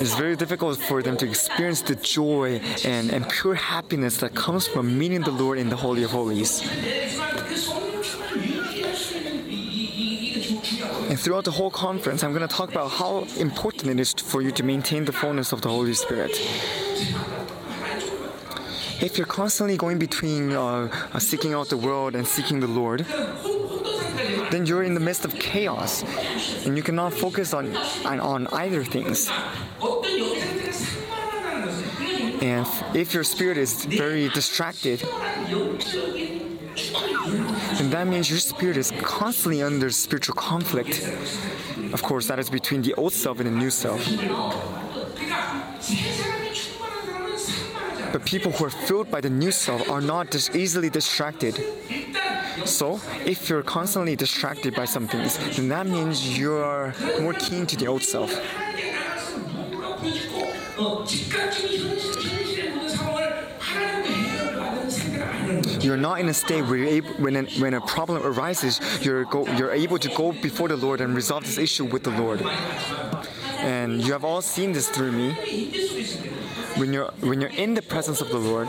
It's 0.00 0.14
very 0.14 0.34
difficult 0.34 0.78
for 0.78 1.02
them 1.02 1.18
to 1.18 1.28
experience 1.28 1.82
the 1.82 1.94
joy 1.94 2.60
and, 2.86 3.12
and 3.12 3.28
pure 3.28 3.54
happiness 3.54 4.16
that 4.18 4.34
comes 4.34 4.66
from 4.66 4.98
meeting 4.98 5.20
the 5.20 5.30
Lord 5.30 5.58
in 5.58 5.68
the 5.68 5.76
Holy 5.76 6.04
of 6.04 6.10
Holies. 6.10 6.62
And 11.10 11.20
throughout 11.20 11.44
the 11.44 11.50
whole 11.50 11.70
conference, 11.70 12.24
I'm 12.24 12.32
going 12.32 12.48
to 12.48 12.54
talk 12.54 12.70
about 12.70 12.90
how 12.90 13.26
important 13.36 13.90
it 13.90 14.00
is 14.00 14.14
for 14.14 14.40
you 14.40 14.50
to 14.52 14.62
maintain 14.62 15.04
the 15.04 15.12
fullness 15.12 15.52
of 15.52 15.60
the 15.60 15.68
Holy 15.68 15.92
Spirit. 15.92 16.30
If 19.02 19.18
you're 19.18 19.26
constantly 19.26 19.76
going 19.76 19.98
between 19.98 20.52
uh, 20.52 20.88
uh 21.12 21.18
seeking 21.18 21.52
out 21.52 21.68
the 21.68 21.76
world 21.76 22.14
and 22.14 22.26
seeking 22.26 22.60
the 22.60 22.68
Lord, 22.68 23.04
then 24.50 24.66
you're 24.66 24.82
in 24.82 24.94
the 24.94 25.00
midst 25.00 25.24
of 25.24 25.34
chaos 25.38 26.02
and 26.66 26.76
you 26.76 26.82
cannot 26.82 27.12
focus 27.12 27.54
on, 27.54 27.76
on 28.06 28.46
either 28.48 28.84
things. 28.84 29.30
And 32.42 32.66
if 32.94 33.12
your 33.12 33.24
spirit 33.24 33.58
is 33.58 33.84
very 33.84 34.28
distracted, 34.30 35.02
and 37.78 37.92
that 37.92 38.06
means 38.06 38.30
your 38.30 38.38
spirit 38.38 38.76
is 38.76 38.92
constantly 39.02 39.62
under 39.62 39.90
spiritual 39.90 40.34
conflict. 40.34 41.06
Of 41.92 42.02
course, 42.02 42.26
that 42.28 42.38
is 42.38 42.48
between 42.48 42.82
the 42.82 42.94
old 42.94 43.12
self 43.12 43.40
and 43.40 43.46
the 43.46 43.52
new 43.52 43.70
self. 43.70 44.00
But 48.12 48.24
people 48.24 48.52
who 48.52 48.64
are 48.64 48.70
filled 48.70 49.10
by 49.10 49.20
the 49.20 49.30
new 49.30 49.52
self 49.52 49.88
are 49.88 50.00
not 50.00 50.30
dis- 50.30 50.50
easily 50.54 50.90
distracted. 50.90 51.54
So, 52.64 53.00
if 53.24 53.48
you're 53.48 53.62
constantly 53.62 54.16
distracted 54.16 54.74
by 54.74 54.84
some 54.84 55.06
things, 55.08 55.38
then 55.56 55.68
that 55.68 55.86
means 55.86 56.38
you're 56.38 56.94
more 57.20 57.34
keen 57.34 57.66
to 57.66 57.76
the 57.76 57.86
old 57.86 58.02
self. 58.02 58.30
You're 65.80 65.96
not 65.96 66.20
in 66.20 66.28
a 66.28 66.34
state 66.34 66.62
where 66.62 66.84
able, 66.84 67.10
when, 67.14 67.36
a, 67.36 67.42
when 67.58 67.74
a 67.74 67.80
problem 67.80 68.22
arises, 68.24 68.80
you're, 69.02 69.24
go, 69.24 69.46
you're 69.56 69.72
able 69.72 69.98
to 69.98 70.08
go 70.10 70.32
before 70.32 70.68
the 70.68 70.76
Lord 70.76 71.00
and 71.00 71.14
resolve 71.14 71.44
this 71.44 71.58
issue 71.58 71.84
with 71.84 72.04
the 72.04 72.10
Lord. 72.10 72.42
And 73.58 74.02
you 74.02 74.12
have 74.12 74.24
all 74.24 74.42
seen 74.42 74.72
this 74.72 74.88
through 74.88 75.12
me. 75.12 75.32
When 76.76 76.92
you're, 76.92 77.10
when 77.20 77.40
you're 77.40 77.50
in 77.50 77.74
the 77.74 77.82
presence 77.82 78.20
of 78.20 78.28
the 78.28 78.38
Lord, 78.38 78.68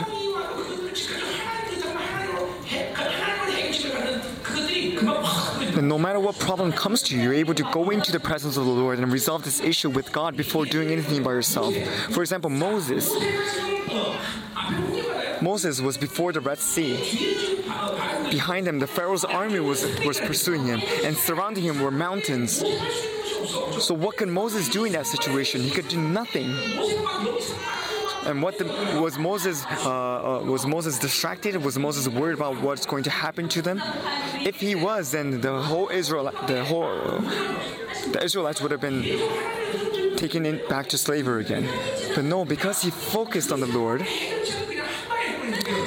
no 5.88 5.98
matter 5.98 6.20
what 6.20 6.38
problem 6.38 6.72
comes 6.72 7.02
to 7.02 7.16
you, 7.16 7.22
you're 7.22 7.34
able 7.34 7.54
to 7.54 7.64
go 7.64 7.90
into 7.90 8.12
the 8.12 8.20
presence 8.20 8.56
of 8.56 8.64
the 8.64 8.70
Lord 8.70 8.98
and 8.98 9.12
resolve 9.12 9.42
this 9.42 9.60
issue 9.60 9.90
with 9.90 10.12
God 10.12 10.36
before 10.36 10.64
doing 10.64 10.90
anything 10.90 11.22
by 11.22 11.32
yourself. 11.32 11.74
For 12.10 12.22
example, 12.22 12.50
Moses. 12.50 13.10
Moses 15.42 15.80
was 15.80 15.98
before 15.98 16.32
the 16.32 16.40
Red 16.40 16.58
Sea. 16.58 16.96
Behind 18.30 18.66
him, 18.66 18.78
the 18.78 18.86
Pharaoh's 18.86 19.24
army 19.24 19.60
was, 19.60 19.84
was 20.06 20.20
pursuing 20.20 20.64
him, 20.64 20.80
and 21.04 21.16
surrounding 21.16 21.64
him 21.64 21.80
were 21.80 21.90
mountains. 21.90 22.62
So, 23.80 23.92
what 23.94 24.16
could 24.16 24.28
Moses 24.28 24.68
do 24.68 24.84
in 24.84 24.92
that 24.92 25.06
situation? 25.06 25.60
He 25.60 25.70
could 25.70 25.88
do 25.88 26.00
nothing. 26.00 26.54
And 28.24 28.42
what 28.42 28.58
the, 28.58 28.64
was 29.00 29.18
Moses? 29.18 29.64
Uh, 29.66 30.40
uh, 30.40 30.44
was 30.44 30.66
Moses 30.66 30.98
distracted? 30.98 31.56
Was 31.56 31.78
Moses 31.78 32.08
worried 32.08 32.34
about 32.34 32.60
what's 32.60 32.86
going 32.86 33.04
to 33.04 33.10
happen 33.10 33.48
to 33.50 33.62
them? 33.62 33.82
If 34.34 34.60
he 34.60 34.74
was, 34.74 35.10
then 35.10 35.40
the 35.40 35.60
whole 35.60 35.88
Israel, 35.88 36.30
the 36.46 36.64
whole, 36.64 37.18
the 38.12 38.20
Israelites 38.22 38.60
would 38.60 38.70
have 38.70 38.80
been 38.80 39.02
taken 40.16 40.46
in 40.46 40.60
back 40.68 40.88
to 40.90 40.98
slavery 40.98 41.44
again. 41.44 41.68
But 42.14 42.24
no, 42.24 42.44
because 42.44 42.80
he 42.82 42.90
focused 42.90 43.50
on 43.50 43.60
the 43.60 43.66
Lord, 43.66 44.06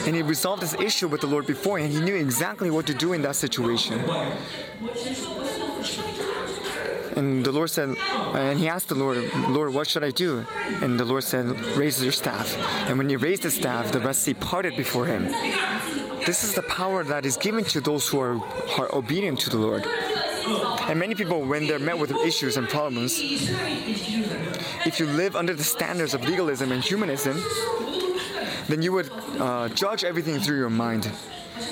and 0.06 0.16
he 0.16 0.22
resolved 0.22 0.62
this 0.62 0.74
issue 0.76 1.08
with 1.08 1.22
the 1.22 1.28
Lord 1.28 1.48
before, 1.48 1.78
and 1.78 1.92
he 1.92 2.02
knew 2.02 2.16
exactly 2.16 2.70
what 2.70 2.86
to 2.88 2.94
do 2.94 3.14
in 3.14 3.22
that 3.22 3.36
situation. 3.36 4.00
And 7.16 7.46
the 7.46 7.52
Lord 7.52 7.70
said, 7.70 7.96
and 8.36 8.60
he 8.60 8.68
asked 8.68 8.90
the 8.90 8.96
Lord, 8.96 9.18
Lord, 9.50 9.74
what 9.74 9.88
should 9.88 10.04
I 10.04 10.12
do? 10.12 10.46
And 10.82 11.00
the 11.00 11.06
Lord 11.06 11.24
said, 11.24 11.46
raise 11.78 12.04
your 12.04 12.12
staff. 12.12 12.58
And 12.90 12.98
when 12.98 13.08
he 13.08 13.16
raised 13.16 13.44
the 13.44 13.52
staff, 13.52 13.92
the 13.92 14.00
Red 14.00 14.16
Sea 14.16 14.34
parted 14.34 14.76
before 14.76 15.06
him. 15.06 15.24
This 16.26 16.44
is 16.44 16.54
the 16.54 16.64
power 16.64 17.04
that 17.04 17.26
is 17.26 17.38
given 17.38 17.64
to 17.66 17.80
those 17.80 18.08
who 18.10 18.20
are, 18.20 18.42
are 18.80 18.94
obedient 18.94 19.40
to 19.42 19.50
the 19.50 19.58
Lord. 19.58 19.86
And 20.88 21.00
many 21.00 21.16
people, 21.16 21.42
when 21.42 21.68
they're 21.68 21.80
met 21.80 21.98
with 21.98 22.12
issues 22.12 22.58
and 22.58 22.68
problems, 22.68 23.20
if 24.86 25.00
you 25.00 25.08
live 25.08 25.36
under 25.36 25.54
the 25.54 25.64
standards 25.64 26.14
of 26.14 26.24
legalism 26.24 26.72
and 26.72 26.84
humanism, 26.84 27.42
then 28.68 28.82
you 28.82 28.92
would 28.92 29.10
uh, 29.40 29.70
judge 29.70 30.04
everything 30.04 30.40
through 30.40 30.58
your 30.58 30.70
mind 30.70 31.10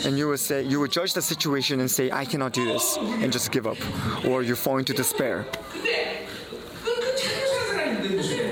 and 0.06 0.18
you 0.18 0.28
would 0.30 0.40
say 0.40 0.64
you 0.64 0.80
would 0.80 0.92
judge 0.92 1.14
the 1.14 1.22
situation 1.22 1.80
and 1.80 1.90
say 1.90 2.12
i 2.12 2.26
cannot 2.26 2.54
do 2.54 2.66
this 2.66 2.98
and 2.98 3.32
just 3.32 3.52
give 3.52 3.68
up 3.68 3.78
or 4.26 4.42
you 4.44 4.56
fall 4.56 4.78
into 4.78 4.94
despair. 4.94 5.46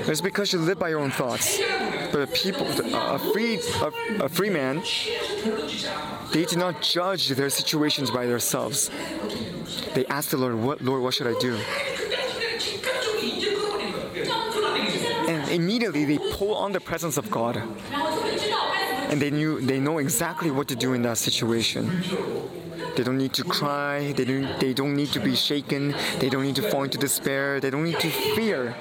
It's 0.04 0.20
because 0.20 0.52
you 0.52 0.58
live 0.58 0.78
by 0.78 0.88
your 0.88 1.00
own 1.00 1.10
thoughts. 1.10 1.60
But 2.10 2.22
a 2.22 2.26
people 2.26 2.66
a 2.66 3.18
free 3.18 3.60
a, 3.80 4.24
a 4.24 4.28
free 4.28 4.50
man 4.50 4.82
they 6.32 6.44
do 6.44 6.56
not 6.56 6.82
judge 6.82 7.28
their 7.28 7.50
situations 7.50 8.10
by 8.10 8.26
themselves. 8.26 8.90
They 9.94 10.04
ask 10.06 10.30
the 10.30 10.36
lord 10.36 10.54
what 10.56 10.80
lord 10.82 11.02
what 11.02 11.14
should 11.14 11.26
i 11.26 11.38
do? 11.38 11.56
And 15.28 15.50
immediately 15.50 16.04
they 16.04 16.18
pull 16.18 16.54
on 16.54 16.72
the 16.72 16.80
presence 16.80 17.16
of 17.16 17.30
god 17.30 17.62
and 19.12 19.20
they 19.20 19.30
knew 19.30 19.60
they 19.60 19.78
know 19.78 19.98
exactly 19.98 20.50
what 20.50 20.66
to 20.68 20.74
do 20.74 20.94
in 20.94 21.02
that 21.02 21.18
situation. 21.18 22.02
They 22.96 23.02
don't 23.04 23.18
need 23.18 23.34
to 23.34 23.44
cry. 23.44 24.12
They 24.12 24.24
don't. 24.24 24.58
They 24.58 24.72
don't 24.72 24.96
need 24.96 25.12
to 25.12 25.20
be 25.20 25.36
shaken. 25.36 25.94
They 26.18 26.30
don't 26.30 26.44
need 26.44 26.56
to 26.56 26.66
fall 26.70 26.84
into 26.84 26.96
despair. 26.96 27.60
They 27.60 27.68
don't 27.68 27.84
need 27.84 28.00
to 28.00 28.10
fear. 28.36 28.74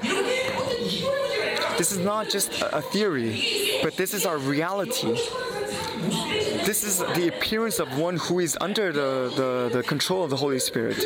This 1.78 1.92
is 1.92 1.98
not 1.98 2.30
just 2.30 2.62
a 2.62 2.82
theory, 2.82 3.80
but 3.84 3.98
this 3.98 4.14
is 4.14 4.26
our 4.26 4.38
reality. 4.38 5.18
This 6.70 6.84
is 6.84 7.00
the 7.18 7.28
appearance 7.28 7.80
of 7.80 7.98
one 7.98 8.16
who 8.16 8.40
is 8.40 8.58
under 8.62 8.94
the, 8.94 9.32
the, 9.36 9.78
the 9.78 9.84
control 9.84 10.24
of 10.24 10.30
the 10.30 10.38
Holy 10.38 10.60
Spirit. 10.60 10.98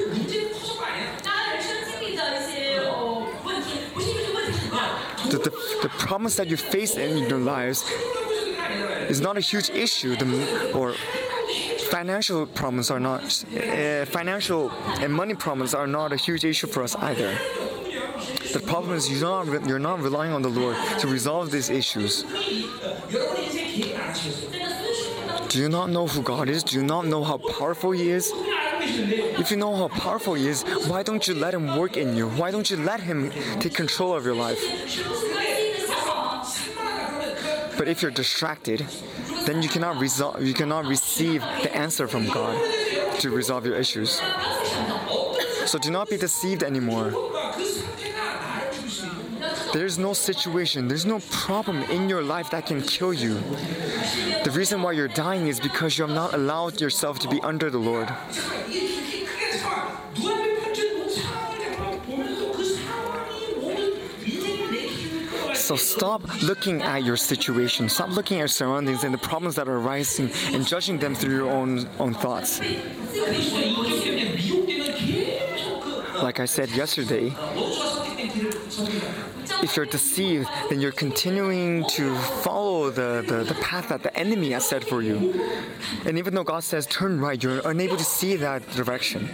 The, 5.32 5.40
the, 5.46 5.52
the 5.82 5.90
problems 6.06 6.36
that 6.36 6.48
you 6.48 6.58
face 6.58 6.96
in 6.96 7.18
your 7.30 7.40
lives 7.40 7.84
it's 9.10 9.20
not 9.20 9.38
a 9.38 9.42
huge 9.42 9.70
issue. 9.70 10.16
The, 10.16 10.72
or 10.74 10.96
financial 11.90 12.46
problems 12.46 12.90
are 12.92 13.00
not 13.00 13.22
uh, 13.24 14.06
financial 14.06 14.72
and 15.02 15.14
money 15.14 15.36
problems 15.36 15.74
are 15.74 15.88
not 15.88 16.12
a 16.12 16.18
huge 16.18 16.44
issue 16.44 16.68
for 16.68 16.84
us 16.84 16.96
either. 16.96 17.38
The 18.54 18.62
problem 18.66 18.96
is 18.96 19.10
you're 19.10 19.22
not 19.22 19.68
you're 19.68 19.80
not 19.80 20.02
relying 20.02 20.34
on 20.34 20.42
the 20.42 20.50
Lord 20.50 20.78
to 21.00 21.08
resolve 21.08 21.52
these 21.52 21.70
issues. 21.70 22.24
Do 25.50 25.62
you 25.62 25.70
not 25.70 25.90
know 25.90 26.08
who 26.08 26.22
God 26.22 26.50
is? 26.50 26.64
Do 26.64 26.76
you 26.76 26.84
not 26.84 27.06
know 27.06 27.24
how 27.24 27.38
powerful 27.38 27.92
He 27.92 28.10
is? 28.10 28.32
If 29.42 29.52
you 29.52 29.58
know 29.58 29.76
how 29.76 29.88
powerful 29.88 30.34
He 30.34 30.48
is, 30.48 30.64
why 30.88 31.04
don't 31.04 31.28
you 31.28 31.34
let 31.34 31.54
Him 31.54 31.78
work 31.78 31.98
in 31.98 32.16
you? 32.16 32.30
Why 32.30 32.52
don't 32.52 32.70
you 32.70 32.78
let 32.78 33.00
Him 33.00 33.32
take 33.60 33.74
control 33.74 34.14
of 34.16 34.26
your 34.26 34.36
life? 34.36 34.62
But 37.78 37.88
if 37.88 38.02
you're 38.02 38.12
distracted, 38.12 38.86
then 39.46 39.62
you 39.62 39.70
cannot 39.70 40.00
resolve 40.00 40.42
you 40.42 40.54
cannot 40.54 40.86
receive 40.86 41.42
the 41.64 41.76
answer 41.76 42.08
from 42.08 42.28
God 42.28 42.56
to 43.20 43.30
resolve 43.30 43.66
your 43.66 43.76
issues. 43.76 44.22
So 45.66 45.80
do 45.80 45.92
not 45.92 46.10
be 46.10 46.18
deceived 46.18 46.64
anymore. 46.64 47.14
There's 49.74 49.98
no 50.00 50.14
situation, 50.14 50.88
there's 50.88 51.06
no 51.06 51.20
problem 51.32 51.84
in 51.84 52.08
your 52.08 52.22
life 52.22 52.50
that 52.52 52.66
can 52.66 52.82
kill 52.82 53.14
you. 53.14 53.34
The 54.46 54.52
reason 54.54 54.82
why 54.82 54.94
you're 54.94 55.10
dying 55.10 55.48
is 55.48 55.60
because 55.60 55.98
you 55.98 56.06
have 56.06 56.16
not 56.16 56.34
allowed 56.34 56.80
yourself 56.80 57.20
to 57.20 57.28
be 57.28 57.42
under 57.42 57.70
the 57.70 57.78
Lord. 57.78 58.08
So 65.66 65.76
stop 65.76 66.22
looking 66.44 66.84
at 66.84 67.04
your 67.04 67.18
situation, 67.18 67.90
stop 67.90 68.12
looking 68.12 68.38
at 68.38 68.42
your 68.42 68.48
surroundings 68.48 69.04
and 69.04 69.12
the 69.12 69.18
problems 69.18 69.56
that 69.56 69.68
are 69.68 69.78
arising 69.78 70.30
and 70.54 70.64
judging 70.64 71.00
them 71.00 71.16
through 71.16 71.36
your 71.36 71.50
own 71.50 71.90
own 71.98 72.14
thoughts. 72.14 72.60
Like 76.22 76.40
I 76.40 76.46
said 76.46 76.70
yesterday, 76.70 77.34
if 79.64 79.76
you're 79.76 79.88
deceived, 79.88 80.48
then 80.70 80.82
you're 80.82 80.92
continuing 80.92 81.84
to 81.98 82.16
follow 82.46 82.92
the, 82.92 83.26
the, 83.28 83.44
the, 83.44 83.56
path 83.56 83.90
that 83.90 84.04
the 84.04 84.16
enemy 84.16 84.52
has 84.52 84.70
set 84.70 84.84
for 84.84 85.02
you. 85.02 85.34
And 86.06 86.20
even 86.20 86.36
though 86.36 86.44
God 86.44 86.64
says 86.64 86.86
turn 86.86 87.20
right, 87.20 87.42
you're 87.42 87.68
unable 87.68 87.98
to 87.98 88.04
see 88.04 88.36
that 88.36 88.62
direction, 88.72 89.28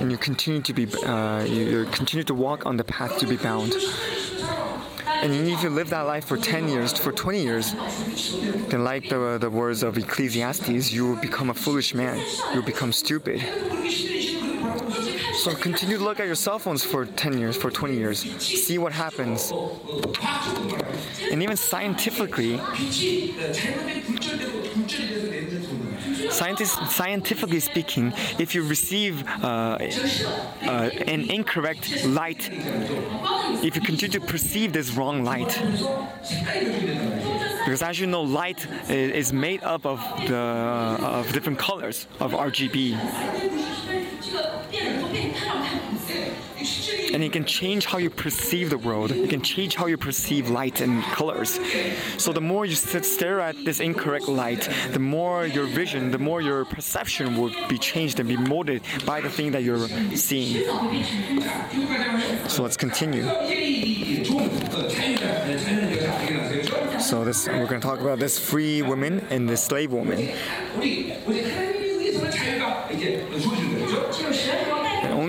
and 0.00 0.10
you 0.10 0.16
continue 0.16 0.62
to 0.62 0.72
be 0.72 0.86
uh, 1.04 1.44
you, 1.44 1.64
you 1.64 1.84
continue 1.92 2.24
to 2.24 2.34
walk 2.34 2.64
on 2.64 2.78
the 2.78 2.84
path 2.84 3.18
to 3.18 3.26
be 3.26 3.36
bound. 3.36 3.74
And 5.22 5.34
you 5.34 5.54
if 5.54 5.62
you 5.62 5.70
live 5.70 5.90
that 5.90 6.02
life 6.02 6.24
for 6.24 6.36
10 6.36 6.68
years, 6.68 6.92
for 6.96 7.12
20 7.12 7.42
years, 7.42 7.72
then 8.68 8.84
like 8.84 9.08
the, 9.08 9.38
the 9.40 9.50
words 9.50 9.82
of 9.82 9.98
Ecclesiastes, 9.98 10.92
you 10.92 11.08
will 11.08 11.16
become 11.20 11.50
a 11.50 11.54
foolish 11.54 11.94
man. 11.94 12.24
You'll 12.52 12.62
become 12.62 12.92
stupid. 12.92 13.40
So 15.38 15.54
continue 15.54 15.98
to 15.98 16.04
look 16.04 16.20
at 16.20 16.26
your 16.26 16.34
cell 16.34 16.58
phones 16.58 16.84
for 16.84 17.06
10 17.06 17.38
years, 17.38 17.56
for 17.56 17.70
20 17.70 17.96
years. 17.96 18.20
See 18.42 18.78
what 18.78 18.92
happens. 18.92 19.52
And 21.30 21.42
even 21.42 21.56
scientifically, 21.56 22.60
scientifically 26.38 27.60
speaking, 27.60 28.12
if 28.38 28.54
you 28.54 28.62
receive 28.62 29.26
uh, 29.42 29.78
uh, 30.62 30.90
an 31.06 31.30
incorrect 31.30 32.04
light, 32.06 32.48
if 33.62 33.74
you 33.76 33.82
continue 33.82 34.20
to 34.20 34.24
perceive 34.26 34.72
this 34.72 34.92
wrong 34.92 35.24
light, 35.24 35.52
because 37.64 37.82
as 37.82 37.98
you 38.00 38.06
know, 38.06 38.22
light 38.22 38.66
is 38.88 39.32
made 39.32 39.62
up 39.62 39.84
of 39.84 40.00
the 40.26 40.36
of 40.36 41.32
different 41.32 41.58
colors 41.58 42.06
of 42.20 42.32
RGB, 42.32 42.96
and 47.12 47.22
it 47.22 47.32
can 47.32 47.44
change 47.44 47.86
how 47.86 47.98
you 47.98 48.10
perceive 48.10 48.70
the 48.70 48.78
world. 48.78 49.10
It 49.12 49.30
can 49.30 49.42
change 49.42 49.74
how 49.74 49.86
you 49.86 49.96
perceive 49.96 50.50
light 50.50 50.80
and 50.80 51.02
colors. 51.04 51.58
So 52.16 52.32
the 52.32 52.40
more 52.40 52.66
you 52.66 52.74
stare 52.74 53.40
at 53.40 53.56
this 53.64 53.80
incorrect 53.80 54.28
light, 54.28 54.68
the 54.92 54.98
more 54.98 55.46
your 55.46 55.66
vision, 55.66 56.10
the 56.10 56.18
more 56.18 56.40
your 56.40 56.64
perception 56.64 57.36
will 57.36 57.52
be 57.68 57.78
changed 57.78 58.20
and 58.20 58.28
be 58.28 58.36
molded 58.36 58.82
by 59.04 59.20
the 59.20 59.30
thing 59.30 59.52
that 59.52 59.62
you're 59.62 59.88
seeing. 60.16 60.64
So 62.48 62.62
let's 62.62 62.76
continue. 62.76 63.24
So 67.00 67.24
this 67.24 67.46
we're 67.46 67.66
going 67.66 67.80
to 67.80 67.86
talk 67.86 68.00
about 68.00 68.18
this 68.18 68.38
free 68.38 68.82
woman 68.82 69.26
and 69.30 69.48
this 69.48 69.64
slave 69.64 69.92
woman. 69.92 70.28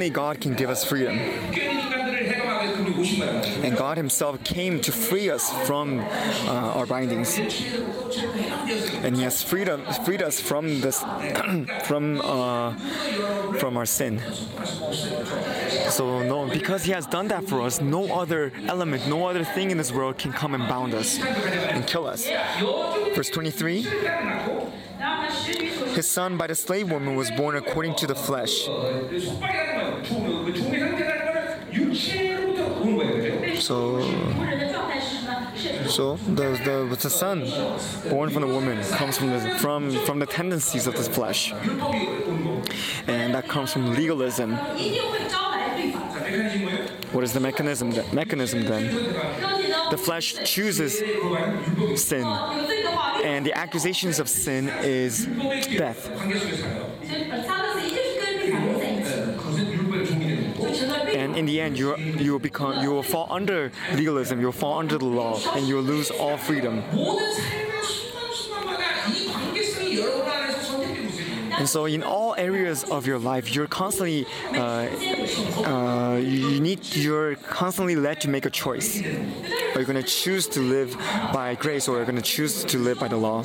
God 0.09 0.41
can 0.41 0.53
give 0.53 0.69
us 0.69 0.83
freedom. 0.83 1.17
And 3.63 3.77
God 3.77 3.97
Himself 3.97 4.43
came 4.43 4.81
to 4.81 4.91
free 4.91 5.29
us 5.29 5.51
from 5.65 5.99
uh, 5.99 6.75
our 6.75 6.85
bindings. 6.85 7.37
And 7.37 9.15
He 9.15 9.23
has 9.23 9.41
freedom, 9.43 9.85
freed 10.05 10.21
us 10.21 10.39
from 10.39 10.81
this, 10.81 10.99
from 11.83 12.21
uh, 12.21 12.73
from 13.59 13.77
our 13.77 13.85
sin. 13.85 14.19
So 15.89 16.23
no, 16.23 16.47
because 16.47 16.83
He 16.83 16.91
has 16.91 17.05
done 17.05 17.27
that 17.29 17.47
for 17.47 17.61
us, 17.61 17.81
no 17.81 18.13
other 18.13 18.51
element, 18.67 19.07
no 19.07 19.27
other 19.27 19.43
thing 19.43 19.71
in 19.71 19.77
this 19.77 19.91
world 19.91 20.17
can 20.17 20.31
come 20.31 20.53
and 20.53 20.67
bound 20.67 20.93
us 20.93 21.19
and 21.19 21.85
kill 21.87 22.07
us. 22.07 22.27
Verse 23.15 23.29
23. 23.29 23.87
His 25.93 26.07
son 26.07 26.37
by 26.37 26.47
the 26.47 26.55
slave 26.55 26.91
woman 26.91 27.15
was 27.15 27.31
born 27.31 27.55
according 27.55 27.95
to 27.95 28.07
the 28.07 28.15
flesh. 28.15 28.67
So, 33.59 34.01
so 35.87 36.15
the, 36.15 36.59
the, 36.63 36.97
the 36.99 37.09
son 37.09 37.41
born 38.09 38.29
from 38.29 38.41
the 38.41 38.47
woman 38.47 38.81
comes 38.83 39.17
from 39.17 39.29
the, 39.31 39.39
from, 39.59 39.91
from 40.05 40.19
the 40.19 40.25
tendencies 40.25 40.87
of 40.87 40.95
the 40.95 41.03
flesh. 41.03 41.53
And 43.07 43.33
that 43.35 43.47
comes 43.47 43.73
from 43.73 43.93
legalism. 43.93 44.57
What 47.11 47.23
is 47.23 47.33
the 47.33 47.39
mechanism? 47.39 47.91
The 47.91 48.05
mechanism 48.13 48.63
then? 48.63 48.85
The 49.91 49.97
flesh 49.97 50.35
chooses 50.45 50.99
sin, 51.99 52.25
and 53.23 53.45
the 53.45 53.53
accusations 53.57 54.19
of 54.19 54.29
sin 54.29 54.69
is 54.83 55.25
death. 55.25 56.07
End, 61.61 61.77
you 61.77 61.95
you 61.97 62.31
will 62.31 62.39
become 62.39 62.83
you 62.83 62.91
will 62.91 63.03
fall 63.03 63.27
under 63.29 63.71
legalism. 63.93 64.39
You 64.39 64.47
will 64.47 64.61
fall 64.65 64.79
under 64.79 64.97
the 64.97 65.05
law, 65.05 65.39
and 65.55 65.67
you 65.67 65.75
will 65.75 65.83
lose 65.83 66.11
all 66.11 66.37
freedom. 66.37 66.83
And 71.59 71.67
so, 71.67 71.85
in 71.85 72.03
all 72.03 72.35
areas 72.35 72.85
of 72.85 73.05
your 73.05 73.19
life, 73.19 73.53
you're 73.53 73.67
constantly, 73.67 74.25
uh, 74.53 74.87
uh, 75.65 76.15
you 76.23 76.61
need, 76.61 76.95
you're 76.95 77.35
constantly 77.35 77.97
led 77.97 78.21
to 78.21 78.29
make 78.29 78.45
a 78.45 78.49
choice. 78.49 79.01
Are 79.01 79.79
you 79.79 79.85
going 79.85 80.01
to 80.01 80.03
choose 80.03 80.47
to 80.49 80.61
live 80.61 80.97
by 81.33 81.55
grace 81.55 81.87
or 81.89 81.97
are 81.97 81.99
you 81.99 82.05
going 82.05 82.15
to 82.15 82.21
choose 82.21 82.63
to 82.63 82.77
live 82.77 82.97
by 82.97 83.09
the 83.09 83.17
law? 83.17 83.43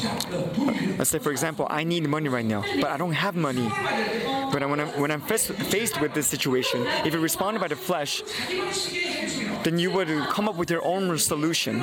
Let's 0.97 1.11
say, 1.11 1.19
for 1.19 1.33
example, 1.33 1.67
I 1.69 1.83
need 1.83 2.09
money 2.09 2.29
right 2.29 2.47
now, 2.47 2.62
but 2.81 2.91
I 2.91 2.97
don't 2.97 3.12
have 3.12 3.35
money. 3.35 3.69
But 4.53 4.69
when 4.71 4.79
I'm, 4.81 4.89
when 5.01 5.11
I'm 5.11 5.21
faced 5.21 5.51
faced 5.53 6.01
with 6.01 6.15
this 6.15 6.29
situation, 6.29 6.87
if 7.05 7.12
you 7.12 7.19
respond 7.19 7.59
by 7.59 7.67
the 7.67 7.77
flesh, 7.77 8.23
then 9.65 9.79
you 9.79 9.91
would 9.91 10.09
come 10.29 10.49
up 10.49 10.57
with 10.57 10.71
your 10.71 10.85
own 10.85 11.19
solution. 11.19 11.83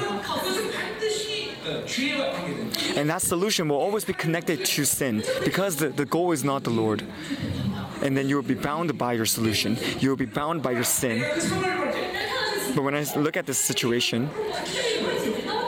And 2.95 3.09
that 3.09 3.21
solution 3.21 3.67
will 3.69 3.77
always 3.77 4.05
be 4.05 4.13
connected 4.13 4.65
to 4.65 4.85
sin 4.85 5.23
because 5.43 5.75
the, 5.75 5.89
the 5.89 6.05
goal 6.05 6.31
is 6.31 6.43
not 6.43 6.63
the 6.63 6.69
Lord. 6.69 7.05
And 8.01 8.17
then 8.17 8.27
you 8.27 8.35
will 8.35 8.43
be 8.43 8.55
bound 8.55 8.97
by 8.97 9.13
your 9.13 9.25
solution, 9.25 9.77
you 9.99 10.09
will 10.09 10.17
be 10.17 10.25
bound 10.25 10.63
by 10.63 10.71
your 10.71 10.83
sin. 10.83 11.21
But 12.75 12.83
when 12.83 12.95
I 12.95 13.05
look 13.15 13.35
at 13.37 13.45
this 13.45 13.57
situation, 13.57 14.29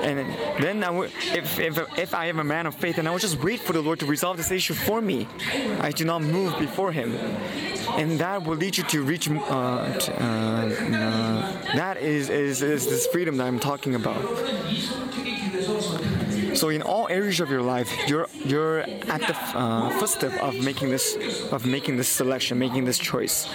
and 0.03 0.19
then 0.61 0.83
I 0.83 0.89
would, 0.89 1.11
if, 1.33 1.59
if, 1.59 1.79
if 1.97 2.13
I 2.13 2.25
am 2.25 2.39
a 2.39 2.43
man 2.43 2.65
of 2.65 2.75
faith, 2.75 2.97
and 2.97 3.07
I 3.07 3.11
will 3.11 3.19
just 3.19 3.41
wait 3.41 3.59
for 3.59 3.73
the 3.73 3.81
Lord 3.81 3.99
to 3.99 4.05
resolve 4.05 4.37
this 4.37 4.51
issue 4.51 4.73
for 4.73 5.01
me. 5.01 5.27
I 5.79 5.91
do 5.91 6.03
not 6.03 6.21
move 6.21 6.57
before 6.59 6.91
Him. 6.91 7.15
And 7.95 8.19
that 8.19 8.43
will 8.43 8.55
lead 8.55 8.77
you 8.77 8.83
to 8.83 9.03
reach. 9.03 9.29
Uh, 9.29 9.93
to, 9.93 10.23
uh, 10.23 10.25
uh, 10.25 11.75
that 11.75 11.97
is, 11.97 12.29
is, 12.29 12.61
is 12.61 12.85
this 12.85 13.07
freedom 13.07 13.37
that 13.37 13.47
I'm 13.47 13.59
talking 13.59 13.95
about. 13.95 14.21
So 16.56 16.70
in 16.70 16.82
all 16.82 17.08
areas 17.10 17.39
of 17.39 17.49
your 17.49 17.62
life, 17.62 17.89
you're 18.08 18.28
you're 18.45 18.80
at 18.80 19.22
the 19.22 19.36
uh, 19.58 19.89
first 19.99 20.16
step 20.16 20.34
of 20.41 20.54
making 20.64 20.89
this 20.89 21.18
of 21.51 21.66
making 21.66 21.97
this 21.97 22.08
selection, 22.08 22.60
making 22.60 22.86
this 22.86 22.99
choice. 22.99 23.47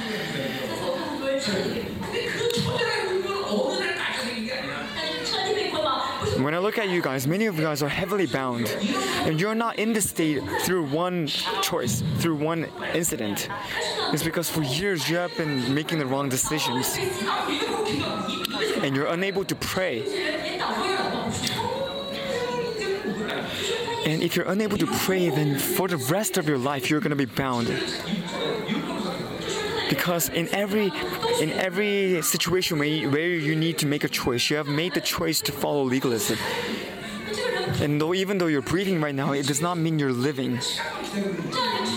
When 6.43 6.55
I 6.55 6.59
look 6.59 6.79
at 6.79 6.89
you 6.89 7.03
guys, 7.03 7.27
many 7.27 7.47
of 7.47 7.57
you 7.57 7.63
guys 7.63 7.83
are 7.83 7.89
heavily 7.89 8.27
bound, 8.27 8.69
and 9.27 9.41
you're 9.41 9.57
not 9.57 9.79
in 9.79 9.93
this 9.93 10.09
state 10.11 10.43
through 10.63 10.87
one 10.87 11.27
choice, 11.27 12.03
through 12.19 12.37
one 12.37 12.69
incident. 12.95 13.49
It's 14.13 14.23
because 14.23 14.49
for 14.49 14.63
years 14.63 15.09
you 15.11 15.17
have 15.17 15.37
been 15.37 15.75
making 15.75 15.99
the 15.99 16.07
wrong 16.07 16.29
decisions, 16.29 16.97
and 18.83 18.95
you're 18.95 19.07
unable 19.07 19.45
to 19.45 19.55
pray 19.57 20.03
and 24.07 24.23
if 24.23 24.37
you're 24.37 24.49
unable 24.49 24.79
to 24.79 24.87
pray, 24.87 25.29
then 25.31 25.59
for 25.59 25.89
the 25.89 25.97
rest 25.97 26.39
of 26.39 26.49
your 26.49 26.59
life 26.59 26.89
you're 26.89 27.01
gonna 27.01 27.17
be 27.17 27.27
bound. 27.27 27.69
Because 29.89 30.29
in 30.29 30.49
every 30.49 30.93
in 31.41 31.51
every 31.53 32.23
situation 32.23 32.79
where 32.79 32.89
you, 32.89 33.11
where 33.11 33.29
you 33.29 33.57
need 33.57 33.79
to 33.79 33.87
make 33.87 34.05
a 34.05 34.09
choice, 34.09 34.51
you 34.51 34.57
have 34.57 34.67
made 34.67 34.95
the 34.95 35.01
choice 35.01 35.41
to 35.43 35.53
follow 35.53 35.83
legalism. 35.83 36.39
And 37.81 38.01
though 38.01 38.15
even 38.15 38.39
though 38.39 38.47
you're 38.47 38.63
breathing 38.63 39.01
right 39.01 39.15
now, 39.15 39.33
it 39.33 39.47
does 39.47 39.61
not 39.61 39.79
mean 39.79 39.99
you're 39.99 40.13
living. 40.13 40.61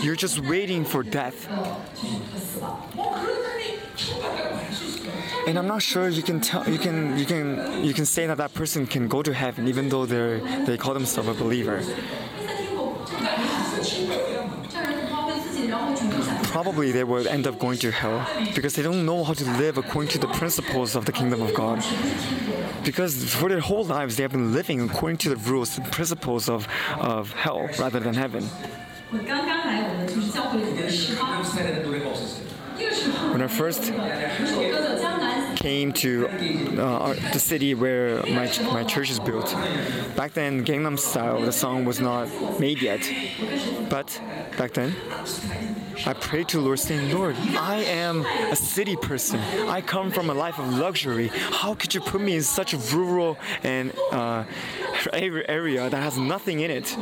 You're 0.02 0.16
just 0.16 0.40
waiting 0.40 0.86
for 0.86 1.04
death 1.04 1.48
and 5.48 5.58
I'm 5.58 5.68
not 5.68 5.82
sure 5.82 6.08
you 6.10 6.22
can 6.22 6.40
tell 6.40 6.68
you 6.70 6.78
can 6.78 7.18
you 7.18 7.26
can 7.26 7.84
you 7.84 7.94
can 7.94 8.06
say 8.06 8.28
that 8.28 8.38
that 8.38 8.54
person 8.54 8.86
can 8.86 9.08
go 9.08 9.22
to 9.22 9.34
heaven 9.34 9.68
even 9.68 9.90
though 9.90 10.06
they 10.06 10.40
they 10.66 10.78
call 10.78 10.94
themselves 10.94 11.30
a 11.30 11.34
believer. 11.34 11.82
Probably 16.44 16.92
they 16.92 17.04
will 17.04 17.28
end 17.28 17.48
up 17.48 17.58
going 17.60 17.78
to 17.80 17.92
hell 17.92 18.28
because 18.54 18.76
they 18.76 18.84
don't 18.84 19.06
know 19.06 19.24
how 19.24 19.34
to 19.34 19.46
live 19.58 19.78
according 19.78 20.10
to 20.10 20.20
the 20.20 20.28
principles 20.28 20.96
of 20.96 21.06
the 21.06 21.12
kingdom 21.12 21.42
of 21.42 21.54
God. 21.54 21.84
Because 22.84 23.34
for 23.34 23.48
their 23.50 23.60
whole 23.60 23.86
lives 23.86 24.18
they 24.18 24.24
have 24.24 24.32
been 24.32 24.54
living 24.54 24.82
according 24.82 25.18
to 25.20 25.30
the 25.30 25.38
rules 25.38 25.78
and 25.78 25.90
principles 25.92 26.50
of, 26.50 26.68
of 27.00 27.32
hell 27.34 27.70
rather 27.80 28.00
than 28.00 28.14
heaven 28.14 28.44
when 33.32 33.42
I 33.42 33.48
first 33.48 33.94
came 35.56 35.94
to 35.94 36.28
uh, 36.78 36.82
uh 36.82 37.14
the 37.34 37.40
city 37.40 37.74
where 37.76 38.24
my, 38.24 38.52
my 38.74 38.84
church 38.84 39.10
is 39.12 39.20
built, 39.20 39.54
back 40.16 40.34
then 40.34 40.66
Gangnam 40.66 40.98
Style, 40.98 41.42
the 41.42 41.52
song 41.52 41.86
was 41.86 42.00
not 42.00 42.28
made 42.60 42.82
yet. 42.82 43.02
But 43.90 44.20
back 44.58 44.74
then, 44.74 44.96
I 46.06 46.14
prayed 46.14 46.48
to 46.50 46.60
Lord, 46.60 46.80
saying, 46.80 47.14
Lord, 47.14 47.36
I 47.58 47.84
am 47.84 48.26
a 48.52 48.56
city 48.56 48.96
person. 48.96 49.40
I 49.68 49.82
come 49.82 50.12
from 50.12 50.30
a 50.30 50.34
life 50.34 50.58
of 50.60 50.78
luxury. 50.78 51.28
How 51.28 51.76
could 51.76 51.94
you 51.94 52.02
put 52.02 52.22
me 52.22 52.36
in 52.36 52.44
such 52.44 52.74
a 52.74 52.78
rural 52.96 53.38
and 53.64 53.94
uh, 54.12 54.44
area 55.14 55.90
that 55.90 56.02
has 56.02 56.18
nothing 56.18 56.62
in 56.62 56.72
it? 56.72 56.98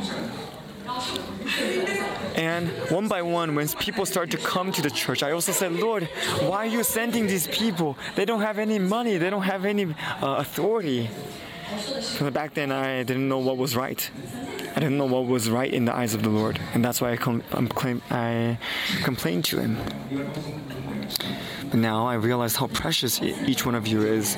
And 2.36 2.68
one 2.90 3.08
by 3.08 3.22
one, 3.22 3.54
when 3.54 3.68
people 3.68 4.06
start 4.06 4.30
to 4.30 4.36
come 4.38 4.72
to 4.72 4.82
the 4.82 4.90
church, 4.90 5.22
I 5.22 5.32
also 5.32 5.52
said, 5.52 5.72
Lord, 5.72 6.04
why 6.40 6.58
are 6.58 6.66
you 6.66 6.82
sending 6.84 7.26
these 7.26 7.46
people? 7.48 7.96
They 8.14 8.24
don't 8.24 8.40
have 8.40 8.58
any 8.58 8.78
money, 8.78 9.18
they 9.18 9.30
don't 9.30 9.42
have 9.42 9.64
any 9.64 9.86
uh, 9.86 10.36
authority. 10.38 11.10
Back 12.32 12.54
then, 12.54 12.72
I 12.72 13.02
didn't 13.04 13.28
know 13.28 13.38
what 13.38 13.56
was 13.56 13.76
right. 13.76 14.10
I 14.74 14.80
didn't 14.80 14.98
know 14.98 15.06
what 15.06 15.26
was 15.26 15.50
right 15.50 15.72
in 15.72 15.84
the 15.84 15.94
eyes 15.94 16.14
of 16.14 16.22
the 16.22 16.28
Lord. 16.28 16.58
And 16.74 16.84
that's 16.84 17.00
why 17.00 17.12
I, 17.12 17.16
com- 17.16 17.42
I'm 17.52 17.68
claim- 17.68 18.02
I 18.10 18.58
complained 19.02 19.44
to 19.46 19.60
Him. 19.60 19.78
But 21.70 21.78
now 21.78 22.06
I 22.06 22.14
realize 22.14 22.56
how 22.56 22.66
precious 22.68 23.20
each 23.22 23.64
one 23.66 23.74
of 23.74 23.86
you 23.86 24.02
is. 24.02 24.36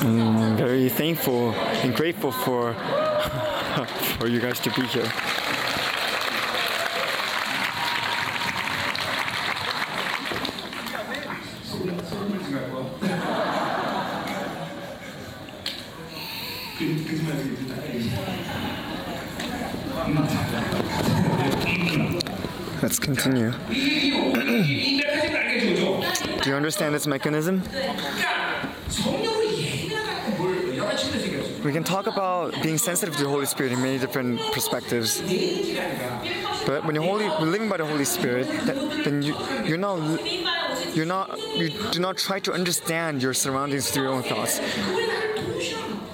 I'm 0.00 0.56
very 0.56 0.88
thankful 0.88 1.50
and 1.82 1.94
grateful 1.94 2.32
for, 2.32 2.74
for 4.18 4.28
you 4.28 4.40
guys 4.40 4.58
to 4.60 4.70
be 4.70 4.86
here. 4.86 5.02
Let's 22.82 22.98
continue. 22.98 23.50
Do 26.42 26.50
you 26.50 26.54
understand 26.54 26.94
this 26.94 27.06
mechanism? 27.06 27.62
we 31.66 31.72
can 31.72 31.82
talk 31.82 32.06
about 32.06 32.54
being 32.62 32.78
sensitive 32.78 33.16
to 33.16 33.24
the 33.24 33.28
Holy 33.28 33.44
Spirit 33.46 33.72
in 33.72 33.82
many 33.82 33.98
different 33.98 34.40
perspectives. 34.52 35.20
But 36.64 36.84
when 36.84 36.94
you're 36.94 37.04
holy, 37.04 37.28
living 37.44 37.68
by 37.68 37.78
the 37.78 37.84
Holy 37.84 38.04
Spirit, 38.04 38.46
that, 38.66 38.76
then 39.04 39.22
you, 39.22 39.36
you're 39.64 39.76
not 39.76 39.98
you're 40.94 41.06
not 41.06 41.36
you 41.56 41.70
do 41.90 41.98
not 41.98 42.18
try 42.18 42.38
to 42.40 42.52
understand 42.52 43.20
your 43.20 43.34
surroundings 43.34 43.90
through 43.90 44.04
your 44.04 44.12
own 44.12 44.22
thoughts. 44.22 44.60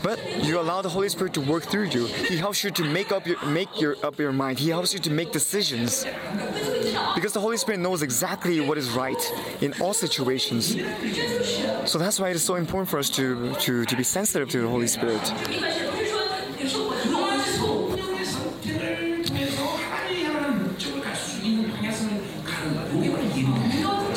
But 0.03 0.19
you 0.43 0.59
allow 0.59 0.83
the 0.83 0.89
Holy 0.89 1.09
Spirit 1.09 1.35
to 1.35 1.41
work 1.41 1.65
through 1.65 1.89
you. 1.91 2.07
He 2.07 2.37
helps 2.37 2.65
you 2.65 2.71
to 2.73 2.85
make 2.85 3.13
up 3.13 3.27
your 3.27 3.41
make 3.45 3.81
your 3.81 3.97
up 4.03 4.19
your 4.19 4.33
mind. 4.33 4.59
He 4.59 4.71
helps 4.71 4.95
you 4.95 5.01
to 5.01 5.11
make 5.11 5.33
decisions 5.33 6.07
because 7.23 7.35
the 7.35 7.41
Holy 7.41 7.57
Spirit 7.57 7.79
knows 7.79 8.03
exactly 8.03 8.59
what 8.59 8.77
is 8.77 8.91
right 8.91 9.33
in 9.61 9.73
all 9.81 9.95
situations. 9.95 10.75
So 11.89 11.97
that's 11.97 12.18
why 12.18 12.31
it 12.31 12.35
is 12.35 12.43
so 12.43 12.57
important 12.57 12.89
for 12.89 12.99
us 12.99 13.09
to, 13.11 13.55
to, 13.61 13.85
to 13.85 13.97
be 13.97 14.03
sensitive 14.03 14.49
to 14.49 14.62
the 14.62 14.66
Holy 14.66 14.89
Spirit. 14.89 15.23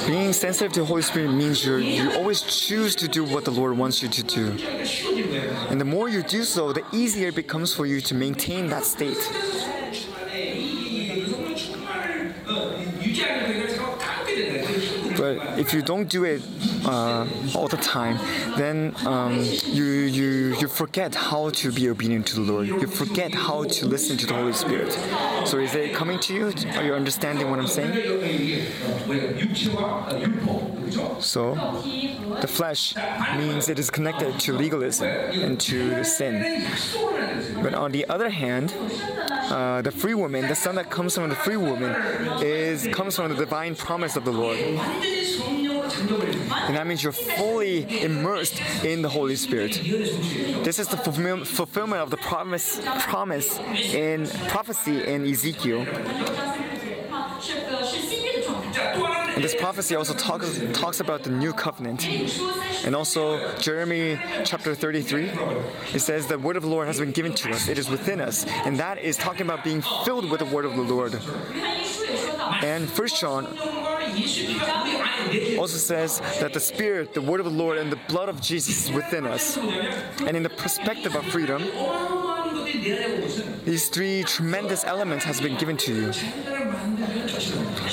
Being 0.07 0.33
sensitive 0.33 0.73
to 0.73 0.79
the 0.79 0.85
Holy 0.87 1.03
Spirit 1.03 1.31
means 1.31 1.63
you 1.63 1.75
you 1.77 2.11
always 2.13 2.41
choose 2.41 2.95
to 2.95 3.07
do 3.07 3.23
what 3.23 3.45
the 3.45 3.51
Lord 3.51 3.77
wants 3.77 4.01
you 4.01 4.09
to 4.09 4.23
do. 4.23 4.47
And 5.69 5.79
the 5.79 5.85
more 5.85 6.09
you 6.09 6.23
do 6.23 6.43
so, 6.43 6.73
the 6.73 6.83
easier 6.91 7.27
it 7.27 7.35
becomes 7.35 7.71
for 7.71 7.85
you 7.85 8.01
to 8.01 8.15
maintain 8.15 8.65
that 8.69 8.83
state. 8.83 9.21
But 15.25 15.57
if 15.57 15.73
you 15.73 15.81
don't 15.81 16.07
do 16.07 16.23
it 16.23 16.43
uh, 16.85 17.27
all 17.55 17.67
the 17.67 17.77
time, 17.77 18.17
then 18.57 18.95
um, 19.05 19.37
you, 19.65 19.83
you, 19.83 20.55
you 20.59 20.67
forget 20.67 21.15
how 21.15 21.49
to 21.49 21.71
be 21.71 21.89
obedient 21.89 22.27
to 22.27 22.35
the 22.35 22.51
Lord. 22.51 22.67
You 22.67 22.87
forget 22.87 23.33
how 23.33 23.63
to 23.63 23.85
listen 23.85 24.17
to 24.17 24.25
the 24.25 24.33
Holy 24.33 24.53
Spirit. 24.53 24.91
So 25.45 25.59
is 25.59 25.73
it 25.75 25.93
coming 25.93 26.19
to 26.19 26.33
you? 26.33 26.53
Are 26.75 26.83
you 26.83 26.93
understanding 26.93 27.49
what 27.49 27.59
I'm 27.59 27.67
saying? 27.67 27.93
So 31.19 31.55
the 32.41 32.47
flesh 32.47 32.95
means 33.37 33.69
it 33.69 33.79
is 33.79 33.89
connected 33.89 34.39
to 34.41 34.53
legalism 34.53 35.07
and 35.07 35.59
to 35.61 36.03
sin. 36.03 36.65
But 37.61 37.73
on 37.73 37.91
the 37.91 38.07
other 38.07 38.29
hand, 38.29 38.73
uh, 39.31 39.81
the 39.81 39.91
free 39.91 40.13
woman, 40.13 40.47
the 40.47 40.55
son 40.55 40.75
that 40.75 40.89
comes 40.89 41.15
from 41.15 41.29
the 41.29 41.35
free 41.35 41.57
woman, 41.57 41.95
is 42.41 42.87
comes 42.87 43.15
from 43.15 43.29
the 43.29 43.35
divine 43.35 43.75
promise 43.75 44.15
of 44.15 44.25
the 44.25 44.31
Lord. 44.31 44.57
And 46.09 46.75
that 46.75 46.87
means 46.87 47.03
you're 47.03 47.11
fully 47.11 48.01
immersed 48.01 48.61
in 48.83 49.01
the 49.01 49.09
Holy 49.09 49.35
Spirit. 49.35 49.73
This 50.63 50.79
is 50.79 50.87
the 50.87 50.97
fulfillment 50.97 52.01
of 52.01 52.09
the 52.09 52.17
promise, 52.17 52.79
promise 52.99 53.59
in 53.93 54.27
prophecy 54.47 55.03
in 55.05 55.25
Ezekiel. 55.25 55.85
And 59.35 59.43
this 59.43 59.55
prophecy 59.55 59.95
also 59.95 60.13
talks, 60.13 60.61
talks 60.73 61.01
about 61.01 61.23
the 61.23 61.29
new 61.29 61.51
covenant. 61.51 62.07
And 62.85 62.95
also, 62.95 63.53
Jeremy 63.57 64.19
chapter 64.45 64.73
33, 64.73 65.29
it 65.93 65.99
says, 65.99 66.27
The 66.27 66.39
word 66.39 66.55
of 66.55 66.63
the 66.63 66.69
Lord 66.69 66.87
has 66.87 66.99
been 66.99 67.11
given 67.11 67.33
to 67.33 67.51
us, 67.51 67.67
it 67.67 67.77
is 67.77 67.89
within 67.89 68.21
us. 68.21 68.45
And 68.65 68.79
that 68.79 68.97
is 68.99 69.17
talking 69.17 69.41
about 69.41 69.63
being 69.63 69.81
filled 70.05 70.29
with 70.29 70.39
the 70.39 70.45
word 70.45 70.65
of 70.65 70.75
the 70.75 70.83
Lord. 70.83 71.19
And 72.63 72.89
First 72.89 73.19
John 73.19 73.45
also 75.57 75.77
says 75.77 76.19
that 76.39 76.53
the 76.53 76.59
Spirit, 76.59 77.13
the 77.13 77.21
Word 77.21 77.39
of 77.39 77.45
the 77.45 77.51
Lord, 77.51 77.77
and 77.77 77.91
the 77.91 77.99
blood 78.07 78.29
of 78.29 78.41
Jesus 78.41 78.85
is 78.85 78.91
within 78.91 79.25
us. 79.25 79.57
And 79.57 80.35
in 80.37 80.43
the 80.43 80.49
perspective 80.49 81.15
of 81.15 81.25
freedom, 81.25 81.63
these 83.65 83.89
three 83.89 84.23
tremendous 84.23 84.83
elements 84.83 85.25
has 85.25 85.41
been 85.41 85.57
given 85.57 85.77
to 85.77 85.93
you. 85.93 86.11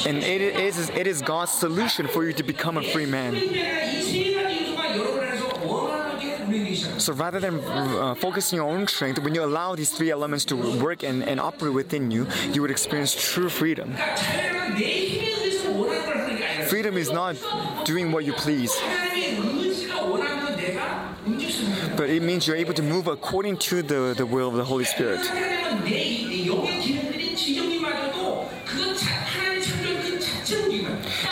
And 0.07 0.19
it 0.19 0.41
is, 0.41 0.91
it 0.91 1.07
is 1.07 1.23
God's 1.23 1.53
solution 1.53 2.07
for 2.09 2.25
you 2.25 2.33
to 2.35 2.43
become 2.43 2.77
a 2.77 2.83
free 2.83 3.07
man. 3.07 3.35
So 6.99 7.13
rather 7.13 7.41
than 7.41 7.59
uh, 7.61 8.15
focusing 8.15 8.61
on 8.61 8.67
your 8.67 8.79
own 8.79 8.87
strength, 8.87 9.19
when 9.21 9.35
you 9.35 9.43
allow 9.43 9.75
these 9.75 9.91
three 9.91 10.11
elements 10.11 10.45
to 10.47 10.57
work 10.57 11.03
and, 11.03 11.25
and 11.25 11.41
operate 11.41 11.73
within 11.73 12.11
you, 12.11 12.27
you 12.53 12.63
would 12.63 12.71
experience 12.71 13.15
true 13.15 13.49
freedom 13.49 13.97
is 17.03 17.11
not 17.11 17.35
doing 17.85 18.13
what 18.13 18.25
you 18.25 18.33
please. 18.33 18.73
But 21.97 22.09
it 22.09 22.23
means 22.23 22.47
you're 22.47 22.63
able 22.65 22.75
to 22.75 22.83
move 22.83 23.09
according 23.09 23.57
to 23.69 23.83
the, 23.83 24.15
the 24.17 24.25
will 24.25 24.49
of 24.49 24.55
the 24.55 24.65
Holy 24.65 24.85
Spirit. 24.85 25.21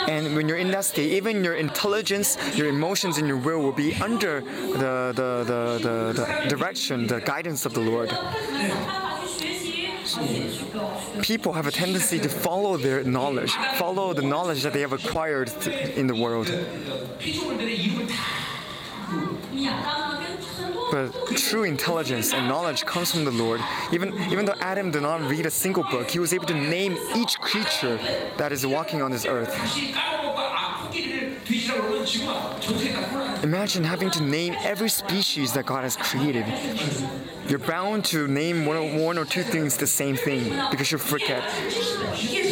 And 0.07 0.35
when 0.35 0.47
you're 0.47 0.57
in 0.57 0.71
that 0.71 0.85
state, 0.85 1.11
even 1.13 1.43
your 1.43 1.55
intelligence, 1.55 2.37
your 2.57 2.67
emotions, 2.67 3.17
and 3.17 3.27
your 3.27 3.37
will 3.37 3.61
will 3.61 3.71
be 3.71 3.93
under 3.95 4.41
the, 4.41 5.13
the, 5.15 5.29
the, 5.51 5.61
the, 5.87 5.95
the 6.19 6.49
direction, 6.49 7.07
the 7.07 7.21
guidance 7.21 7.65
of 7.65 7.73
the 7.73 7.81
Lord 7.81 8.09
people 11.21 11.53
have 11.53 11.67
a 11.67 11.71
tendency 11.71 12.19
to 12.19 12.29
follow 12.29 12.77
their 12.77 13.03
knowledge, 13.03 13.51
follow 13.77 14.13
the 14.13 14.21
knowledge 14.21 14.63
that 14.63 14.73
they 14.73 14.81
have 14.81 14.93
acquired 14.93 15.51
in 15.95 16.07
the 16.07 16.15
world. 16.15 16.47
But 20.91 21.11
true 21.37 21.63
intelligence 21.63 22.33
and 22.33 22.47
knowledge 22.49 22.85
comes 22.85 23.11
from 23.11 23.23
the 23.23 23.31
Lord. 23.31 23.61
Even, 23.93 24.13
even 24.29 24.45
though 24.45 24.55
Adam 24.59 24.91
did 24.91 25.03
not 25.03 25.21
read 25.21 25.45
a 25.45 25.51
single 25.51 25.83
book, 25.83 26.09
he 26.09 26.19
was 26.19 26.33
able 26.33 26.45
to 26.47 26.53
name 26.53 26.97
each 27.15 27.39
creature 27.39 27.97
that 28.37 28.51
is 28.51 28.65
walking 28.65 29.01
on 29.01 29.09
this 29.09 29.25
earth. 29.25 29.55
Imagine 33.43 33.83
having 33.83 34.09
to 34.11 34.23
name 34.23 34.55
every 34.63 34.89
species 34.89 35.53
that 35.53 35.65
God 35.65 35.83
has 35.83 35.95
created. 35.95 36.45
You're 37.47 37.59
bound 37.59 38.05
to 38.05 38.27
name 38.27 38.65
one 38.65 38.77
or, 38.77 39.05
one 39.05 39.17
or 39.17 39.25
two 39.25 39.43
things 39.43 39.77
the 39.77 39.85
same 39.85 40.15
thing 40.15 40.43
because 40.71 40.91
you 40.91 40.97
forget. 40.97 41.43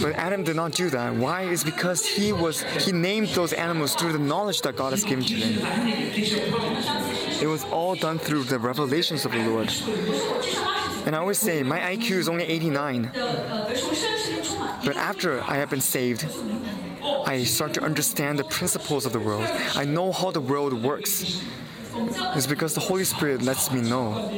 But 0.02 0.14
Adam 0.16 0.44
did 0.44 0.56
not 0.56 0.74
do 0.74 0.90
that. 0.90 1.16
Why? 1.16 1.44
Is 1.44 1.64
because 1.64 2.06
he 2.06 2.34
was 2.34 2.62
he 2.84 2.92
named 2.92 3.30
those 3.30 3.54
animals 3.54 3.96
through 3.96 4.14
the 4.14 4.20
knowledge 4.20 4.62
that 4.62 4.76
God 4.76 4.92
has 4.94 5.04
given 5.04 5.26
to 5.26 5.34
him. 5.34 5.60
It 7.42 7.48
was 7.48 7.64
all 7.66 7.96
done 7.96 8.20
through 8.20 8.44
the 8.44 8.60
revelations 8.60 9.26
of 9.26 9.32
the 9.32 9.48
Lord. 9.48 9.72
And 11.06 11.16
I 11.16 11.20
always 11.20 11.40
say 11.40 11.64
my 11.64 11.80
IQ 11.80 12.12
is 12.12 12.30
only 12.30 12.44
89. 12.44 13.12
But 14.86 14.96
after 14.96 15.42
I 15.42 15.56
have 15.56 15.70
been 15.70 15.82
saved, 15.82 16.26
I 17.26 17.44
start 17.44 17.74
to 17.76 17.84
understand 17.84 18.40
the 18.40 18.44
principles 18.44 19.06
of 19.06 19.14
the 19.14 19.20
world. 19.20 19.48
I 19.76 19.86
know 19.86 20.12
how 20.12 20.32
the 20.32 20.42
world 20.42 20.74
works. 20.74 21.44
It's 22.36 22.48
because 22.48 22.74
the 22.74 22.80
Holy 22.80 23.04
Spirit 23.04 23.42
lets 23.42 23.72
me 23.72 23.82
know. 23.82 24.30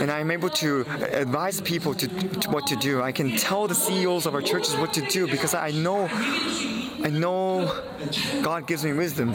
And 0.00 0.10
I'm 0.10 0.30
able 0.30 0.50
to 0.50 0.80
advise 1.12 1.60
people 1.60 1.94
to, 1.94 2.06
to 2.06 2.50
what 2.50 2.66
to 2.68 2.76
do. 2.76 3.02
I 3.02 3.12
can 3.12 3.36
tell 3.36 3.66
the 3.66 3.74
CEOs 3.74 4.26
of 4.26 4.34
our 4.34 4.42
churches 4.42 4.76
what 4.76 4.92
to 4.94 5.02
do 5.02 5.26
because 5.26 5.54
I 5.54 5.70
know 5.70 6.08
I 7.02 7.10
know 7.10 7.82
God 8.42 8.66
gives 8.66 8.84
me 8.84 8.92
wisdom. 8.92 9.34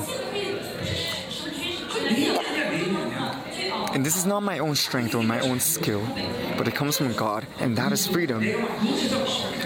And 3.93 4.05
this 4.05 4.15
is 4.17 4.25
not 4.25 4.41
my 4.41 4.59
own 4.59 4.75
strength 4.75 5.15
or 5.15 5.23
my 5.23 5.39
own 5.41 5.59
skill, 5.59 6.01
but 6.57 6.67
it 6.67 6.75
comes 6.75 6.97
from 6.97 7.13
God, 7.13 7.45
and 7.59 7.77
that 7.77 7.91
is 7.91 8.07
freedom 8.07 8.41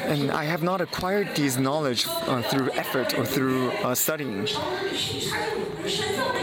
and 0.06 0.32
I 0.32 0.44
have 0.46 0.64
not 0.64 0.82
acquired 0.82 1.36
these 1.36 1.58
knowledge 1.58 2.08
uh, 2.08 2.42
through 2.44 2.72
effort 2.72 3.18
or 3.18 3.26
through 3.26 3.72
uh, 3.72 3.96
studying. 3.96 4.48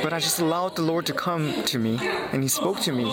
But 0.02 0.12
I 0.12 0.18
just 0.18 0.40
allowed 0.40 0.76
the 0.76 0.82
Lord 0.82 1.06
to 1.06 1.12
come 1.12 1.62
to 1.64 1.78
me, 1.78 1.98
and 2.32 2.42
He 2.42 2.48
spoke 2.48 2.80
to 2.80 2.92
me. 2.92 3.04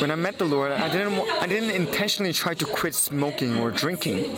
When 0.00 0.10
I 0.10 0.14
met 0.14 0.38
the 0.38 0.46
Lord, 0.46 0.72
I 0.72 0.88
didn't 0.88 1.18
I 1.40 1.46
didn't 1.46 1.70
intentionally 1.70 2.32
try 2.32 2.54
to 2.54 2.64
quit 2.64 2.94
smoking 2.94 3.58
or 3.58 3.70
drinking. 3.70 4.36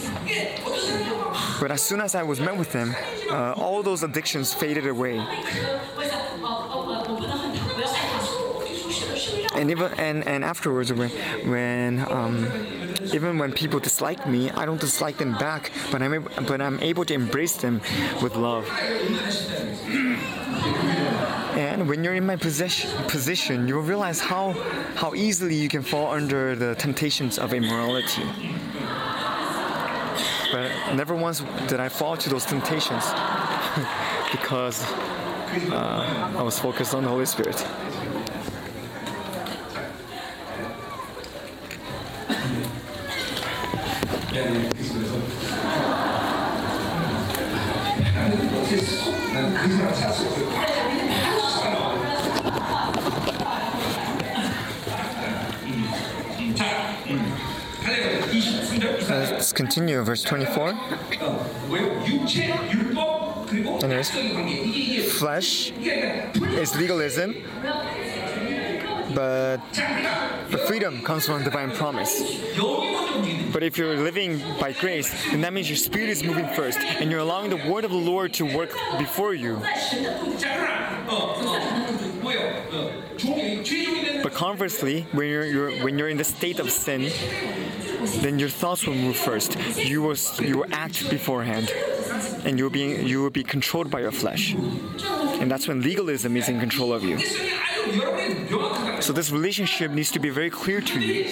But 1.60 1.70
as 1.70 1.80
soon 1.80 2.00
as 2.00 2.14
I 2.14 2.22
was 2.22 2.40
met 2.40 2.56
with 2.56 2.72
Him, 2.72 2.94
uh, 3.30 3.52
all 3.52 3.82
those 3.82 4.02
addictions 4.02 4.52
faded 4.52 4.86
away. 4.86 5.18
And 9.54 9.70
even 9.70 9.92
and, 9.94 10.26
and 10.26 10.44
afterwards, 10.44 10.92
when 10.92 11.10
when 11.48 12.00
um, 12.10 12.48
even 13.12 13.38
when 13.38 13.52
people 13.52 13.80
dislike 13.80 14.26
me, 14.26 14.50
I 14.50 14.64
don't 14.64 14.80
dislike 14.80 15.18
them 15.18 15.36
back, 15.38 15.70
but 15.90 16.02
I'm 16.02 16.14
able, 16.14 16.30
but 16.46 16.60
I'm 16.60 16.80
able 16.80 17.04
to 17.04 17.14
embrace 17.14 17.56
them 17.56 17.80
with 18.22 18.36
love. 18.36 18.68
And 21.54 21.86
when 21.88 22.02
you're 22.02 22.14
in 22.14 22.24
my 22.24 22.36
position, 22.36 22.90
position, 23.08 23.68
you 23.68 23.74
will 23.74 23.82
realize 23.82 24.20
how 24.20 24.52
how 24.94 25.14
easily 25.14 25.54
you 25.54 25.68
can 25.68 25.82
fall 25.82 26.10
under 26.12 26.56
the 26.56 26.74
temptations 26.76 27.38
of 27.38 27.52
immorality. 27.52 28.24
But 30.52 30.70
never 30.94 31.14
once 31.14 31.42
did 31.66 31.80
I 31.80 31.88
fall 31.88 32.16
to 32.16 32.28
those 32.28 32.44
temptations 32.44 33.04
because 34.32 34.82
uh, 35.70 36.34
I 36.36 36.42
was 36.42 36.58
focused 36.58 36.94
on 36.94 37.02
the 37.04 37.08
Holy 37.08 37.26
Spirit. 37.26 37.56
Continue, 59.54 60.02
verse 60.02 60.22
24. 60.22 60.68
Anyways, 63.82 64.10
flesh 65.18 65.72
is 65.72 66.76
legalism, 66.76 67.34
but 69.14 69.60
the 70.50 70.58
freedom 70.66 71.02
comes 71.02 71.26
from 71.26 71.44
divine 71.44 71.70
promise. 71.72 72.40
But 73.52 73.62
if 73.62 73.76
you're 73.76 73.96
living 73.96 74.40
by 74.58 74.72
grace, 74.72 75.10
then 75.30 75.42
that 75.42 75.52
means 75.52 75.68
your 75.68 75.76
spirit 75.76 76.08
is 76.08 76.24
moving 76.24 76.46
first, 76.54 76.78
and 76.78 77.10
you're 77.10 77.20
allowing 77.20 77.50
the 77.50 77.70
word 77.70 77.84
of 77.84 77.90
the 77.90 77.96
Lord 77.96 78.32
to 78.34 78.44
work 78.44 78.72
before 78.98 79.34
you. 79.34 79.60
But 84.22 84.32
conversely, 84.32 85.06
when 85.12 85.28
you're, 85.28 85.44
you're 85.44 85.84
when 85.84 85.98
you're 85.98 86.08
in 86.08 86.16
the 86.16 86.24
state 86.24 86.58
of 86.58 86.70
sin, 86.70 87.10
then 88.20 88.38
your 88.38 88.48
thoughts 88.48 88.86
will 88.86 88.94
move 88.94 89.16
first. 89.16 89.56
You 89.76 90.02
will 90.02 90.16
you 90.40 90.58
will 90.58 90.72
act 90.72 91.08
beforehand, 91.10 91.72
and 92.44 92.58
you'll 92.58 92.70
be 92.70 92.80
you 92.80 93.22
will 93.22 93.30
be 93.30 93.42
controlled 93.42 93.90
by 93.90 94.00
your 94.00 94.12
flesh, 94.12 94.54
and 94.54 95.50
that's 95.50 95.68
when 95.68 95.82
legalism 95.82 96.36
is 96.36 96.48
in 96.48 96.60
control 96.60 96.92
of 96.92 97.02
you. 97.04 97.18
So 99.00 99.12
this 99.12 99.30
relationship 99.30 99.90
needs 99.90 100.10
to 100.12 100.20
be 100.20 100.30
very 100.30 100.50
clear 100.50 100.80
to 100.80 101.00
you. 101.00 101.24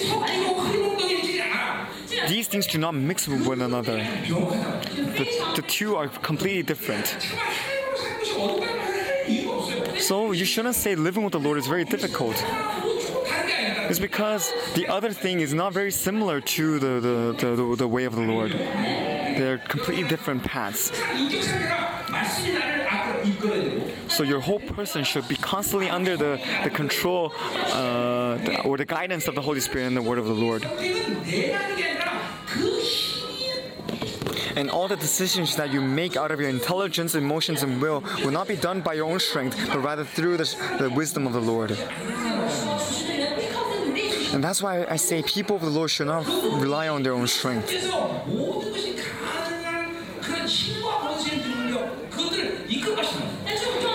These 2.27 2.47
things 2.47 2.67
do 2.67 2.77
not 2.77 2.93
mix 2.93 3.27
with 3.27 3.47
one 3.47 3.61
another. 3.61 3.97
The, 3.97 5.53
the 5.55 5.63
two 5.67 5.95
are 5.95 6.07
completely 6.07 6.63
different. 6.63 7.07
So 9.99 10.31
you 10.31 10.45
shouldn't 10.45 10.75
say 10.75 10.95
living 10.95 11.23
with 11.23 11.33
the 11.33 11.39
Lord 11.39 11.57
is 11.57 11.67
very 11.67 11.85
difficult 11.85 12.35
is 13.91 13.99
because 13.99 14.53
the 14.73 14.87
other 14.87 15.11
thing 15.11 15.41
is 15.41 15.53
not 15.53 15.73
very 15.73 15.91
similar 15.91 16.39
to 16.39 16.79
the, 16.79 16.93
the, 17.07 17.35
the, 17.37 17.55
the, 17.55 17.75
the 17.75 17.87
way 17.87 18.05
of 18.05 18.15
the 18.15 18.21
Lord. 18.21 18.51
They're 18.51 19.57
completely 19.57 20.07
different 20.07 20.43
paths. 20.43 20.91
So 24.07 24.23
your 24.23 24.39
whole 24.39 24.59
person 24.59 25.03
should 25.03 25.27
be 25.27 25.35
constantly 25.35 25.89
under 25.89 26.15
the, 26.15 26.39
the 26.63 26.69
control 26.69 27.33
uh, 27.73 28.37
the, 28.37 28.61
or 28.63 28.77
the 28.77 28.85
guidance 28.85 29.27
of 29.27 29.35
the 29.35 29.41
Holy 29.41 29.59
Spirit 29.59 29.87
and 29.87 29.97
the 29.97 30.01
Word 30.01 30.19
of 30.19 30.25
the 30.25 30.33
Lord. 30.33 30.63
And 34.55 34.69
all 34.69 34.87
the 34.87 34.97
decisions 34.97 35.55
that 35.55 35.71
you 35.71 35.81
make 35.81 36.15
out 36.17 36.31
of 36.31 36.39
your 36.39 36.49
intelligence, 36.49 37.15
emotions, 37.15 37.63
and 37.63 37.81
will 37.81 38.03
will 38.23 38.31
not 38.31 38.47
be 38.47 38.55
done 38.55 38.81
by 38.81 38.93
your 38.93 39.09
own 39.09 39.19
strength, 39.19 39.57
but 39.67 39.79
rather 39.79 40.03
through 40.03 40.37
the, 40.37 40.77
the 40.77 40.89
wisdom 40.89 41.25
of 41.25 41.33
the 41.33 41.41
Lord. 41.41 41.77
And 44.33 44.43
that's 44.43 44.61
why 44.61 44.85
I 44.85 44.95
say 44.95 45.21
people 45.21 45.57
of 45.57 45.61
the 45.61 45.69
Lord 45.69 45.91
should 45.91 46.07
not 46.07 46.25
rely 46.25 46.87
on 46.87 47.03
their 47.03 47.13
own 47.13 47.27
strength. 47.27 47.69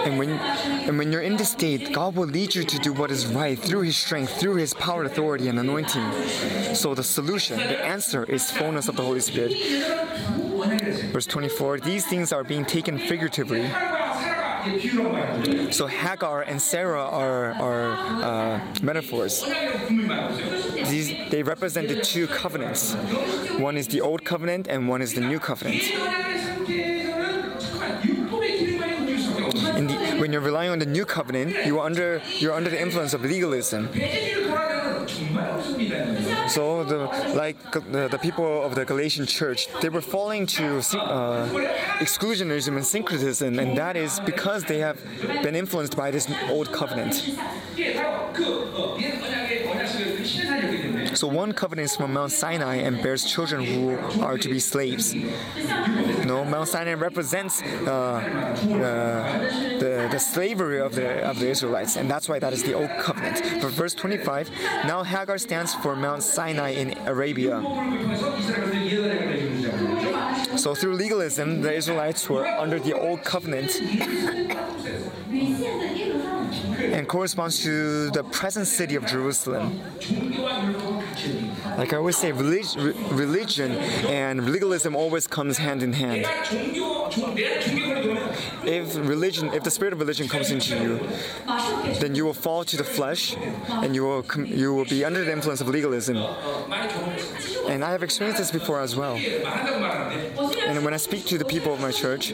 And 0.07 0.19
when, 0.19 0.31
and 0.31 0.99
when 0.99 1.11
you're 1.11 1.23
in 1.23 1.37
this 1.37 1.51
state, 1.51 1.93
God 1.93 2.15
will 2.15 2.29
lead 2.29 2.55
you 2.55 2.63
to 2.63 2.79
do 2.79 2.93
what 2.93 3.11
is 3.11 3.27
right 3.27 3.59
through 3.59 3.81
His 3.83 3.97
strength, 3.97 4.39
through 4.39 4.55
His 4.57 4.73
power, 4.73 5.05
authority, 5.05 5.49
and 5.49 5.59
anointing. 5.59 6.13
So 6.75 6.95
the 6.95 7.03
solution, 7.03 7.57
the 7.57 7.85
answer 7.85 8.23
is 8.25 8.51
fullness 8.51 8.89
of 8.89 8.97
the 8.97 9.03
Holy 9.03 9.21
Spirit. 9.21 9.57
Verse 11.13 11.27
24 11.27 11.81
These 11.81 12.07
things 12.07 12.33
are 12.33 12.45
being 12.45 12.65
taken 12.65 12.99
figuratively. 12.99 13.63
So 15.71 15.87
Hagar 15.87 16.43
and 16.43 16.61
Sarah 16.61 17.05
are, 17.05 17.53
are 17.53 17.93
uh, 17.93 18.61
metaphors. 18.83 19.45
These, 20.91 21.31
they 21.31 21.43
represent 21.43 21.89
the 21.89 22.01
two 22.01 22.27
covenants. 22.27 22.95
One 23.59 23.77
is 23.77 23.89
the 23.89 24.01
old 24.01 24.25
covenant 24.25 24.69
and 24.69 24.89
one 24.89 25.03
is 25.03 25.15
the 25.15 25.21
new 25.21 25.39
covenant. 25.39 25.83
The, 29.77 30.17
when 30.19 30.33
you're 30.33 30.41
relying 30.41 30.71
on 30.71 30.79
the 30.79 30.87
new 30.87 31.05
covenant, 31.05 31.67
you're 31.67 31.81
under, 31.81 32.23
you're 32.39 32.55
under 32.55 32.71
the 32.71 32.81
influence 32.81 33.15
of 33.15 33.23
legalism. 33.23 33.89
So 36.49 36.85
the 36.85 36.99
like 37.35 37.57
the, 37.73 38.19
people 38.21 38.63
of 38.63 38.75
the 38.75 38.85
Galatian 38.85 39.27
church, 39.27 39.69
they 39.81 39.89
were 39.89 40.01
falling 40.01 40.47
to 40.47 40.79
uh, 40.99 41.49
exclusionism 41.99 42.77
and 42.77 42.85
syncretism, 42.85 43.59
and 43.59 43.77
that 43.77 43.97
is 43.97 44.21
because 44.21 44.65
they 44.65 44.79
have 44.79 44.99
been 45.43 45.57
influenced 45.57 45.97
by 45.97 46.11
this 46.11 46.31
old 46.49 46.73
covenant. 46.73 47.15
So 51.17 51.27
one 51.29 51.53
covenant 51.55 51.87
is 51.87 51.97
from 51.97 52.13
Mount 52.13 52.31
Sinai 52.31 52.77
and 52.77 53.03
bears 53.03 53.25
children 53.25 53.65
who 53.65 53.97
are 54.21 54.37
to 54.37 54.49
be 54.51 54.59
slaves. 54.59 55.15
No, 56.27 56.45
Mount 56.45 56.69
Sinai 56.69 56.93
represents 56.93 57.63
uh, 57.63 58.57
the, 58.67 59.79
the, 59.81 60.09
the 60.11 60.19
slavery 60.19 60.79
of 60.79 60.95
the 60.95 61.23
of 61.23 61.39
the 61.39 61.49
Israelites, 61.49 61.97
and 61.97 62.11
that's 62.11 62.29
why 62.29 62.39
that 62.39 62.53
is 62.53 62.63
the 62.63 62.75
old 62.75 62.91
covenant. 63.01 63.41
But 63.63 63.71
verse 63.73 63.95
25, 63.95 64.51
now 64.85 65.03
Hagar 65.03 65.39
stands 65.39 65.75
for 65.75 65.97
Mount 65.97 66.23
Sinai 66.23 66.73
in 66.73 66.99
Arabia. 67.07 67.63
So 70.59 70.75
through 70.75 70.97
legalism, 70.97 71.63
the 71.63 71.73
Israelites 71.73 72.29
were 72.29 72.47
under 72.47 72.79
the 72.79 72.93
old 72.93 73.25
covenant 73.25 73.73
and 76.97 77.07
corresponds 77.07 77.63
to 77.63 78.11
the 78.11 78.25
present 78.25 78.67
city 78.67 78.95
of 78.95 79.05
Jerusalem. 79.05 79.81
Like 81.77 81.93
I 81.93 81.97
always 81.99 82.17
say, 82.17 82.33
religion, 82.33 82.95
religion 83.11 83.73
and 84.09 84.51
legalism 84.51 84.97
always 84.97 85.27
comes 85.27 85.59
hand 85.59 85.83
in 85.83 85.93
hand. 85.93 86.25
If 88.65 88.97
religion, 88.97 89.53
if 89.53 89.63
the 89.63 89.71
spirit 89.71 89.93
of 89.93 89.99
religion 90.01 90.27
comes 90.27 90.51
into 90.51 90.75
you, 90.83 90.93
then 92.01 92.15
you 92.15 92.25
will 92.25 92.35
fall 92.47 92.65
to 92.65 92.77
the 92.79 92.85
flesh, 92.85 93.37
and 93.69 93.95
you 93.95 94.05
will 94.05 94.25
you 94.45 94.73
will 94.75 94.87
be 94.87 95.05
under 95.05 95.23
the 95.23 95.33
influence 95.33 95.61
of 95.61 95.69
legalism. 95.69 96.17
And 97.69 97.85
I 97.85 97.91
have 97.93 98.03
experienced 98.03 98.41
this 98.41 98.51
before 98.51 98.81
as 98.81 98.97
well. 98.97 99.17
And 99.17 100.83
when 100.85 100.95
I 100.95 100.99
speak 100.99 101.27
to 101.27 101.37
the 101.37 101.45
people 101.45 101.75
of 101.75 101.81
my 101.81 101.93
church, 101.93 102.33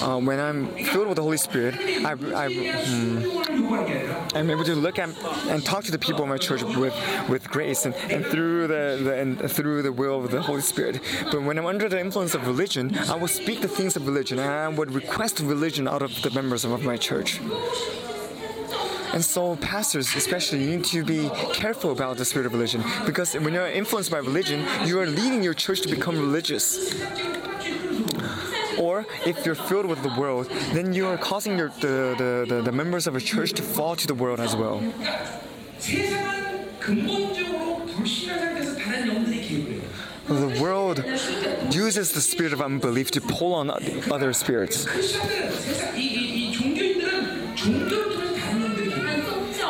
uh, 0.00 0.18
when 0.18 0.40
I'm 0.40 0.68
filled 0.86 1.08
with 1.08 1.16
the 1.16 1.22
Holy 1.22 1.36
Spirit, 1.36 1.74
I, 1.76 2.12
I, 2.12 2.14
mm, 2.48 4.34
I'm 4.34 4.50
able 4.50 4.64
to 4.64 4.74
look 4.74 4.98
at 4.98 5.10
and 5.48 5.64
talk 5.64 5.84
to 5.84 5.92
the 5.92 5.98
people 5.98 6.22
in 6.22 6.28
my 6.28 6.38
church 6.38 6.62
with, 6.62 6.94
with 7.28 7.48
grace 7.48 7.84
and, 7.84 7.94
and 8.10 8.24
through 8.24 8.68
the, 8.68 9.00
the 9.02 9.14
and 9.14 9.50
through 9.50 9.82
the 9.82 9.92
will 9.92 10.24
of 10.24 10.30
the 10.30 10.40
Holy 10.40 10.62
Spirit. 10.62 11.00
But 11.30 11.42
when 11.42 11.58
I'm 11.58 11.66
under 11.66 11.88
the 11.88 12.00
influence 12.00 12.34
of 12.34 12.46
religion, 12.46 12.96
I 13.08 13.16
will 13.16 13.28
speak 13.28 13.60
the 13.60 13.68
things 13.68 13.96
of 13.96 14.06
religion 14.06 14.38
and 14.38 14.50
I 14.50 14.68
would 14.68 14.92
request 14.92 15.40
religion 15.40 15.86
out 15.86 16.02
of 16.02 16.22
the 16.22 16.30
members 16.30 16.64
of 16.64 16.82
my 16.82 16.96
church. 16.96 17.40
And 19.12 19.22
so, 19.22 19.56
pastors 19.56 20.14
especially, 20.16 20.64
you 20.64 20.78
need 20.78 20.84
to 20.86 21.04
be 21.04 21.28
careful 21.52 21.92
about 21.92 22.16
the 22.16 22.24
spirit 22.24 22.46
of 22.46 22.52
religion 22.54 22.82
because 23.04 23.34
when 23.34 23.52
you're 23.52 23.66
influenced 23.66 24.10
by 24.10 24.18
religion, 24.18 24.64
you 24.86 24.98
are 25.00 25.06
leading 25.06 25.42
your 25.42 25.52
church 25.52 25.82
to 25.82 25.88
become 25.88 26.18
religious. 26.18 26.94
Or 28.82 29.06
if 29.24 29.46
you're 29.46 29.54
filled 29.70 29.86
with 29.86 30.02
the 30.02 30.12
world, 30.20 30.50
then 30.72 30.92
you 30.92 31.06
are 31.06 31.16
causing 31.16 31.56
your, 31.56 31.68
the, 31.80 32.46
the, 32.48 32.62
the 32.62 32.72
members 32.72 33.06
of 33.06 33.14
a 33.14 33.20
church 33.20 33.52
to 33.52 33.62
fall 33.62 33.94
to 33.94 34.06
the 34.08 34.14
world 34.14 34.40
as 34.40 34.56
well. 34.56 34.80
The 40.26 40.58
world 40.60 40.98
uses 41.72 42.12
the 42.12 42.20
spirit 42.20 42.52
of 42.52 42.60
unbelief 42.60 43.12
to 43.12 43.20
pull 43.20 43.54
on 43.54 43.70
other 44.10 44.32
spirits 44.32 44.86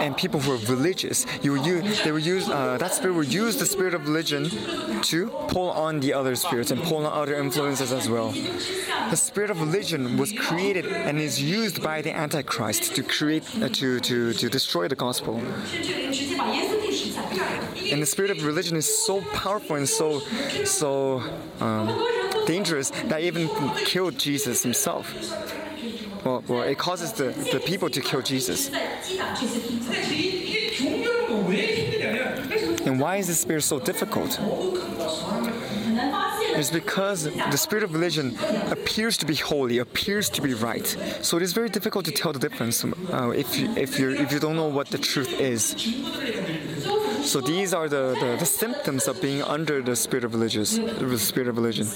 and 0.02 0.16
people 0.16 0.40
who 0.40 0.50
were 0.50 0.56
religious. 0.66 1.24
You 1.42 1.52
were 1.52 1.58
use, 1.58 2.02
they 2.02 2.10
were 2.10 2.18
used, 2.18 2.50
uh, 2.50 2.76
that 2.78 2.92
spirit 2.92 3.14
would 3.14 3.32
use 3.32 3.56
the 3.56 3.66
spirit 3.66 3.94
of 3.94 4.06
religion 4.06 4.50
to 5.02 5.28
pull 5.48 5.70
on 5.70 6.00
the 6.00 6.12
other 6.12 6.34
spirits 6.34 6.72
and 6.72 6.82
pull 6.82 7.06
on 7.06 7.12
other 7.12 7.36
influences 7.38 7.92
as 7.92 8.10
well. 8.10 8.32
The 9.10 9.16
spirit 9.16 9.50
of 9.50 9.60
religion 9.60 10.16
was 10.16 10.32
created 10.32 10.86
and 10.86 11.18
is 11.20 11.40
used 11.40 11.82
by 11.82 12.02
the 12.02 12.14
Antichrist 12.14 12.96
to 12.96 13.02
create, 13.02 13.44
uh, 13.62 13.68
to, 13.68 14.00
to, 14.00 14.32
to 14.32 14.48
destroy 14.48 14.88
the 14.88 14.96
gospel. 14.96 15.40
And 17.92 18.02
the 18.02 18.06
spirit 18.06 18.30
of 18.32 18.44
religion 18.44 18.76
is 18.76 19.06
so 19.06 19.20
powerful 19.32 19.76
and 19.76 19.88
so, 19.88 20.20
so 20.64 21.22
um, 21.60 21.86
dangerous 22.46 22.90
that 23.06 23.20
even 23.20 23.48
killed 23.84 24.18
Jesus 24.18 24.62
himself 24.62 25.61
well, 26.24 26.44
well 26.48 26.62
it 26.62 26.78
causes 26.78 27.12
the, 27.12 27.30
the 27.52 27.60
people 27.60 27.88
to 27.90 28.00
kill 28.00 28.22
Jesus. 28.22 28.70
And 32.84 32.98
why 33.00 33.16
is 33.16 33.28
the 33.28 33.34
spirit 33.34 33.62
so 33.62 33.78
difficult? 33.78 34.38
It's 36.54 36.70
because 36.70 37.24
the 37.24 37.56
spirit 37.56 37.84
of 37.84 37.94
religion 37.94 38.36
appears 38.70 39.16
to 39.18 39.26
be 39.26 39.34
holy, 39.34 39.78
appears 39.78 40.28
to 40.30 40.42
be 40.42 40.54
right. 40.54 40.86
So 41.22 41.36
it 41.38 41.42
is 41.42 41.52
very 41.52 41.68
difficult 41.68 42.04
to 42.04 42.12
tell 42.12 42.32
the 42.32 42.38
difference 42.38 42.84
uh, 42.84 43.30
if 43.30 43.58
you, 43.58 43.74
if 43.76 43.98
you 43.98 44.10
if 44.10 44.32
you 44.32 44.38
don't 44.38 44.56
know 44.56 44.68
what 44.68 44.88
the 44.88 44.98
truth 44.98 45.40
is. 45.40 45.74
So 47.24 47.40
these 47.40 47.72
are 47.72 47.88
the, 47.88 48.16
the, 48.20 48.36
the 48.38 48.46
symptoms 48.46 49.06
of 49.06 49.20
being 49.22 49.42
under 49.42 49.80
the 49.80 49.94
spirit 49.94 50.24
of 50.24 50.34
religious, 50.34 50.76
the 50.76 51.18
spirit 51.18 51.48
of 51.48 51.56
religion 51.56 51.86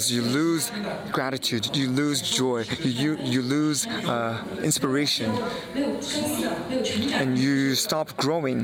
is 0.00 0.12
you 0.12 0.22
lose 0.22 0.70
gratitude, 1.12 1.76
you 1.76 1.88
lose 1.88 2.20
joy, 2.22 2.64
you, 2.80 3.16
you 3.16 3.42
lose 3.42 3.86
uh, 3.86 4.42
inspiration, 4.62 5.30
and 7.20 7.38
you 7.38 7.74
stop 7.74 8.16
growing. 8.16 8.58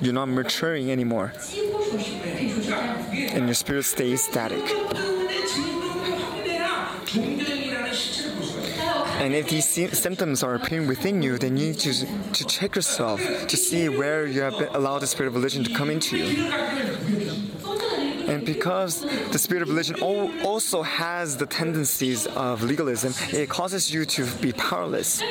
You're 0.00 0.14
not 0.14 0.28
maturing 0.28 0.90
anymore, 0.90 1.32
and 3.34 3.46
your 3.46 3.54
spirit 3.54 3.84
stays 3.84 4.24
static. 4.24 4.64
And 9.18 9.34
if 9.34 9.48
these 9.48 9.68
symptoms 9.98 10.42
are 10.42 10.54
appearing 10.54 10.86
within 10.86 11.22
you, 11.22 11.38
then 11.38 11.56
you 11.56 11.68
need 11.68 11.78
to, 11.80 11.92
to 12.32 12.44
check 12.46 12.76
yourself 12.76 13.20
to 13.20 13.56
see 13.56 13.88
where 13.88 14.26
you 14.26 14.42
have 14.42 14.54
allowed 14.74 15.00
the 15.00 15.06
spirit 15.06 15.28
of 15.28 15.34
religion 15.34 15.64
to 15.64 15.72
come 15.74 15.90
into 15.90 16.16
you. 16.16 16.26
And 18.28 18.44
because 18.44 19.02
the 19.30 19.38
spirit 19.38 19.62
of 19.62 19.68
religion 19.68 19.96
also 20.02 20.82
has 20.82 21.36
the 21.36 21.46
tendencies 21.46 22.26
of 22.26 22.62
legalism, 22.62 23.14
it 23.32 23.48
causes 23.48 23.92
you 23.92 24.04
to 24.04 24.26
be 24.36 24.52
powerless. 24.52 25.22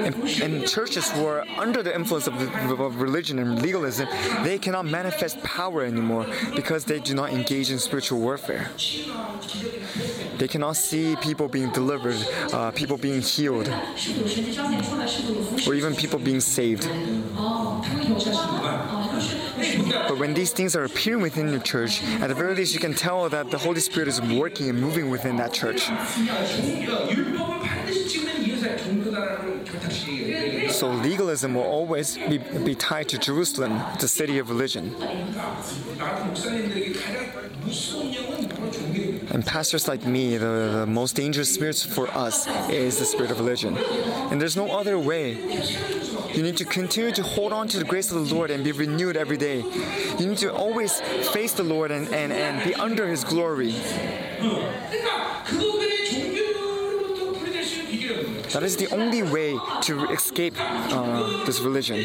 And, 0.00 0.14
and, 0.42 0.66
churches 0.68 1.10
who 1.10 1.24
are 1.26 1.44
under 1.56 1.82
the 1.82 1.94
influence 1.94 2.26
of, 2.26 2.34
of, 2.80 3.00
religion 3.00 3.38
and 3.38 3.62
legalism, 3.62 4.08
they 4.42 4.58
cannot 4.58 4.84
manifest 4.86 5.42
power 5.42 5.82
anymore 5.82 6.26
because 6.54 6.84
they 6.84 6.98
do 6.98 7.14
not 7.14 7.30
engage 7.32 7.70
in 7.70 7.78
spiritual 7.78 8.20
warfare. 8.20 8.70
They 10.38 10.48
cannot 10.48 10.76
see 10.76 11.16
people 11.16 11.48
being 11.48 11.70
delivered, 11.72 12.16
uh, 12.52 12.70
people 12.72 12.96
being 12.96 13.20
healed, 13.20 13.68
or 15.66 15.74
even 15.74 15.94
people 15.94 16.18
being 16.18 16.40
saved. 16.40 16.88
But 20.10 20.18
when 20.18 20.34
these 20.34 20.50
things 20.50 20.74
are 20.74 20.82
appearing 20.82 21.22
within 21.22 21.50
your 21.50 21.60
church, 21.60 22.02
at 22.20 22.26
the 22.26 22.34
very 22.34 22.56
least, 22.56 22.74
you 22.74 22.80
can 22.80 22.94
tell 22.94 23.28
that 23.28 23.52
the 23.52 23.58
Holy 23.58 23.78
Spirit 23.78 24.08
is 24.08 24.20
working 24.20 24.68
and 24.68 24.76
moving 24.76 25.08
within 25.08 25.36
that 25.36 25.52
church. 25.52 25.82
So 30.72 30.90
legalism 30.90 31.54
will 31.54 31.62
always 31.62 32.18
be, 32.18 32.38
be 32.38 32.74
tied 32.74 33.08
to 33.10 33.18
Jerusalem, 33.18 33.80
the 34.00 34.08
city 34.08 34.38
of 34.38 34.50
religion. 34.50 34.96
And 39.32 39.46
pastors 39.46 39.86
like 39.86 40.04
me, 40.04 40.36
the, 40.36 40.80
the 40.80 40.86
most 40.86 41.14
dangerous 41.14 41.54
spirits 41.54 41.84
for 41.84 42.08
us 42.08 42.48
is 42.68 42.98
the 42.98 43.04
spirit 43.04 43.30
of 43.30 43.38
religion. 43.38 43.76
And 44.30 44.40
there's 44.40 44.56
no 44.56 44.72
other 44.72 44.98
way. 44.98 45.32
You 46.34 46.42
need 46.42 46.56
to 46.56 46.64
continue 46.64 47.12
to 47.12 47.22
hold 47.22 47.52
on 47.52 47.68
to 47.68 47.78
the 47.78 47.84
grace 47.84 48.10
of 48.10 48.28
the 48.28 48.34
Lord 48.34 48.50
and 48.50 48.64
be 48.64 48.72
renewed 48.72 49.16
every 49.16 49.36
day. 49.36 49.64
You 50.18 50.26
need 50.26 50.38
to 50.38 50.52
always 50.52 51.00
face 51.32 51.52
the 51.52 51.62
Lord 51.62 51.90
and, 51.90 52.08
and, 52.08 52.32
and 52.32 52.64
be 52.64 52.74
under 52.74 53.06
His 53.06 53.24
glory. 53.24 53.72
That 58.52 58.62
is 58.64 58.76
the 58.76 58.88
only 58.92 59.22
way 59.22 59.56
to 59.82 60.10
escape 60.10 60.54
uh, 60.58 61.44
this 61.44 61.60
religion. 61.60 61.98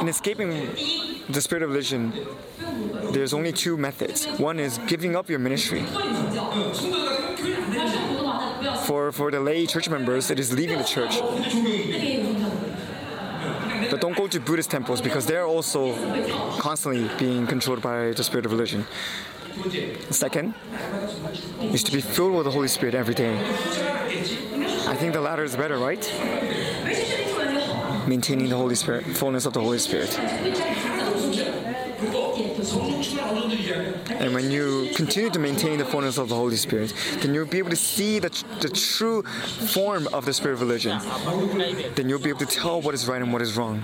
In 0.00 0.08
escaping 0.08 0.50
the 1.28 1.40
spirit 1.40 1.62
of 1.62 1.70
religion, 1.70 2.12
there's 3.12 3.32
only 3.32 3.52
two 3.52 3.76
methods. 3.76 4.26
One 4.38 4.58
is 4.58 4.78
giving 4.86 5.16
up 5.16 5.28
your 5.28 5.38
ministry. 5.38 5.82
For, 8.86 9.12
for 9.12 9.30
the 9.30 9.40
lay 9.40 9.66
church 9.66 9.88
members, 9.88 10.30
it 10.30 10.38
is 10.38 10.52
leaving 10.52 10.78
the 10.78 10.84
church. 10.84 11.20
But 13.90 14.00
don't 14.00 14.16
go 14.16 14.26
to 14.26 14.40
Buddhist 14.40 14.70
temples 14.70 15.00
because 15.00 15.26
they're 15.26 15.46
also 15.46 15.94
constantly 16.58 17.08
being 17.18 17.46
controlled 17.46 17.82
by 17.82 18.12
the 18.12 18.24
spirit 18.24 18.46
of 18.46 18.52
religion. 18.52 18.86
Second 20.10 20.54
is 21.60 21.82
to 21.84 21.92
be 21.92 22.00
filled 22.00 22.34
with 22.34 22.44
the 22.44 22.50
Holy 22.50 22.68
Spirit 22.68 22.94
every 22.94 23.14
day. 23.14 23.38
I 24.88 24.96
think 24.96 25.12
the 25.12 25.20
latter 25.20 25.44
is 25.44 25.56
better, 25.56 25.76
right? 25.76 26.02
Maintaining 28.06 28.48
the 28.48 28.56
Holy 28.56 28.74
Spirit, 28.74 29.04
fullness 29.04 29.46
of 29.46 29.52
the 29.52 29.60
Holy 29.60 29.78
Spirit. 29.78 30.18
And 32.72 34.34
when 34.34 34.50
you 34.50 34.90
continue 34.94 35.30
to 35.30 35.38
maintain 35.38 35.78
the 35.78 35.84
fullness 35.84 36.18
of 36.18 36.28
the 36.28 36.34
Holy 36.34 36.56
Spirit, 36.56 36.94
then 37.18 37.34
you'll 37.34 37.46
be 37.46 37.58
able 37.58 37.70
to 37.70 37.76
see 37.76 38.18
the, 38.18 38.30
the 38.60 38.68
true 38.68 39.22
form 39.22 40.08
of 40.12 40.24
the 40.24 40.32
spirit 40.32 40.54
of 40.54 40.60
religion. 40.60 40.98
Then 41.94 42.08
you'll 42.08 42.18
be 42.18 42.30
able 42.30 42.40
to 42.40 42.46
tell 42.46 42.80
what 42.80 42.94
is 42.94 43.08
right 43.08 43.20
and 43.20 43.32
what 43.32 43.42
is 43.42 43.56
wrong. 43.56 43.82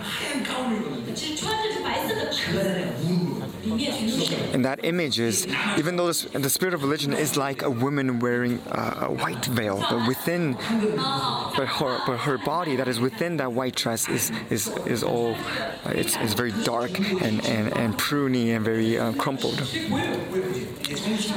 And 4.52 4.64
that 4.64 4.84
image 4.84 5.18
is, 5.20 5.46
even 5.76 5.96
though 5.96 6.06
this, 6.08 6.22
the 6.22 6.50
spirit 6.50 6.74
of 6.74 6.82
religion 6.82 7.12
is 7.12 7.36
like 7.36 7.62
a 7.62 7.70
woman 7.70 8.18
wearing 8.18 8.58
uh, 8.70 9.06
a 9.08 9.12
white 9.12 9.44
veil, 9.44 9.84
but 9.88 10.06
within, 10.06 10.52
but 10.52 11.66
her, 11.66 11.98
but 12.06 12.18
her 12.18 12.38
body 12.38 12.76
that 12.76 12.88
is 12.88 12.98
within 13.00 13.36
that 13.38 13.52
white 13.52 13.76
dress 13.76 14.08
is 14.08 14.32
is 14.50 14.68
is 14.86 15.02
all, 15.02 15.34
uh, 15.34 15.90
it's, 16.00 16.16
it's 16.16 16.34
very 16.34 16.52
dark 16.64 16.98
and 16.98 17.44
and 17.44 17.76
and 17.76 17.94
pruny 17.98 18.54
and 18.54 18.64
very 18.64 18.98
uh, 18.98 19.12
crumpled, 19.14 19.58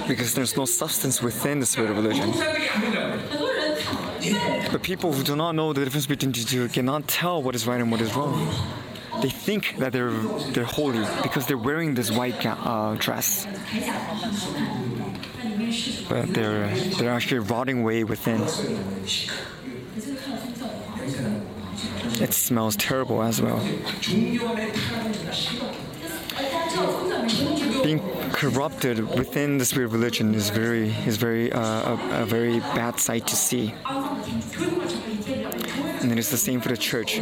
because 0.07 0.33
there's 0.33 0.55
no 0.57 0.65
substance 0.65 1.21
within 1.21 1.59
the 1.59 1.65
spirit 1.65 1.91
of 1.91 1.97
religion. 1.97 2.31
But 4.71 4.83
people 4.83 5.13
who 5.13 5.23
do 5.23 5.35
not 5.35 5.53
know 5.55 5.73
the 5.73 5.83
difference 5.83 6.05
between 6.05 6.31
the 6.31 6.43
two 6.43 6.67
cannot 6.69 7.07
tell 7.07 7.41
what 7.41 7.55
is 7.55 7.65
right 7.67 7.81
and 7.81 7.91
what 7.91 8.01
is 8.01 8.13
wrong 8.15 8.49
they 9.21 9.29
think 9.29 9.77
that 9.77 9.91
they're 9.93 10.11
they're 10.53 10.63
holy 10.63 11.05
because 11.23 11.45
they're 11.47 11.57
wearing 11.57 11.93
this 11.93 12.11
white 12.11 12.45
uh, 12.45 12.95
dress. 12.95 13.45
But 16.09 16.33
they're 16.33 16.73
they're 16.97 17.11
actually 17.11 17.39
rotting 17.39 17.81
away 17.81 18.03
within. 18.03 18.41
It 22.19 22.33
smells 22.33 22.75
terrible 22.75 23.23
as 23.23 23.41
well. 23.41 23.59
Being 27.83 27.99
corrupted 28.31 28.99
within 29.17 29.57
the 29.57 29.65
spirit 29.65 29.85
of 29.85 29.93
religion 29.93 30.35
is 30.35 30.49
very 30.49 30.89
is 31.05 31.17
very 31.17 31.51
uh, 31.51 31.95
a, 31.95 32.21
a 32.23 32.25
very 32.25 32.59
bad 32.59 32.99
sight 32.99 33.27
to 33.27 33.35
see. 33.35 33.73
And 36.01 36.11
it 36.11 36.17
is 36.17 36.29
the 36.29 36.37
same 36.37 36.61
for 36.61 36.69
the 36.69 36.77
church 36.77 37.21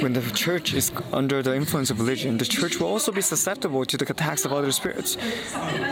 when 0.00 0.12
the 0.12 0.22
church 0.32 0.74
is 0.74 0.92
under 1.12 1.42
the 1.42 1.54
influence 1.54 1.90
of 1.90 1.98
religion, 2.00 2.38
the 2.38 2.44
church 2.44 2.78
will 2.78 2.88
also 2.88 3.12
be 3.12 3.20
susceptible 3.20 3.84
to 3.84 3.96
the 3.96 4.10
attacks 4.10 4.44
of 4.44 4.52
other 4.52 4.72
spirits. 4.72 5.16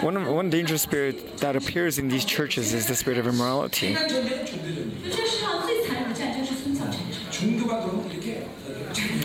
One, 0.03 0.25
one 0.27 0.51
dangerous 0.51 0.83
spirit 0.83 1.39
that 1.39 1.57
appears 1.57 1.99
in 1.99 2.09
these 2.09 2.25
churches 2.25 2.73
is 2.73 2.87
the 2.87 2.95
spirit 2.95 3.19
of 3.19 3.27
immorality. 3.27 3.97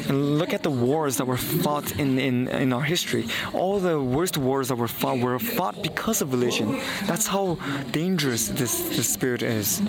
Look 0.09 0.53
at 0.53 0.63
the 0.63 0.71
wars 0.71 1.17
that 1.17 1.25
were 1.25 1.37
fought 1.37 1.91
in, 1.97 2.19
in, 2.19 2.47
in 2.49 2.73
our 2.73 2.81
history. 2.81 3.27
All 3.53 3.79
the 3.79 4.01
worst 4.01 4.37
wars 4.37 4.67
that 4.67 4.75
were 4.75 4.87
fought 4.87 5.19
were 5.19 5.39
fought 5.39 5.81
because 5.81 6.21
of 6.21 6.33
religion. 6.33 6.79
That's 7.05 7.27
how 7.27 7.57
dangerous 7.91 8.47
this, 8.47 8.89
this 8.89 9.07
spirit 9.07 9.41
is. 9.41 9.81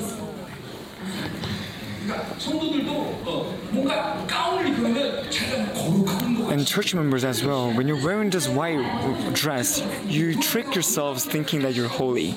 And 6.51 6.67
church 6.67 6.95
members 6.95 7.25
as 7.25 7.45
well, 7.45 7.73
when 7.73 7.87
you're 7.87 8.03
wearing 8.03 8.31
this 8.31 8.49
white 8.49 8.83
dress, 9.33 9.83
you 10.05 10.41
trick 10.41 10.75
yourselves 10.75 11.25
thinking 11.25 11.61
that 11.61 11.75
you're 11.75 11.89
holy. 11.89 12.35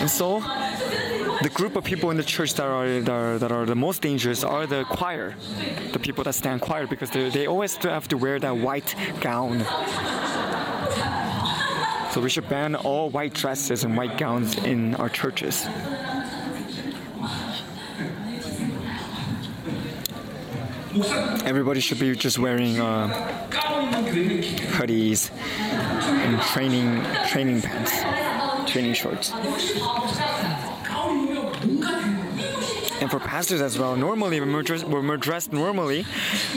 And 0.00 0.10
so, 0.10 0.40
the 1.42 1.50
group 1.54 1.76
of 1.76 1.84
people 1.84 2.10
in 2.10 2.16
the 2.16 2.24
church 2.24 2.54
that 2.54 2.66
are, 2.66 3.00
that 3.00 3.08
are, 3.08 3.38
that 3.38 3.52
are 3.52 3.64
the 3.66 3.74
most 3.74 4.02
dangerous 4.02 4.42
are 4.44 4.66
the 4.66 4.84
choir, 4.84 5.34
the 5.92 5.98
people 5.98 6.24
that 6.24 6.34
stand 6.34 6.60
choir, 6.60 6.86
because 6.86 7.10
they, 7.10 7.30
they 7.30 7.46
always 7.46 7.76
have 7.76 8.08
to 8.08 8.16
wear 8.16 8.38
that 8.40 8.56
white 8.56 8.94
gown. 9.20 9.64
So 12.12 12.20
we 12.20 12.28
should 12.28 12.48
ban 12.48 12.74
all 12.74 13.08
white 13.08 13.32
dresses 13.32 13.84
and 13.84 13.96
white 13.96 14.18
gowns 14.18 14.56
in 14.58 14.94
our 14.96 15.08
churches. 15.08 15.66
Everybody 21.46 21.80
should 21.80 21.98
be 21.98 22.14
just 22.14 22.38
wearing 22.38 22.78
uh, 22.78 23.08
hoodies 24.76 25.30
and 25.32 26.42
training 26.42 27.02
training 27.28 27.62
pants, 27.62 28.70
training 28.70 28.92
shorts. 28.92 29.32
And 33.02 33.10
for 33.10 33.18
pastors 33.18 33.60
as 33.60 33.76
well, 33.76 33.96
normally 33.96 34.38
when 34.38 34.52
we're, 34.52 34.62
dressed, 34.62 34.84
when 34.84 35.08
we're 35.08 35.16
dressed 35.16 35.52
normally, 35.52 36.06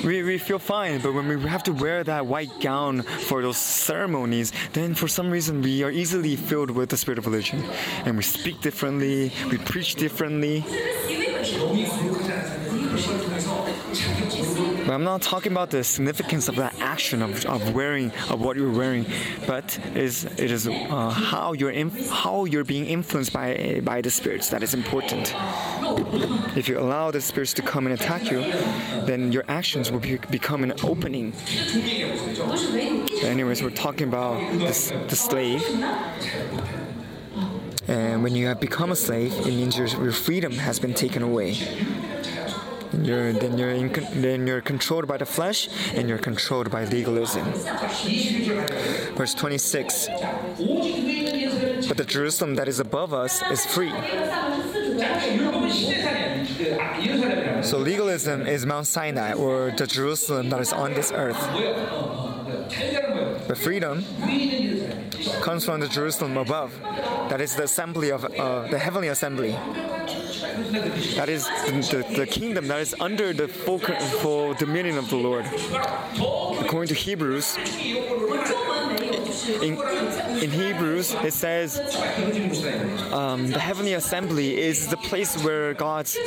we, 0.03 0.21
we 0.21 0.37
feel 0.37 0.59
fine. 0.59 1.01
But 1.01 1.15
when 1.15 1.27
we 1.27 1.41
have 1.49 1.63
to 1.63 1.73
wear 1.73 2.03
that 2.03 2.27
white 2.27 2.61
gown 2.61 3.01
for 3.01 3.41
those 3.41 3.57
ceremonies, 3.57 4.53
then 4.73 4.93
for 4.93 5.07
some 5.07 5.31
reason 5.31 5.63
we 5.63 5.81
are 5.81 5.89
easily 5.89 6.35
filled 6.35 6.69
with 6.69 6.89
the 6.89 6.97
spirit 6.97 7.17
of 7.17 7.25
religion. 7.25 7.63
And 8.05 8.15
we 8.15 8.21
speak 8.21 8.61
differently, 8.61 9.31
we 9.49 9.57
preach 9.57 9.95
differently. 9.95 10.63
But 14.85 14.93
I'm 14.93 15.03
not 15.03 15.21
talking 15.21 15.51
about 15.51 15.71
the 15.71 15.83
significance 15.83 16.47
of 16.47 16.55
that 16.57 16.79
action 16.79 17.21
of, 17.21 17.45
of 17.45 17.73
wearing 17.73 18.11
of 18.29 18.41
what 18.41 18.55
you're 18.55 18.71
wearing, 18.71 19.05
but 19.47 19.79
is 19.95 20.25
it 20.25 20.51
is 20.51 20.67
uh, 20.67 21.09
how 21.09 21.53
you're 21.53 21.71
inf- 21.71 22.09
how 22.09 22.45
you're 22.45 22.63
being 22.63 22.85
influenced 22.85 23.33
by 23.33 23.81
by 23.83 24.01
the 24.01 24.11
spirits 24.11 24.49
that 24.49 24.61
is 24.61 24.73
important. 24.73 25.33
If 26.55 26.67
you 26.69 26.79
allow 26.79 27.11
the 27.11 27.21
spirits 27.21 27.53
to 27.53 27.61
come 27.61 27.87
and 27.87 27.99
attack 27.99 28.29
you, 28.29 28.41
then 29.05 29.31
your 29.31 29.43
actions 29.47 29.91
will 29.91 29.99
be, 29.99 30.17
become 30.29 30.63
an 30.63 30.73
opening. 30.83 31.33
Anyways, 33.23 33.63
we're 33.63 33.69
talking 33.71 34.07
about 34.07 34.39
this, 34.59 34.91
the 35.07 35.15
slave. 35.15 35.63
And 37.87 38.23
when 38.23 38.33
you 38.35 38.47
have 38.47 38.59
become 38.59 38.91
a 38.91 38.95
slave, 38.95 39.31
it 39.39 39.45
means 39.45 39.77
your, 39.77 39.87
your 39.87 40.11
freedom 40.11 40.53
has 40.53 40.79
been 40.79 40.93
taken 40.93 41.21
away. 41.21 41.53
You're, 43.03 43.33
then 43.33 43.57
you're 43.57 43.71
in, 43.71 43.91
then 44.21 44.47
you're 44.47 44.61
controlled 44.61 45.07
by 45.07 45.17
the 45.17 45.25
flesh, 45.25 45.69
and 45.93 46.07
you're 46.07 46.17
controlled 46.17 46.71
by 46.71 46.85
legalism. 46.85 47.45
Verse 49.15 49.33
26. 49.33 50.07
But 51.87 51.97
the 51.97 52.05
Jerusalem 52.07 52.55
that 52.55 52.67
is 52.67 52.79
above 52.79 53.13
us 53.13 53.41
is 53.51 53.65
free. 53.65 53.93
So 57.61 57.77
legalism 57.77 58.47
is 58.47 58.65
Mount 58.65 58.87
Sinai, 58.87 59.33
or 59.33 59.71
the 59.71 59.87
Jerusalem 59.87 60.49
that 60.49 60.61
is 60.61 60.73
on 60.73 60.93
this 60.93 61.11
earth. 61.11 61.39
But 63.47 63.57
freedom 63.57 64.03
comes 65.41 65.65
from 65.65 65.79
the 65.79 65.87
Jerusalem 65.87 66.37
above. 66.37 66.73
That 67.29 67.41
is 67.41 67.55
the 67.55 67.63
assembly 67.63 68.11
of 68.11 68.25
uh, 68.25 68.67
the 68.67 68.79
heavenly 68.79 69.09
assembly. 69.09 69.55
That 71.15 71.29
is 71.29 71.45
the, 71.45 72.05
the, 72.09 72.15
the 72.19 72.27
kingdom 72.27 72.67
that 72.67 72.79
is 72.79 72.95
under 72.99 73.33
the 73.33 73.47
full, 73.47 73.79
full 73.79 74.53
dominion 74.53 74.97
of 74.97 75.09
the 75.09 75.17
Lord. 75.17 75.45
According 76.63 76.87
to 76.89 76.93
Hebrews, 76.95 77.57
in, 79.61 79.77
in 80.41 80.51
Hebrews, 80.51 81.13
it 81.23 81.33
says 81.33 81.79
um, 83.11 83.47
the 83.47 83.59
heavenly 83.59 83.93
assembly 83.93 84.57
is 84.57 84.87
the 84.87 84.97
place 84.97 85.43
where 85.43 85.73
God's 85.73 86.17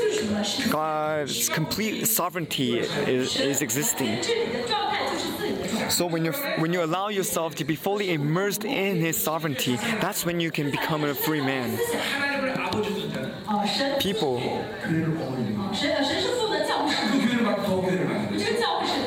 God's 0.71 1.49
complete 1.49 2.07
sovereignty 2.07 2.79
is, 2.79 3.41
is 3.41 3.63
existing. 3.63 4.23
So 5.89 6.07
when 6.07 6.25
you 6.25 6.33
when 6.59 6.73
you 6.73 6.85
allow 6.85 7.09
yourself 7.09 7.55
to 7.57 7.65
be 7.65 7.75
fully 7.75 8.13
immersed 8.13 8.65
in 8.65 8.97
His 8.97 9.17
sovereignty, 9.17 9.77
that's 10.01 10.25
when 10.27 10.39
you 10.41 10.51
can 10.51 10.71
become 10.71 11.05
a 11.05 11.15
free 11.15 11.41
man 11.41 11.79
people. 14.01 14.39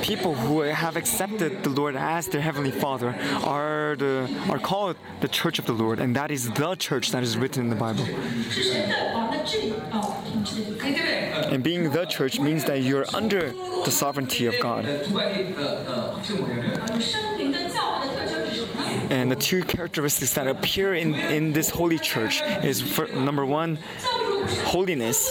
People 0.02 0.36
who 0.36 0.62
have 0.62 0.96
accepted 0.98 1.64
the 1.64 1.70
Lord 1.70 1.96
as 1.96 2.28
their 2.28 2.42
heavenly 2.42 2.72
Father 2.72 3.16
are 3.44 3.96
the 3.98 4.30
are 4.50 4.60
called 4.60 4.98
the 5.22 5.28
church 5.28 5.60
of 5.60 5.66
the 5.66 5.74
Lord 5.74 6.00
and 6.00 6.16
that 6.16 6.32
is 6.32 6.50
the 6.52 6.76
church 6.76 7.12
that 7.12 7.24
is 7.24 7.38
written 7.38 7.64
in 7.64 7.70
the 7.70 7.76
Bible. 7.76 8.06
And 11.54 11.64
being 11.64 11.92
the 11.92 12.06
church 12.06 12.40
means 12.40 12.66
that 12.66 12.82
you're 12.82 13.06
under 13.14 13.52
the 13.86 13.92
sovereignty 13.92 14.46
of 14.46 14.60
God. 14.60 14.86
And 19.10 19.30
the 19.30 19.36
two 19.36 19.64
characteristics 19.64 20.34
that 20.34 20.48
appear 20.48 20.94
in, 20.96 21.16
in 21.16 21.54
this 21.54 21.70
holy 21.70 22.00
church 22.00 22.42
is 22.64 22.82
for, 22.82 23.08
number 23.08 23.46
one 23.46 23.78
holiness. 24.66 25.30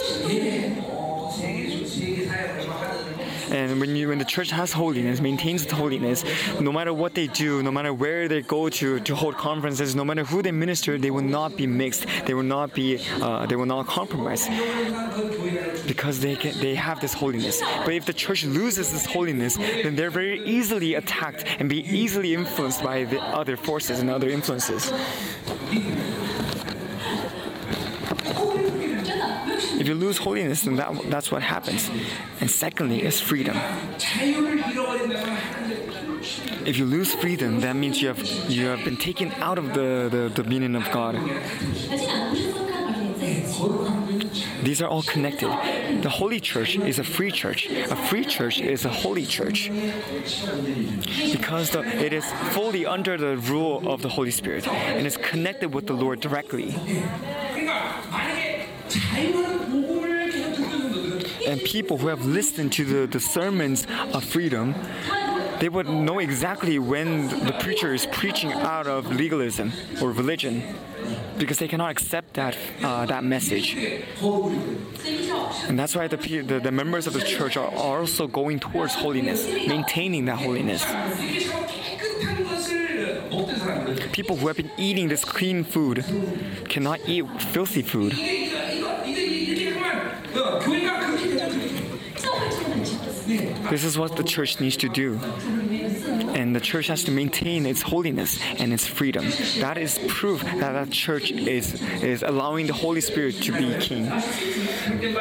And 3.51 3.81
when 3.81 3.97
you 3.97 4.07
when 4.07 4.17
the 4.17 4.25
church 4.25 4.49
has 4.51 4.71
holiness, 4.71 5.19
maintains 5.19 5.63
its 5.63 5.73
holiness, 5.73 6.23
no 6.61 6.71
matter 6.71 6.93
what 6.93 7.13
they 7.13 7.27
do, 7.27 7.61
no 7.61 7.69
matter 7.69 7.93
where 7.93 8.29
they 8.29 8.41
go 8.41 8.69
to 8.69 8.99
to 9.01 9.15
hold 9.15 9.35
conferences, 9.35 9.93
no 9.93 10.05
matter 10.05 10.23
who 10.23 10.41
they 10.41 10.51
minister, 10.51 10.97
they 10.97 11.11
will 11.11 11.29
not 11.39 11.57
be 11.57 11.67
mixed. 11.67 12.05
They 12.25 12.33
will 12.33 12.49
not 12.57 12.73
be 12.73 12.99
uh, 13.21 13.45
they 13.47 13.57
will 13.57 13.65
not 13.65 13.87
compromise 13.87 14.47
because 15.85 16.21
they 16.21 16.35
can, 16.37 16.57
they 16.61 16.75
have 16.75 17.01
this 17.01 17.13
holiness. 17.13 17.61
But 17.83 17.93
if 17.93 18.05
the 18.05 18.13
church 18.13 18.45
loses 18.45 18.91
this 18.93 19.05
holiness, 19.05 19.57
then 19.57 19.97
they're 19.97 20.09
very 20.09 20.39
easily 20.45 20.95
attacked 20.95 21.43
and 21.59 21.67
be 21.67 21.81
easily 21.83 22.33
influenced 22.33 22.81
by 22.81 23.03
the 23.03 23.19
other 23.21 23.57
forces 23.57 23.99
and 23.99 24.09
other 24.09 24.29
influences. 24.29 24.93
If 29.81 29.87
you 29.87 29.95
lose 29.95 30.19
holiness, 30.19 30.61
then 30.61 30.75
that, 30.75 31.09
that's 31.09 31.31
what 31.31 31.41
happens. 31.41 31.89
And 32.39 32.51
secondly, 32.51 33.01
is 33.01 33.19
freedom. 33.19 33.57
If 36.69 36.77
you 36.77 36.85
lose 36.85 37.15
freedom, 37.15 37.61
that 37.61 37.75
means 37.75 37.99
you 37.99 38.09
have 38.09 38.21
you 38.47 38.67
have 38.67 38.85
been 38.85 38.97
taken 38.97 39.31
out 39.47 39.57
of 39.57 39.73
the, 39.73 40.07
the 40.11 40.29
dominion 40.35 40.75
of 40.75 40.83
God. 40.91 41.15
These 44.61 44.83
are 44.83 44.87
all 44.87 45.01
connected. 45.01 45.49
The 46.03 46.09
Holy 46.09 46.39
Church 46.39 46.77
is 46.77 46.99
a 46.99 47.03
free 47.03 47.31
church. 47.31 47.65
A 47.65 47.95
free 47.95 48.23
church 48.23 48.61
is 48.61 48.85
a 48.85 48.89
holy 48.89 49.25
church 49.25 49.71
because 51.31 51.71
the, 51.71 51.81
it 52.05 52.13
is 52.13 52.25
fully 52.53 52.85
under 52.85 53.17
the 53.17 53.37
rule 53.37 53.91
of 53.91 54.03
the 54.03 54.09
Holy 54.09 54.29
Spirit 54.29 54.67
and 54.67 55.07
is 55.07 55.17
connected 55.17 55.73
with 55.73 55.87
the 55.87 55.93
Lord 55.93 56.19
directly 56.19 56.75
and 61.47 61.61
people 61.61 61.97
who 61.97 62.07
have 62.07 62.25
listened 62.25 62.73
to 62.73 62.85
the, 62.85 63.07
the 63.07 63.19
sermons 63.19 63.87
of 64.13 64.23
freedom, 64.23 64.75
they 65.59 65.69
would 65.69 65.87
know 65.87 66.19
exactly 66.19 66.79
when 66.79 67.27
the 67.27 67.55
preacher 67.59 67.93
is 67.93 68.05
preaching 68.07 68.51
out 68.51 68.87
of 68.87 69.13
legalism 69.13 69.71
or 70.01 70.11
religion 70.11 70.63
because 71.37 71.59
they 71.59 71.67
cannot 71.67 71.91
accept 71.91 72.33
that 72.33 72.57
uh, 72.83 73.05
that 73.05 73.23
message. 73.23 73.75
And 75.67 75.77
that's 75.77 75.95
why 75.95 76.07
the, 76.07 76.17
the, 76.17 76.59
the 76.59 76.71
members 76.71 77.07
of 77.07 77.13
the 77.13 77.21
church 77.21 77.57
are 77.57 77.69
also 77.75 78.27
going 78.27 78.59
towards 78.59 78.93
holiness, 78.95 79.45
maintaining 79.67 80.25
that 80.25 80.37
holiness. 80.37 80.83
People 84.11 84.35
who 84.35 84.47
have 84.47 84.57
been 84.57 84.71
eating 84.77 85.07
this 85.07 85.23
clean 85.23 85.63
food 85.63 86.03
cannot 86.69 86.99
eat 87.07 87.25
filthy 87.53 87.81
food. 87.81 88.13
This 93.37 93.83
is 93.83 93.97
what 93.97 94.15
the 94.15 94.23
church 94.23 94.59
needs 94.59 94.77
to 94.77 94.89
do 94.89 95.19
and 96.29 96.55
the 96.55 96.59
church 96.59 96.87
has 96.87 97.03
to 97.05 97.11
maintain 97.11 97.65
its 97.65 97.81
holiness 97.81 98.39
and 98.57 98.73
its 98.73 98.85
freedom. 98.87 99.25
That 99.59 99.77
is 99.77 99.99
proof 100.07 100.43
that 100.43 100.73
that 100.73 100.91
church 100.91 101.31
is 101.31 101.81
is 102.01 102.23
allowing 102.23 102.67
the 102.67 102.73
Holy 102.73 103.01
Spirit 103.01 103.35
to 103.43 103.51
be 103.51 103.73
king. 103.79 104.05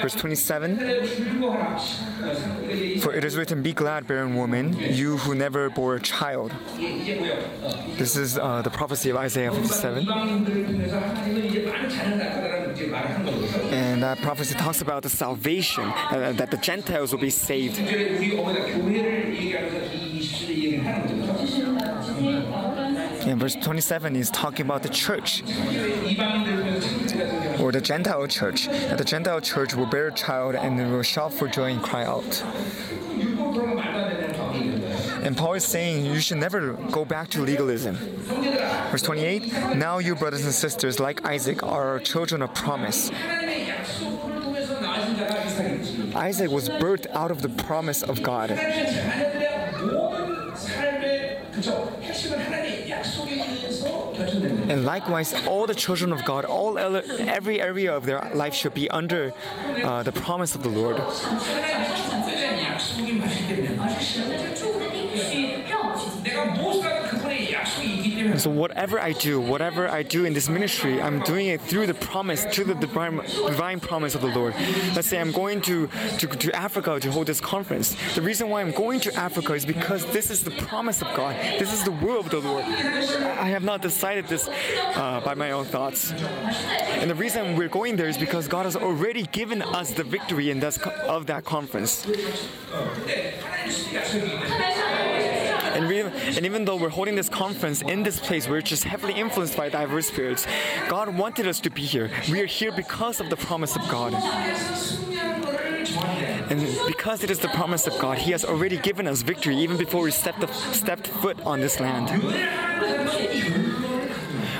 Verse 0.02 0.14
27 0.14 0.78
For 3.00 3.12
it 3.12 3.24
is 3.24 3.36
written, 3.36 3.62
Be 3.62 3.72
glad, 3.72 4.06
barren 4.06 4.34
woman, 4.34 4.76
you 4.78 5.16
who 5.18 5.34
never 5.34 5.70
bore 5.70 5.96
a 5.96 6.00
child. 6.00 6.52
This 6.76 8.16
is 8.16 8.38
uh, 8.38 8.62
the 8.62 8.70
prophecy 8.70 9.10
of 9.10 9.16
Isaiah 9.16 9.52
57. 9.52 10.08
And 13.72 14.02
that 14.02 14.18
prophecy 14.18 14.54
talks 14.54 14.80
about 14.80 15.02
the 15.02 15.08
salvation, 15.08 15.84
uh, 15.84 16.32
that 16.36 16.50
the 16.50 16.56
Gentiles 16.56 17.12
will 17.12 17.20
be 17.20 17.30
saved. 17.30 17.78
verse 23.40 23.56
27 23.56 24.16
is 24.16 24.30
talking 24.30 24.66
about 24.66 24.82
the 24.82 24.88
church 24.90 25.40
or 27.58 27.72
the 27.72 27.80
Gentile 27.82 28.26
church. 28.26 28.66
That 28.66 28.98
the 28.98 29.04
Gentile 29.04 29.40
church 29.40 29.74
will 29.74 29.86
bear 29.86 30.08
a 30.08 30.12
child 30.12 30.54
and 30.54 30.76
will 30.92 31.02
shout 31.02 31.32
for 31.32 31.48
joy 31.48 31.72
and 31.72 31.82
cry 31.82 32.04
out. 32.04 32.44
And 35.24 35.34
Paul 35.36 35.54
is 35.54 35.64
saying 35.64 36.04
you 36.04 36.20
should 36.20 36.36
never 36.36 36.74
go 36.92 37.06
back 37.06 37.28
to 37.30 37.40
legalism. 37.40 37.96
Verse 38.90 39.02
28 39.02 39.74
Now 39.74 39.98
you, 39.98 40.14
brothers 40.14 40.44
and 40.44 40.52
sisters, 40.52 41.00
like 41.00 41.24
Isaac, 41.24 41.62
are 41.62 41.98
children 42.00 42.42
of 42.42 42.54
promise. 42.54 43.10
Isaac 46.14 46.50
was 46.50 46.68
birthed 46.68 47.06
out 47.12 47.30
of 47.30 47.40
the 47.40 47.48
promise 47.48 48.02
of 48.02 48.22
God. 48.22 48.50
And 54.70 54.84
likewise, 54.84 55.34
all 55.46 55.66
the 55.66 55.74
children 55.74 56.12
of 56.12 56.24
God, 56.24 56.44
all 56.44 56.78
every 56.78 57.60
area 57.60 57.94
of 57.94 58.06
their 58.06 58.30
life 58.34 58.54
should 58.54 58.74
be 58.74 58.88
under 58.90 59.32
uh, 59.82 60.02
the 60.04 60.12
promise 60.12 60.54
of 60.54 60.62
the 60.62 60.68
Lord. 60.68 60.96
So 68.40 68.50
whatever 68.50 68.98
I 68.98 69.12
do, 69.12 69.40
whatever 69.40 69.88
I 69.88 70.02
do 70.02 70.24
in 70.24 70.32
this 70.32 70.48
ministry, 70.48 71.00
I'm 71.00 71.20
doing 71.20 71.48
it 71.48 71.60
through 71.60 71.86
the 71.86 71.94
promise, 71.94 72.44
through 72.46 72.64
the 72.64 72.74
divine, 72.74 73.16
divine 73.16 73.80
promise 73.80 74.14
of 74.14 74.22
the 74.22 74.28
Lord. 74.28 74.54
Let's 74.94 75.08
say 75.08 75.20
I'm 75.20 75.32
going 75.32 75.60
to, 75.62 75.88
to, 76.18 76.26
to 76.26 76.56
Africa 76.56 76.98
to 77.00 77.10
hold 77.10 77.26
this 77.26 77.40
conference. 77.40 77.96
The 78.14 78.22
reason 78.22 78.48
why 78.48 78.62
I'm 78.62 78.72
going 78.72 79.00
to 79.00 79.14
Africa 79.14 79.54
is 79.54 79.64
because 79.66 80.06
this 80.06 80.30
is 80.30 80.42
the 80.42 80.50
promise 80.52 81.02
of 81.02 81.08
God. 81.14 81.36
This 81.58 81.72
is 81.72 81.84
the 81.84 81.92
will 81.92 82.20
of 82.20 82.30
the 82.30 82.40
Lord. 82.40 82.64
I 82.64 83.48
have 83.48 83.62
not 83.62 83.82
decided 83.82 84.26
this 84.26 84.48
uh, 84.48 85.20
by 85.24 85.34
my 85.34 85.50
own 85.50 85.64
thoughts. 85.64 86.12
And 86.12 87.10
the 87.10 87.14
reason 87.14 87.56
we're 87.56 87.68
going 87.68 87.96
there 87.96 88.08
is 88.08 88.18
because 88.18 88.48
God 88.48 88.64
has 88.64 88.76
already 88.76 89.24
given 89.26 89.62
us 89.62 89.92
the 89.92 90.04
victory 90.04 90.50
in 90.50 90.60
this, 90.60 90.78
of 90.78 91.26
that 91.26 91.44
conference. 91.44 92.06
And, 95.80 95.88
we, 95.88 96.00
and 96.02 96.44
even 96.44 96.66
though 96.66 96.76
we're 96.76 96.90
holding 96.90 97.14
this 97.14 97.30
conference 97.30 97.80
in 97.80 98.02
this 98.02 98.20
place, 98.20 98.46
we're 98.46 98.60
just 98.60 98.84
heavily 98.84 99.14
influenced 99.14 99.56
by 99.56 99.70
diverse 99.70 100.08
spirits. 100.08 100.46
God 100.90 101.16
wanted 101.16 101.46
us 101.46 101.58
to 101.60 101.70
be 101.70 101.80
here. 101.80 102.10
We 102.30 102.42
are 102.42 102.46
here 102.46 102.70
because 102.70 103.18
of 103.18 103.30
the 103.30 103.36
promise 103.36 103.76
of 103.76 103.88
God. 103.88 104.12
And 106.50 106.60
because 106.86 107.24
it 107.24 107.30
is 107.30 107.38
the 107.38 107.48
promise 107.48 107.86
of 107.86 107.98
God, 107.98 108.18
He 108.18 108.32
has 108.32 108.44
already 108.44 108.76
given 108.76 109.06
us 109.06 109.22
victory 109.22 109.56
even 109.56 109.78
before 109.78 110.02
we 110.02 110.10
stepped, 110.10 110.52
stepped 110.74 111.06
foot 111.06 111.40
on 111.46 111.60
this 111.60 111.80
land. 111.80 112.10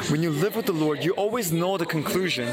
When 0.09 0.23
you 0.23 0.31
live 0.31 0.57
with 0.57 0.65
the 0.65 0.73
Lord, 0.73 1.05
you 1.05 1.13
always 1.13 1.53
know 1.53 1.77
the 1.77 1.85
conclusion. 1.85 2.49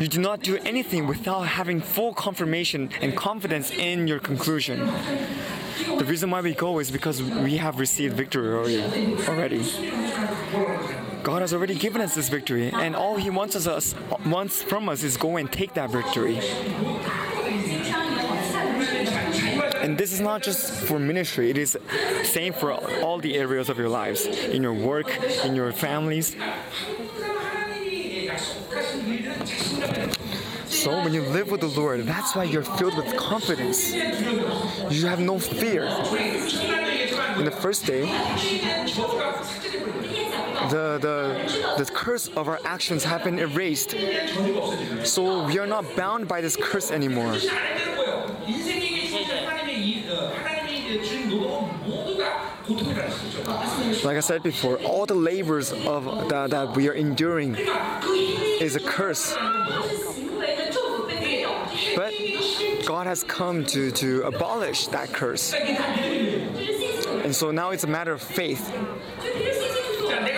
You 0.00 0.08
do 0.08 0.20
not 0.20 0.40
do 0.40 0.56
anything 0.64 1.06
without 1.06 1.42
having 1.42 1.80
full 1.80 2.12
confirmation 2.14 2.90
and 3.00 3.16
confidence 3.16 3.70
in 3.70 4.08
your 4.08 4.18
conclusion. 4.18 4.90
The 5.98 6.04
reason 6.04 6.30
why 6.30 6.40
we 6.40 6.54
go 6.54 6.78
is 6.78 6.90
because 6.90 7.22
we 7.22 7.56
have 7.56 7.80
received 7.80 8.16
victory 8.16 8.54
already. 8.54 9.62
God 11.22 11.40
has 11.40 11.52
already 11.54 11.74
given 11.74 12.00
us 12.00 12.14
this 12.14 12.28
victory, 12.28 12.70
and 12.72 12.94
all 12.94 13.16
He 13.16 13.30
wants 13.30 13.56
us 13.66 13.94
wants 14.26 14.62
from 14.62 14.88
us 14.88 15.02
is 15.02 15.16
go 15.16 15.36
and 15.36 15.50
take 15.50 15.74
that 15.74 15.90
victory. 15.90 16.38
And 19.82 19.98
this 19.98 20.12
is 20.12 20.20
not 20.20 20.42
just 20.42 20.72
for 20.86 20.98
ministry, 20.98 21.50
it 21.50 21.58
is 21.58 21.76
same 22.22 22.52
for 22.52 22.72
all 22.72 23.18
the 23.18 23.36
areas 23.36 23.68
of 23.68 23.78
your 23.78 23.88
lives, 23.88 24.26
in 24.26 24.62
your 24.62 24.72
work, 24.72 25.08
in 25.44 25.54
your 25.54 25.72
families. 25.72 26.36
So 30.84 31.02
when 31.02 31.14
you 31.14 31.22
live 31.22 31.50
with 31.50 31.62
the 31.62 31.68
Lord, 31.80 32.04
that's 32.04 32.36
why 32.36 32.44
you're 32.44 32.62
filled 32.62 32.94
with 32.98 33.16
confidence. 33.16 33.94
You 33.94 35.06
have 35.06 35.18
no 35.18 35.38
fear. 35.38 35.84
In 37.38 37.46
the 37.46 37.50
first 37.50 37.86
day, 37.86 38.02
the, 40.68 40.98
the, 41.00 41.74
the 41.78 41.90
curse 41.90 42.28
of 42.28 42.48
our 42.48 42.60
actions 42.66 43.02
have 43.02 43.24
been 43.24 43.38
erased. 43.38 43.92
So 45.04 45.46
we 45.46 45.58
are 45.58 45.66
not 45.66 45.86
bound 45.96 46.28
by 46.28 46.42
this 46.42 46.54
curse 46.54 46.90
anymore. 46.90 47.32
Like 54.04 54.18
I 54.18 54.20
said 54.20 54.42
before, 54.42 54.76
all 54.82 55.06
the 55.06 55.14
labors 55.14 55.72
of 55.72 56.28
that, 56.28 56.50
that 56.50 56.76
we 56.76 56.90
are 56.90 56.92
enduring 56.92 57.56
is 58.60 58.76
a 58.76 58.80
curse. 58.80 59.34
But 61.96 62.12
God 62.86 63.06
has 63.06 63.22
come 63.24 63.64
to, 63.66 63.90
to 63.92 64.22
abolish 64.22 64.86
that 64.88 65.12
curse. 65.12 65.54
And 65.54 67.34
so 67.34 67.50
now 67.50 67.70
it's 67.70 67.84
a 67.84 67.88
matter 67.88 68.12
of 68.12 68.22
faith. 68.22 68.72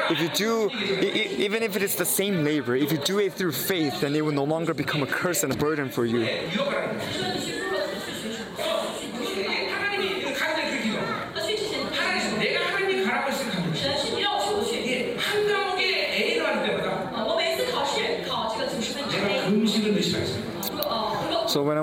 If 0.08 0.20
you 0.20 0.28
do, 0.28 0.70
even 0.70 1.62
if 1.62 1.74
it 1.74 1.82
is 1.82 1.96
the 1.96 2.04
same 2.04 2.44
labor, 2.44 2.76
if 2.76 2.92
you 2.92 2.98
do 2.98 3.18
it 3.18 3.32
through 3.32 3.52
faith, 3.52 4.00
then 4.00 4.14
it 4.14 4.24
will 4.24 4.32
no 4.32 4.44
longer 4.44 4.72
become 4.72 5.02
a 5.02 5.06
curse 5.06 5.42
and 5.42 5.52
a 5.52 5.56
burden 5.56 5.88
for 5.88 6.04
you. 6.04 6.28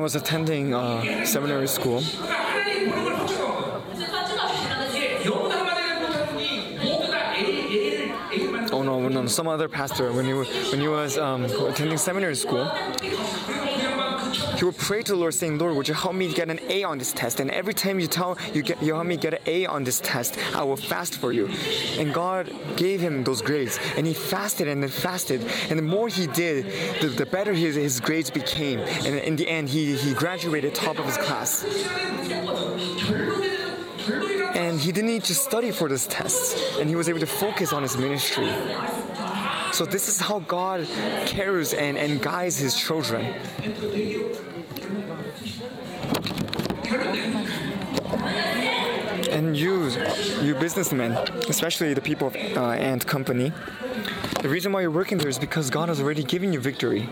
Was 0.03 0.15
attending 0.15 0.73
uh, 0.73 1.25
seminary 1.25 1.65
school, 1.67 2.03
oh 8.73 8.83
no, 8.83 9.07
no, 9.07 9.25
some 9.27 9.47
other 9.47 9.69
pastor 9.69 10.11
when 10.11 10.25
he 10.25 10.33
when 10.33 10.81
he 10.81 10.89
was 10.89 11.17
um, 11.17 11.45
attending 11.45 11.97
seminary 11.97 12.35
school, 12.35 12.69
would 14.67 14.77
pray 14.77 15.03
to 15.03 15.11
the 15.11 15.17
Lord, 15.17 15.33
saying, 15.33 15.57
"Lord, 15.57 15.75
would 15.75 15.87
you 15.87 15.93
help 15.93 16.15
me 16.15 16.33
get 16.33 16.49
an 16.49 16.59
A 16.69 16.83
on 16.83 16.97
this 16.97 17.11
test?" 17.13 17.39
And 17.39 17.49
every 17.51 17.73
time 17.73 17.99
you 17.99 18.07
tell 18.07 18.37
you 18.53 18.61
get 18.61 18.81
you 18.81 18.93
help 18.93 19.07
me 19.07 19.17
get 19.17 19.33
an 19.33 19.39
A 19.45 19.65
on 19.65 19.83
this 19.83 19.99
test, 19.99 20.37
I 20.55 20.63
will 20.63 20.77
fast 20.77 21.17
for 21.17 21.31
you. 21.31 21.49
And 21.97 22.13
God 22.13 22.51
gave 22.75 22.99
him 23.01 23.23
those 23.23 23.41
grades, 23.41 23.79
and 23.97 24.05
he 24.05 24.13
fasted 24.13 24.67
and 24.67 24.81
then 24.83 24.89
fasted, 24.89 25.41
and 25.69 25.77
the 25.79 25.83
more 25.83 26.07
he 26.07 26.27
did, 26.27 26.65
the, 27.01 27.07
the 27.07 27.25
better 27.25 27.53
his, 27.53 27.75
his 27.75 27.99
grades 27.99 28.29
became. 28.29 28.79
And 28.79 29.15
in 29.29 29.35
the 29.35 29.47
end, 29.47 29.69
he 29.69 29.95
he 29.95 30.13
graduated 30.13 30.75
top 30.75 30.99
of 30.99 31.05
his 31.05 31.17
class. 31.17 31.65
And 34.55 34.79
he 34.79 34.91
didn't 34.91 35.09
need 35.09 35.23
to 35.25 35.35
study 35.35 35.71
for 35.71 35.89
this 35.89 36.05
test, 36.07 36.77
and 36.79 36.89
he 36.89 36.95
was 36.95 37.09
able 37.09 37.19
to 37.19 37.25
focus 37.25 37.73
on 37.73 37.81
his 37.81 37.97
ministry. 37.97 38.51
So 39.71 39.85
this 39.85 40.07
is 40.07 40.19
how 40.19 40.39
God 40.39 40.87
cares 41.25 41.73
and, 41.73 41.97
and 41.97 42.21
guides 42.21 42.57
his 42.57 42.75
children. 42.75 43.33
You, 49.53 49.89
you 50.41 50.55
businessmen, 50.55 51.11
especially 51.47 51.93
the 51.93 52.01
people 52.01 52.27
of 52.27 52.35
uh, 52.35 52.71
Ant 52.71 53.05
Company, 53.05 53.53
the 54.41 54.49
reason 54.49 54.71
why 54.71 54.81
you're 54.81 54.89
working 54.89 55.19
there 55.19 55.29
is 55.29 55.37
because 55.37 55.69
God 55.69 55.89
has 55.89 56.01
already 56.01 56.23
given 56.23 56.51
you 56.51 56.59
victory. 56.59 57.07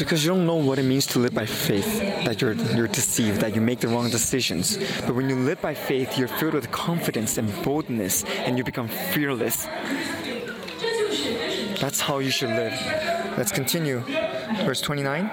Because 0.00 0.24
you 0.24 0.30
don't 0.30 0.46
know 0.46 0.56
what 0.56 0.78
it 0.78 0.82
means 0.82 1.06
to 1.06 1.18
live 1.18 1.34
by 1.34 1.46
faith 1.46 2.00
that 2.24 2.40
you're 2.40 2.54
you're 2.74 2.88
deceived, 2.88 3.40
that 3.40 3.54
you 3.54 3.60
make 3.60 3.80
the 3.80 3.88
wrong 3.88 4.10
decisions. 4.10 4.78
But 5.06 5.14
when 5.14 5.28
you 5.28 5.36
live 5.36 5.60
by 5.60 5.74
faith, 5.74 6.18
you're 6.18 6.28
filled 6.40 6.54
with 6.54 6.70
confidence 6.70 7.38
and 7.38 7.48
boldness, 7.62 8.24
and 8.24 8.56
you 8.58 8.64
become 8.64 8.88
fearless. 8.88 9.66
That's 11.80 12.00
how 12.00 12.18
you 12.18 12.30
should 12.30 12.50
live. 12.50 12.72
Let's 13.38 13.52
continue. 13.52 14.00
Verse 14.64 14.80
29. 14.80 15.26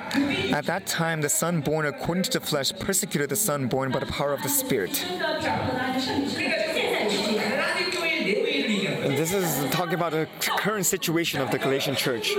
At 0.54 0.66
that 0.66 0.86
time, 0.86 1.22
the 1.22 1.30
son 1.30 1.62
born 1.62 1.86
according 1.86 2.24
to 2.24 2.40
the 2.40 2.46
flesh 2.46 2.72
persecuted 2.74 3.30
the 3.30 3.36
son 3.36 3.68
born 3.68 3.92
by 3.92 4.00
the 4.00 4.06
power 4.06 4.34
of 4.34 4.44
the 4.44 4.50
Spirit. 4.50 4.94
This 9.18 9.34
is 9.34 9.70
talking 9.72 9.96
about 9.96 10.12
the 10.12 10.28
current 10.40 10.86
situation 10.86 11.42
of 11.42 11.52
the 11.52 11.58
Galatian 11.58 11.96
church. 11.96 12.36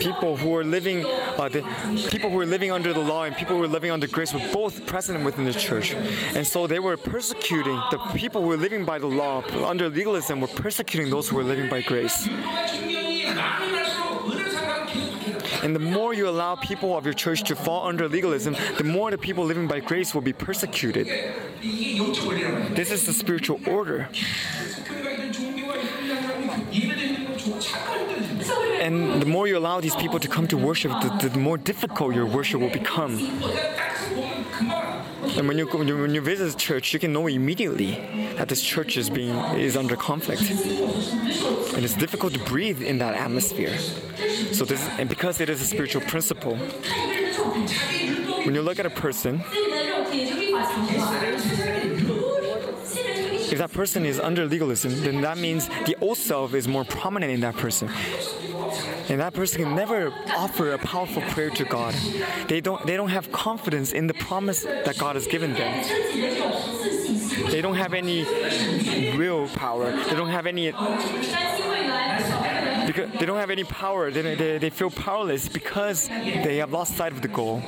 People 0.00 0.36
who 0.36 0.54
are 0.54 0.64
living, 0.64 1.04
uh, 1.04 1.48
the 1.48 1.62
people 2.10 2.30
who 2.30 2.38
are 2.40 2.46
living 2.46 2.70
under 2.70 2.92
the 2.92 3.00
law 3.00 3.24
and 3.24 3.36
people 3.36 3.56
who 3.56 3.62
are 3.62 3.68
living 3.68 3.90
under 3.90 4.06
grace 4.06 4.32
were 4.32 4.46
both 4.52 4.86
present 4.86 5.24
within 5.24 5.44
the 5.44 5.52
church, 5.52 5.94
and 6.34 6.46
so 6.46 6.66
they 6.66 6.78
were 6.78 6.96
persecuting 6.96 7.80
the 7.90 7.98
people 8.14 8.42
who 8.42 8.48
were 8.48 8.56
living 8.56 8.84
by 8.84 8.98
the 8.98 9.06
law 9.06 9.42
under 9.66 9.88
legalism 9.88 10.40
were 10.40 10.48
persecuting 10.48 11.10
those 11.10 11.28
who 11.28 11.36
were 11.36 11.44
living 11.44 11.68
by 11.68 11.80
grace. 11.82 12.28
And 15.62 15.74
the 15.74 15.80
more 15.80 16.14
you 16.14 16.28
allow 16.28 16.54
people 16.54 16.96
of 16.96 17.04
your 17.04 17.14
church 17.14 17.42
to 17.44 17.56
fall 17.56 17.88
under 17.88 18.08
legalism, 18.08 18.54
the 18.78 18.84
more 18.84 19.10
the 19.10 19.18
people 19.18 19.44
living 19.44 19.66
by 19.66 19.80
grace 19.80 20.14
will 20.14 20.22
be 20.22 20.32
persecuted. 20.32 21.08
This 21.60 22.92
is 22.92 23.06
the 23.06 23.12
spiritual 23.12 23.60
order. 23.66 24.08
And 28.86 29.20
the 29.20 29.26
more 29.26 29.48
you 29.48 29.58
allow 29.58 29.80
these 29.80 29.96
people 29.96 30.20
to 30.20 30.28
come 30.28 30.46
to 30.46 30.56
worship, 30.56 30.92
the, 31.02 31.28
the 31.28 31.40
more 31.40 31.58
difficult 31.58 32.14
your 32.14 32.24
worship 32.24 32.60
will 32.60 32.70
become. 32.70 33.18
And 35.36 35.48
when 35.48 35.58
you, 35.58 35.66
when 35.66 36.14
you 36.14 36.20
visit 36.20 36.54
a 36.54 36.56
church, 36.56 36.94
you 36.94 37.00
can 37.00 37.12
know 37.12 37.26
immediately 37.26 37.90
that 38.36 38.48
this 38.48 38.62
church 38.62 38.96
is 38.96 39.10
being 39.10 39.34
is 39.56 39.76
under 39.76 39.96
conflict, 39.96 40.42
and 41.74 41.84
it's 41.84 41.96
difficult 41.96 42.34
to 42.34 42.38
breathe 42.44 42.80
in 42.80 42.98
that 42.98 43.16
atmosphere. 43.16 43.76
So 44.52 44.64
this 44.64 44.88
and 45.00 45.08
because 45.08 45.40
it 45.40 45.50
is 45.50 45.60
a 45.60 45.66
spiritual 45.66 46.02
principle, 46.02 46.56
when 48.44 48.54
you 48.54 48.62
look 48.62 48.78
at 48.78 48.86
a 48.86 48.90
person, 48.90 49.42
if 53.50 53.58
that 53.58 53.72
person 53.72 54.06
is 54.06 54.20
under 54.20 54.46
legalism, 54.46 54.92
then 55.02 55.22
that 55.22 55.38
means 55.38 55.68
the 55.86 55.96
old 56.00 56.18
self 56.18 56.54
is 56.54 56.68
more 56.68 56.84
prominent 56.84 57.32
in 57.32 57.40
that 57.40 57.56
person 57.56 57.90
and 59.08 59.20
that 59.20 59.34
person 59.34 59.62
can 59.62 59.74
never 59.74 60.12
offer 60.36 60.72
a 60.72 60.78
powerful 60.78 61.22
prayer 61.22 61.50
to 61.50 61.64
God. 61.64 61.94
They 62.48 62.60
don't 62.60 62.84
they 62.86 62.96
don't 62.96 63.10
have 63.10 63.30
confidence 63.32 63.92
in 63.92 64.06
the 64.06 64.14
promise 64.14 64.64
that 64.64 64.98
God 64.98 65.16
has 65.16 65.26
given 65.26 65.54
them. 65.54 65.72
They 67.50 67.60
don't 67.60 67.76
have 67.76 67.94
any 67.94 68.24
willpower. 69.16 69.92
They 69.92 70.14
don't 70.14 70.30
have 70.30 70.46
any 70.46 70.72
because 72.86 73.10
they 73.12 73.26
don't 73.26 73.38
have 73.38 73.50
any 73.50 73.64
power. 73.64 74.10
They, 74.10 74.34
they, 74.34 74.58
they 74.58 74.70
feel 74.70 74.90
powerless 74.90 75.48
because 75.48 76.08
they 76.08 76.58
have 76.58 76.72
lost 76.72 76.96
sight 76.96 77.12
of 77.12 77.22
the 77.22 77.28
goal. 77.28 77.62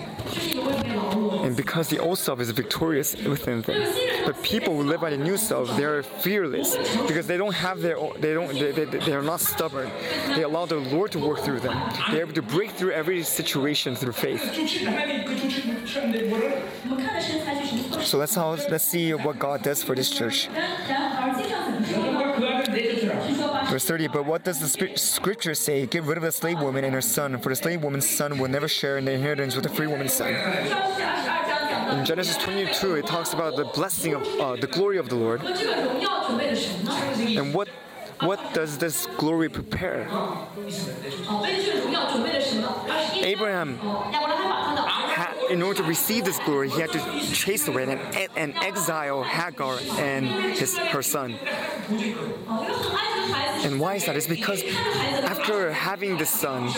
And 1.44 1.56
because 1.56 1.88
the 1.88 1.98
old 1.98 2.18
self 2.18 2.40
is 2.40 2.50
victorious 2.50 3.16
within 3.16 3.62
them. 3.62 3.92
But 4.24 4.42
people 4.42 4.76
who 4.76 4.82
live 4.82 5.00
by 5.00 5.10
the 5.10 5.16
new 5.16 5.36
self, 5.36 5.76
they 5.76 5.84
are 5.84 6.02
fearless 6.02 6.76
because 7.06 7.26
they 7.26 7.36
don't 7.36 7.54
have 7.54 7.80
their 7.80 7.98
own, 7.98 8.12
they 8.20 8.34
don't 8.34 8.52
they, 8.52 8.72
they, 8.72 8.84
they 8.84 9.12
are 9.12 9.22
not 9.22 9.40
stubborn. 9.40 9.90
They 10.34 10.42
allow 10.42 10.66
the 10.66 10.76
Lord 10.76 11.12
to 11.12 11.18
work 11.18 11.40
through 11.40 11.60
them. 11.60 11.76
They're 12.10 12.22
able 12.22 12.34
to 12.34 12.42
break 12.42 12.70
through 12.72 12.92
every 12.92 13.22
situation 13.22 13.94
through 13.94 14.12
faith. 14.12 14.42
So 18.02 18.18
that's 18.18 18.34
how 18.34 18.50
let's 18.50 18.84
see 18.84 19.14
what 19.14 19.38
God 19.38 19.62
does 19.62 19.82
for 19.82 19.94
this 19.94 20.10
church. 20.10 20.48
Verse 23.78 23.86
30 23.86 24.08
But 24.08 24.26
what 24.26 24.42
does 24.42 24.58
the 24.58 24.96
scripture 24.96 25.54
say? 25.54 25.86
Get 25.86 26.02
rid 26.02 26.16
of 26.16 26.24
the 26.24 26.32
slave 26.32 26.60
woman 26.60 26.82
and 26.82 26.92
her 26.92 27.00
son, 27.00 27.38
for 27.38 27.50
the 27.50 27.54
slave 27.54 27.84
woman's 27.84 28.10
son 28.10 28.36
will 28.36 28.48
never 28.48 28.66
share 28.66 28.98
in 28.98 29.04
the 29.04 29.12
inheritance 29.12 29.54
with 29.54 29.62
the 29.62 29.70
free 29.70 29.86
woman's 29.86 30.12
son. 30.12 30.34
In 30.34 32.04
Genesis 32.04 32.36
22, 32.38 32.96
it 32.96 33.06
talks 33.06 33.34
about 33.34 33.54
the 33.54 33.66
blessing 33.66 34.14
of 34.14 34.22
uh, 34.40 34.56
the 34.56 34.66
glory 34.66 34.98
of 34.98 35.08
the 35.08 35.14
Lord. 35.14 35.44
And 35.44 37.54
what 37.54 37.68
what 38.18 38.40
does 38.52 38.78
this 38.78 39.06
glory 39.16 39.48
prepare? 39.48 40.08
Abraham 43.22 43.78
in 45.50 45.62
order 45.62 45.82
to 45.82 45.88
receive 45.88 46.24
this 46.24 46.38
glory, 46.40 46.68
he 46.70 46.80
had 46.80 46.92
to 46.92 47.20
chase 47.32 47.68
away 47.68 47.84
and, 47.84 48.30
and 48.36 48.56
exile 48.58 49.22
Hagar 49.22 49.78
and 49.98 50.26
his, 50.56 50.76
her 50.76 51.02
son. 51.02 51.38
And 53.64 53.80
why 53.80 53.96
is 53.96 54.06
that? 54.06 54.16
It's 54.16 54.26
because 54.26 54.62
after 54.62 55.72
having 55.72 56.16
this 56.16 56.30
son, 56.30 56.70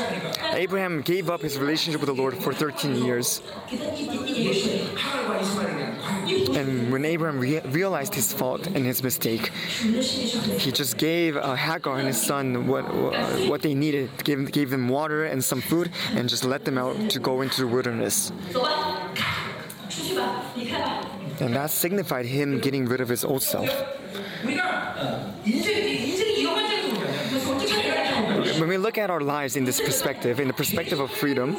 Abraham 0.53 1.03
gave 1.03 1.29
up 1.29 1.43
his 1.43 1.59
relationship 1.59 2.01
with 2.01 2.09
the 2.09 2.15
Lord 2.15 2.37
for 2.37 2.53
13 2.53 3.05
years. 3.05 3.43
And 6.57 6.93
when 6.93 7.05
Abraham 7.05 7.41
re- 7.41 7.61
realized 7.61 8.15
his 8.15 8.33
fault 8.33 8.67
and 8.67 8.85
his 8.87 9.03
mistake, 9.03 9.49
he 9.49 10.71
just 10.73 10.97
gave 10.97 11.37
uh, 11.37 11.55
Hagar 11.55 11.99
and 11.99 12.07
his 12.07 12.21
son 12.21 12.67
what 12.67 12.83
what 13.49 13.63
they 13.63 13.75
needed, 13.75 14.11
gave, 14.25 14.51
gave 14.53 14.71
them 14.71 14.89
water 14.89 15.25
and 15.25 15.43
some 15.43 15.61
food, 15.61 15.91
and 16.15 16.29
just 16.29 16.45
let 16.45 16.65
them 16.65 16.79
out 16.79 17.11
to 17.11 17.19
go 17.19 17.41
into 17.43 17.61
the 17.61 17.67
wilderness. 17.67 18.33
And 21.41 21.57
that 21.57 21.71
signified 21.71 22.27
him 22.27 22.61
getting 22.61 22.85
rid 22.87 23.01
of 23.01 23.09
his 23.09 23.25
old 23.25 23.43
self. 23.43 23.69
When 28.59 28.69
we 28.69 28.77
look 28.77 28.99
at 28.99 29.09
our 29.09 29.21
lives 29.21 29.57
in 29.57 29.65
this 29.65 29.81
perspective, 29.81 30.39
in 30.39 30.49
the 30.49 30.55
perspective 30.55 31.01
of 31.01 31.11
freedom, 31.11 31.57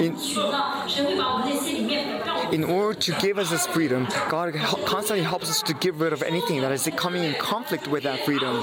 in, 0.00 0.16
in 2.52 2.64
order 2.64 2.98
to 2.98 3.12
give 3.20 3.38
us 3.38 3.50
this 3.50 3.66
freedom, 3.66 4.06
God 4.28 4.54
constantly 4.86 5.24
helps 5.24 5.50
us 5.50 5.62
to 5.62 5.74
get 5.74 5.94
rid 5.94 6.12
of 6.12 6.22
anything 6.22 6.60
that 6.60 6.72
is 6.72 6.88
coming 6.96 7.24
in 7.24 7.34
conflict 7.34 7.88
with 7.88 8.04
that 8.04 8.20
freedom. 8.20 8.62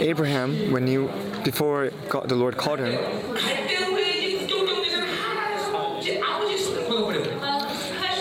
Abraham, 0.00 0.72
when 0.72 0.86
you 0.86 1.10
before 1.44 1.90
God, 2.08 2.28
the 2.28 2.34
Lord 2.34 2.56
called 2.56 2.78
him, 2.78 2.94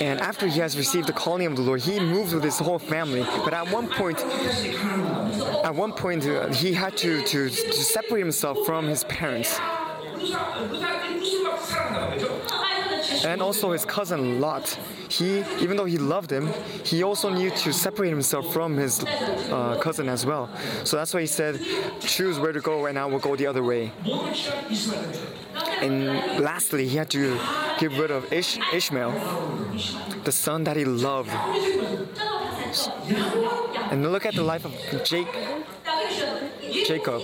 and 0.01 0.19
after 0.19 0.47
he 0.47 0.59
has 0.59 0.77
received 0.77 1.07
the 1.07 1.13
calling 1.13 1.47
of 1.47 1.55
the 1.55 1.61
Lord, 1.61 1.81
he 1.81 1.99
moves 1.99 2.33
with 2.33 2.43
his 2.43 2.59
whole 2.59 2.79
family. 2.79 3.21
But 3.43 3.53
at 3.53 3.71
one 3.71 3.87
point, 3.87 4.19
at 5.67 5.75
one 5.75 5.91
point 5.91 6.25
uh, 6.25 6.47
he 6.47 6.71
had 6.71 6.95
to, 6.95 7.21
to, 7.23 7.49
to 7.49 7.73
separate 7.73 8.21
himself 8.21 8.57
from 8.65 8.87
his 8.87 9.03
parents. 9.03 9.59
And 13.25 13.41
also 13.41 13.71
his 13.73 13.83
cousin 13.83 14.39
Lot. 14.39 14.79
He, 15.09 15.39
even 15.59 15.75
though 15.75 15.85
he 15.85 15.97
loved 15.97 16.31
him, 16.31 16.47
he 16.85 17.03
also 17.03 17.29
knew 17.29 17.49
to 17.49 17.73
separate 17.73 18.09
himself 18.09 18.53
from 18.53 18.77
his 18.77 19.03
uh, 19.03 19.77
cousin 19.81 20.07
as 20.07 20.25
well. 20.25 20.49
So 20.85 20.95
that's 20.95 21.13
why 21.13 21.21
he 21.21 21.27
said, 21.27 21.59
"Choose 21.99 22.39
where 22.39 22.53
to 22.53 22.61
go, 22.61 22.85
and 22.85 22.97
I 22.97 23.05
will 23.05 23.19
go 23.19 23.35
the 23.35 23.47
other 23.47 23.63
way." 23.63 23.91
And 25.81 26.05
lastly, 26.39 26.87
he 26.87 26.97
had 26.97 27.09
to 27.11 27.37
get 27.79 27.91
rid 27.91 28.11
of 28.11 28.31
Ish- 28.31 28.59
Ishmael, 28.73 29.11
the 30.23 30.31
son 30.31 30.63
that 30.65 30.77
he 30.77 30.85
loved. 30.85 31.31
And 33.91 34.11
look 34.11 34.25
at 34.25 34.35
the 34.35 34.43
life 34.43 34.65
of 34.65 34.73
Jake, 35.03 35.27
Jacob. 36.71 37.21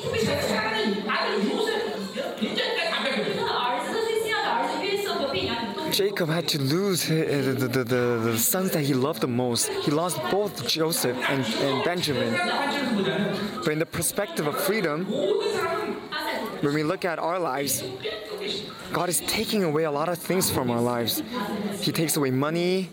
Jacob 5.91 6.29
had 6.29 6.47
to 6.47 6.59
lose 6.59 7.09
uh, 7.09 7.13
the, 7.13 7.67
the, 7.67 7.83
the, 7.83 7.83
the, 7.83 8.37
sons 8.37 8.71
that 8.71 8.81
he 8.81 8.95
loved 8.95 9.21
the 9.21 9.27
most. 9.27 9.69
He 9.69 9.91
lost 9.91 10.19
both 10.31 10.67
Joseph 10.67 11.17
and, 11.29 11.45
and 11.45 11.83
Benjamin. 11.83 12.33
But 13.63 13.67
in 13.67 13.79
the 13.79 13.85
perspective 13.85 14.47
of 14.47 14.59
freedom, 14.59 15.05
when 16.61 16.73
we 16.73 16.81
look 16.81 17.05
at 17.05 17.19
our 17.19 17.37
lives, 17.37 17.83
God 18.91 19.09
is 19.09 19.19
taking 19.27 19.63
away 19.63 19.83
a 19.83 19.91
lot 19.91 20.09
of 20.09 20.17
things 20.17 20.49
from 20.49 20.71
our 20.71 20.81
lives. 20.81 21.21
He 21.79 21.91
takes 21.91 22.17
away 22.17 22.31
money, 22.31 22.89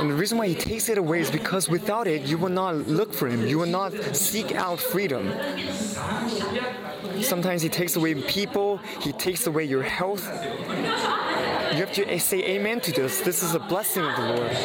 and 0.00 0.10
the 0.10 0.14
reason 0.14 0.38
why 0.38 0.48
he 0.48 0.54
takes 0.54 0.88
it 0.88 0.96
away 0.96 1.20
is 1.20 1.30
because 1.30 1.68
without 1.68 2.06
it, 2.06 2.22
you 2.22 2.38
will 2.38 2.48
not 2.48 2.74
look 2.88 3.12
for 3.12 3.28
him. 3.28 3.46
You 3.46 3.58
will 3.58 3.66
not 3.66 3.92
seek 4.16 4.54
out 4.54 4.80
freedom. 4.80 5.30
Sometimes 7.20 7.60
he 7.60 7.68
takes 7.68 7.96
away 7.96 8.14
people, 8.14 8.78
he 9.02 9.12
takes 9.12 9.46
away 9.46 9.64
your 9.64 9.82
health. 9.82 10.24
You 10.24 11.84
have 11.84 11.92
to 11.92 12.18
say 12.18 12.42
amen 12.42 12.80
to 12.80 12.92
this. 12.92 13.20
This 13.20 13.42
is 13.42 13.54
a 13.54 13.60
blessing 13.60 14.02
of 14.02 14.16
the 14.16 14.22
Lord. 14.22 14.56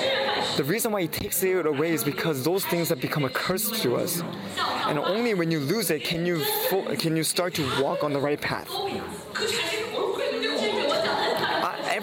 The 0.56 0.64
reason 0.64 0.94
why 0.94 1.02
he 1.02 1.10
takes 1.10 1.44
it 1.44 1.66
away 1.66 1.91
is 1.91 2.06
because 2.06 2.44
those 2.44 2.64
things 2.64 2.88
have 2.88 3.02
become 3.02 3.26
a 3.26 3.30
curse 3.30 3.70
to 3.82 3.98
us. 3.98 4.24
And 4.88 4.98
only 4.98 5.34
when 5.34 5.52
you 5.52 5.60
lose 5.60 5.90
it 5.90 6.06
can 6.06 6.26
you 6.26 6.45
can 6.98 7.18
you 7.18 7.24
start 7.24 7.56
to 7.56 7.84
walk 7.84 8.06
on 8.06 8.14
the 8.14 8.20
right 8.22 8.40
path 8.40 8.70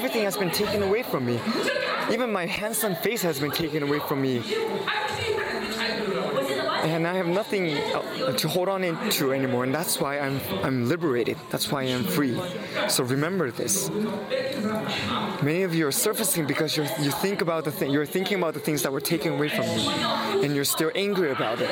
everything 0.02 0.24
has 0.24 0.36
been 0.36 0.50
taken 0.50 0.82
away 0.82 1.02
from 1.02 1.26
me. 1.26 1.38
Even 2.12 2.30
my 2.30 2.46
handsome 2.46 2.94
face 2.96 3.22
has 3.22 3.40
been 3.40 3.50
taken 3.50 3.82
away 3.82 3.98
from 4.00 4.20
me. 4.20 4.42
And 6.84 7.06
I 7.06 7.14
have 7.14 7.26
nothing 7.26 7.76
to 8.36 8.48
hold 8.48 8.68
on 8.68 8.84
into 8.84 9.32
anymore, 9.32 9.64
and 9.64 9.74
that's 9.74 10.00
why 10.00 10.18
I'm 10.18 10.40
I'm 10.62 10.88
liberated. 10.88 11.38
That's 11.48 11.70
why 11.70 11.82
I'm 11.84 12.04
free. 12.04 12.38
So 12.88 13.04
remember 13.04 13.50
this. 13.50 13.88
Many 15.42 15.62
of 15.62 15.74
you 15.74 15.86
are 15.86 15.92
surfacing 15.92 16.46
because 16.46 16.76
you're, 16.76 16.86
you 17.00 17.12
think 17.12 17.40
about 17.40 17.64
the 17.64 17.72
thing. 17.72 17.90
You're 17.90 18.04
thinking 18.04 18.38
about 18.38 18.54
the 18.54 18.60
things 18.60 18.82
that 18.82 18.92
were 18.92 19.00
taken 19.00 19.34
away 19.34 19.48
from 19.48 19.64
you, 19.64 19.90
and 20.42 20.54
you're 20.54 20.64
still 20.64 20.90
angry 20.94 21.30
about 21.30 21.60
it. 21.60 21.70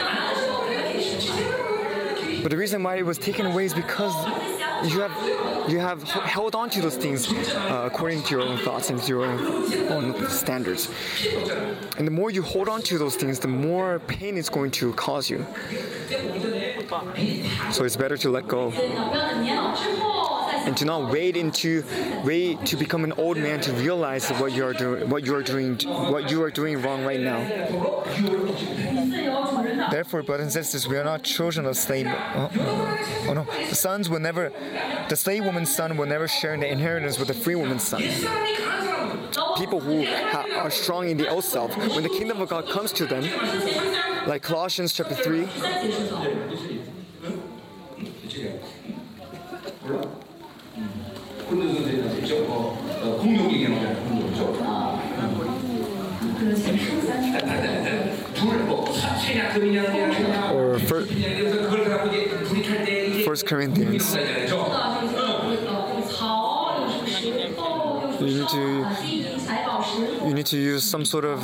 But 2.43 2.51
the 2.51 2.57
reason 2.57 2.83
why 2.83 2.97
it 2.97 3.05
was 3.05 3.19
taken 3.19 3.47
away 3.47 3.67
is 3.67 3.75
because 3.75 4.15
you 4.85 5.01
have 5.01 5.71
you 5.71 5.79
have 5.79 6.03
held 6.03 6.55
on 6.55 6.71
to 6.71 6.81
those 6.81 6.97
things 6.97 7.33
uh, 7.33 7.83
according 7.87 8.23
to 8.25 8.31
your 8.31 8.43
own 8.43 8.59
thoughts 8.59 8.91
and 8.91 9.07
your 9.09 9.25
own 9.25 10.29
standards. 10.29 10.91
And 11.99 12.07
the 12.07 12.11
more 12.11 12.31
you 12.31 12.43
hold 12.43 12.69
on 12.69 12.83
to 12.83 12.99
those 12.99 13.17
things, 13.17 13.39
the 13.39 13.49
more 13.49 13.99
pain 14.01 14.37
it's 14.37 14.49
going 14.49 14.71
to 14.73 14.93
cause 14.95 15.29
you. 15.31 15.47
So 17.71 17.85
it's 17.85 17.97
better 17.97 18.17
to 18.17 18.31
let 18.31 18.49
go 18.49 18.71
and 20.67 20.77
to 20.77 20.85
not 20.85 21.11
wait 21.11 21.37
into 21.37 21.85
wait 22.25 22.65
to 22.67 22.77
become 22.77 23.05
an 23.05 23.13
old 23.13 23.37
man 23.37 23.61
to 23.61 23.73
realize 23.73 24.29
what 24.31 24.53
you 24.53 24.65
are 24.65 24.73
doing 24.73 25.09
what 25.09 25.25
you 25.25 25.35
are 25.35 25.43
doing 25.43 25.79
what 25.87 26.31
you 26.31 26.43
are 26.43 26.51
doing 26.51 26.81
wrong 26.83 27.05
right 27.05 27.21
now. 27.21 27.41
Therefore, 29.91 30.23
brothers 30.23 30.45
and 30.45 30.53
sisters, 30.53 30.87
we 30.87 30.97
are 30.97 31.05
not 31.05 31.23
children 31.23 31.67
of 31.67 31.77
slave. 31.77 32.07
Oh, 32.07 32.51
oh, 32.59 33.27
oh 33.29 33.33
no, 33.33 33.45
the 33.69 33.75
sons 33.75 34.09
will 34.09 34.21
never, 34.21 34.53
the 35.09 35.17
slave 35.17 35.45
woman's 35.45 35.75
son 35.75 35.97
will 35.97 36.07
never 36.07 36.29
share 36.29 36.55
in 36.55 36.61
the 36.61 36.71
inheritance 36.71 37.19
with 37.19 37.29
the 37.29 37.35
free 37.35 37.57
woman's 37.57 37.83
son 37.83 38.03
people 39.61 39.81
who 39.81 40.07
are 40.07 40.71
strong 40.71 41.09
in 41.11 41.17
the 41.17 41.29
old 41.29 41.45
self, 41.45 41.77
when 41.77 42.03
the 42.03 42.09
kingdom 42.09 42.41
of 42.41 42.49
God 42.49 42.69
comes 42.69 42.93
to 42.93 43.05
them, 43.07 43.23
like 44.27 44.43
Colossians 44.43 44.93
chapter 44.93 45.15
3, 45.15 45.47
Corinthians. 63.43 64.15
You 68.21 68.27
need 68.27 68.49
to 68.49 68.87
you 70.27 70.35
need 70.35 70.47
to 70.47 70.59
use 70.59 70.85
some 70.85 71.05
sort 71.05 71.25
of 71.25 71.41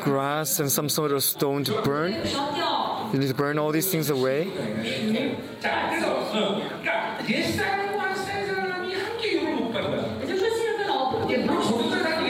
grass 0.00 0.60
and 0.60 0.70
some 0.70 0.88
sort 0.88 1.12
of 1.12 1.22
stone 1.22 1.64
to 1.64 1.82
burn. 1.82 2.12
You 3.12 3.18
need 3.18 3.28
to 3.28 3.34
burn 3.34 3.58
all 3.58 3.72
these 3.72 3.90
things 3.90 4.08
away. 4.10 4.50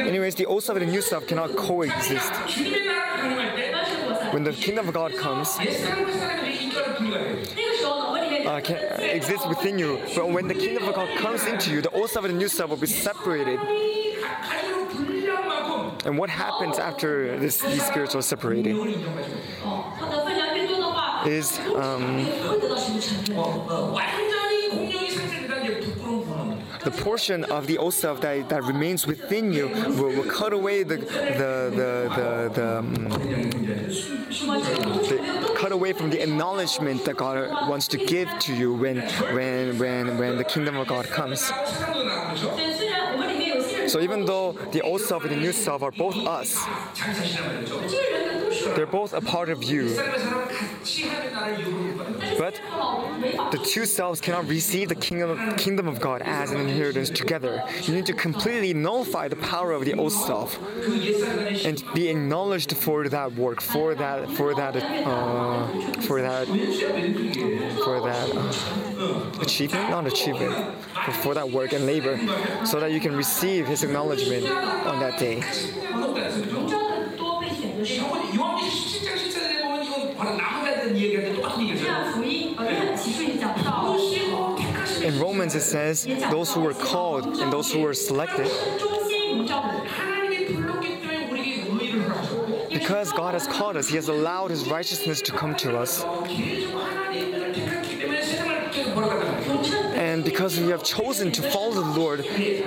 Anyways, 0.09 0.35
the 0.35 0.47
old 0.47 0.63
stuff 0.63 0.77
and 0.77 0.89
the 0.89 0.91
new 0.91 1.03
stuff 1.03 1.27
cannot 1.27 1.57
coexist. 1.57 2.33
When 4.33 4.45
the 4.45 4.53
kingdom 4.53 4.89
of 4.89 4.95
God 4.95 5.15
comes, 5.17 5.59
uh, 8.47 8.61
can, 8.61 8.77
exists 9.01 9.47
within 9.47 9.79
you. 9.79 10.01
But 10.15 10.31
when 10.31 10.49
the 10.49 10.55
kingdom 10.55 10.89
of 10.89 10.95
God 10.95 11.19
comes 11.19 11.45
into 11.47 11.71
you, 11.73 11.81
the 11.83 11.91
old 11.91 12.11
self 12.11 12.25
and 12.25 12.35
the 12.35 12.39
new 12.39 12.49
self 12.49 12.71
will 12.71 12.77
be 12.77 12.87
separated. 12.87 13.59
And 16.05 16.19
what 16.19 16.31
happens 16.31 16.79
after 16.79 17.39
this, 17.39 17.61
these 17.61 17.85
spirits 17.87 18.15
are 18.15 18.23
separated 18.23 18.77
is 21.27 21.59
um, 21.77 22.19
the 26.85 26.91
portion 26.91 27.45
of 27.45 27.67
the 27.67 27.79
old 27.79 27.95
self 27.95 28.21
that, 28.21 28.49
that 28.49 28.63
remains 28.65 29.07
within 29.07 29.53
you 29.53 29.69
will, 29.69 30.11
will 30.17 30.25
cut 30.25 30.53
away 30.53 30.83
the 30.83 30.97
the 30.97 31.05
the 31.05 31.91
the, 32.17 32.51
the, 32.55 32.79
um, 32.79 32.95
the, 35.09 35.55
cut 35.57 35.73
away 35.73 35.93
from 35.93 36.11
the 36.11 36.23
acknowledgement 36.23 37.05
that 37.05 37.17
God 37.17 37.69
wants 37.69 37.89
to 37.89 37.99
give 37.99 38.29
to 38.41 38.55
you 38.55 38.75
when 38.75 39.01
when 39.35 39.79
when 39.79 40.19
when 40.19 40.37
the 40.37 40.45
kingdom 40.45 40.77
of 40.77 40.87
God 40.89 41.07
comes. 41.07 41.41
So 43.89 44.01
even 44.01 44.25
though 44.25 44.53
the 44.73 44.81
old 44.81 45.01
self 45.01 45.25
and 45.25 45.33
the 45.33 45.37
new 45.37 45.53
self 45.53 45.83
are 45.83 45.91
both 45.91 46.17
us, 46.17 46.57
they're 48.75 48.87
both 48.87 49.13
a 49.13 49.21
part 49.21 49.51
of 49.51 49.63
you. 49.63 49.95
But 52.39 52.61
the 53.53 53.61
two 53.65 53.87
selves 53.87 54.21
cannot 54.21 54.49
receive 54.49 54.89
the 54.89 54.95
kingdom 54.95 55.31
of, 55.31 55.57
kingdom 55.57 55.89
of 55.89 56.01
God 56.01 56.23
as 56.23 56.51
an 56.51 56.61
inheritance 56.61 57.11
together. 57.11 57.63
You 57.83 57.95
need 57.95 58.07
to 58.07 58.13
completely 58.13 58.75
nullify 58.75 59.29
the 59.29 59.37
power 59.37 59.73
of 59.73 59.85
the 59.85 59.95
old 59.95 60.13
self 60.13 60.59
and 61.65 61.83
be 61.95 62.09
acknowledged 62.09 62.77
for 62.77 63.09
that 63.09 63.33
work, 63.35 63.61
for 63.61 63.95
that, 63.95 64.31
for 64.31 64.55
that, 64.55 64.77
uh, 64.77 65.69
for 66.03 66.23
that, 66.23 66.47
for 67.85 68.01
that 68.01 68.29
uh, 68.35 69.41
achievement, 69.41 69.91
not 69.91 70.07
achievement, 70.07 70.77
but 70.95 71.13
for 71.13 71.35
that 71.35 71.51
work 71.51 71.73
and 71.73 71.87
labor, 71.87 72.19
so 72.65 72.81
that 72.81 72.93
you 72.93 73.01
can 73.01 73.15
receive 73.17 73.67
His 73.67 73.83
acknowledgement 73.83 74.47
on 74.47 75.01
that 75.01 75.19
day. 75.19 75.43
In 85.03 85.19
Romans, 85.21 85.55
it 85.55 85.61
says, 85.61 86.05
those 86.05 86.53
who 86.53 86.61
were 86.61 86.75
called 86.75 87.25
and 87.41 87.53
those 87.53 87.73
who 87.73 87.81
were 87.81 87.95
selected. 87.95 88.51
Because 92.69 93.13
God 93.13 93.35
has 93.35 93.47
called 93.47 93.77
us, 93.77 93.89
He 93.89 93.97
has 93.97 94.09
allowed 94.09 94.51
His 94.51 94.69
righteousness 94.69 95.21
to 95.23 95.33
come 95.33 95.55
to 95.57 95.79
us. 95.79 96.03
And 99.95 100.25
because 100.25 100.59
we 100.59 100.69
have 100.69 100.83
chosen 100.83 101.31
to 101.33 101.43
follow 101.43 101.75
the 101.75 102.01
Lord, 102.01 102.27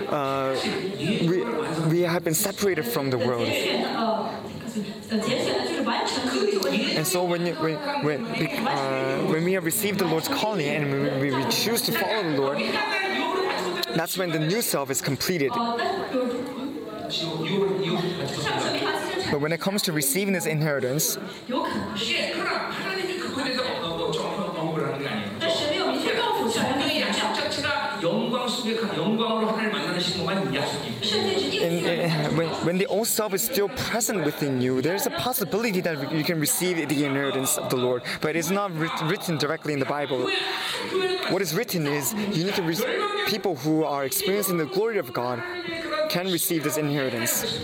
uh, 0.10 0.56
we, 0.98 1.44
we 1.90 2.02
have 2.02 2.24
been 2.24 2.34
separated 2.34 2.86
from 2.86 3.10
the 3.10 3.18
world. 3.18 3.50
And 6.98 7.08
so 7.08 7.24
when 7.24 7.46
when 7.56 7.76
when 8.04 8.26
uh, 8.26 9.18
when 9.32 9.44
we 9.44 9.54
have 9.54 9.64
received 9.64 10.00
the 10.00 10.06
Lord's 10.06 10.28
calling 10.28 10.68
and 10.68 11.22
we, 11.22 11.32
we 11.34 11.44
choose 11.50 11.82
to 11.84 11.92
follow 11.94 12.24
the 12.24 12.42
Lord, 12.42 12.58
that's 13.96 14.18
when 14.18 14.32
the 14.32 14.40
new 14.40 14.62
self 14.62 14.90
is 14.90 15.02
completed. 15.02 15.52
But 19.32 19.40
when 19.42 19.52
it 19.52 19.60
comes 19.62 19.82
to 19.84 19.94
receiving 19.94 20.34
this 20.34 20.46
inheritance, 20.46 21.18
and, 31.66 31.86
uh, 31.86 32.30
when, 32.36 32.50
when 32.66 32.78
the 32.78 32.86
old 32.88 33.08
self 33.08 33.34
is 33.34 33.44
still 33.44 33.70
present 33.70 34.24
within 34.24 34.62
you, 34.62 34.82
there's 34.82 35.06
a 35.06 35.12
possibility 35.12 35.82
that 35.82 36.12
you 36.12 36.24
can 36.24 36.40
receive 36.40 36.88
the 36.88 37.06
inheritance 37.06 37.58
of 37.58 37.70
the 37.70 37.78
Lord, 37.78 38.04
but 38.22 38.36
it's 38.36 38.50
not 38.50 38.72
written 38.78 39.38
directly 39.38 39.74
in 39.74 39.80
the 39.80 39.86
Bible. 39.86 40.30
What 41.30 41.42
is 41.42 41.56
written 41.56 41.88
is 41.88 42.14
you 42.14 42.46
need 42.46 42.56
to 42.56 43.26
people 43.28 43.56
who 43.56 43.84
are 43.84 44.06
experiencing 44.06 44.58
the 44.58 44.66
glory 44.66 44.98
of 44.98 45.12
God 45.12 45.42
can 46.10 46.32
receive 46.32 46.64
this 46.64 46.78
inheritance. 46.78 47.60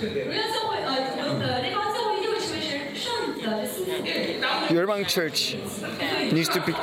Your 4.70 4.84
Urban 4.84 5.06
Church 5.06 5.56
needs 6.32 6.50
to 6.50 6.62
be, 6.62 6.74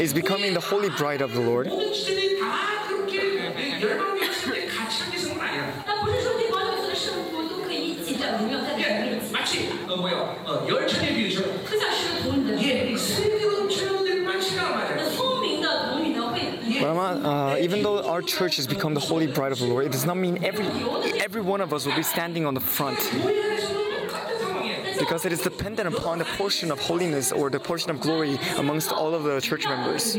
is 0.00 0.12
becoming 0.12 0.54
the 0.54 0.60
holy 0.60 0.90
bride 0.90 1.22
of 1.22 1.32
the 1.32 1.40
Lord. 1.40 1.68
어, 10.48 10.66
열차의 10.66 11.14
비유죠. 11.14 11.44
uh, 17.24 17.56
even 17.60 17.82
though 17.82 18.02
our 18.08 18.22
church 18.22 18.56
has 18.56 18.66
become 18.66 18.94
the 18.94 19.00
holy 19.00 19.26
bride 19.26 19.52
of 19.52 19.58
the 19.58 19.66
Lord, 19.66 19.84
it 19.84 19.92
does 19.92 20.06
not 20.06 20.16
mean 20.16 20.42
every 20.42 20.66
every 21.20 21.42
one 21.42 21.60
of 21.60 21.74
us 21.74 21.84
will 21.84 21.96
be 21.96 22.02
standing 22.02 22.46
on 22.46 22.54
the 22.54 22.60
front. 22.60 22.98
Because 24.98 25.26
it 25.26 25.32
is 25.32 25.42
dependent 25.42 25.94
upon 25.94 26.18
the 26.18 26.24
portion 26.24 26.72
of 26.72 26.80
holiness 26.80 27.30
or 27.30 27.50
the 27.50 27.60
portion 27.60 27.90
of 27.90 28.00
glory 28.00 28.38
amongst 28.56 28.90
all 28.90 29.14
of 29.14 29.24
the 29.24 29.40
church 29.40 29.64
members. 29.66 30.16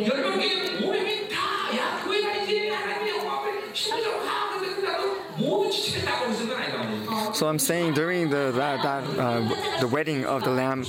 So 7.40 7.48
I'm 7.48 7.58
saying 7.58 7.94
during 7.94 8.30
the 8.30 8.52
that, 8.54 8.84
that 8.84 9.18
uh, 9.18 9.80
the 9.80 9.88
wedding 9.88 10.26
of 10.26 10.44
the 10.44 10.50
Lamb 10.50 10.84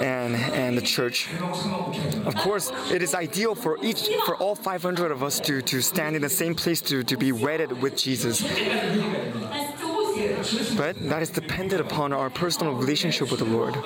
and 0.00 0.34
and 0.34 0.74
the 0.74 0.80
church, 0.80 1.28
of 2.24 2.34
course, 2.36 2.72
it 2.90 3.02
is 3.02 3.14
ideal 3.14 3.54
for 3.54 3.76
each 3.82 4.08
for 4.24 4.34
all 4.36 4.54
500 4.54 5.10
of 5.12 5.22
us 5.22 5.38
to 5.40 5.60
to 5.60 5.82
stand 5.82 6.16
in 6.16 6.22
the 6.22 6.30
same 6.30 6.54
place 6.54 6.80
to 6.88 7.02
to 7.04 7.16
be 7.18 7.30
wedded 7.30 7.82
with 7.82 7.94
Jesus. 7.94 8.40
But 10.78 10.96
that 11.10 11.20
is 11.20 11.28
dependent 11.28 11.82
upon 11.82 12.14
our 12.14 12.30
personal 12.30 12.72
relationship 12.72 13.30
with 13.30 13.40
the 13.40 13.50
Lord. 13.58 13.76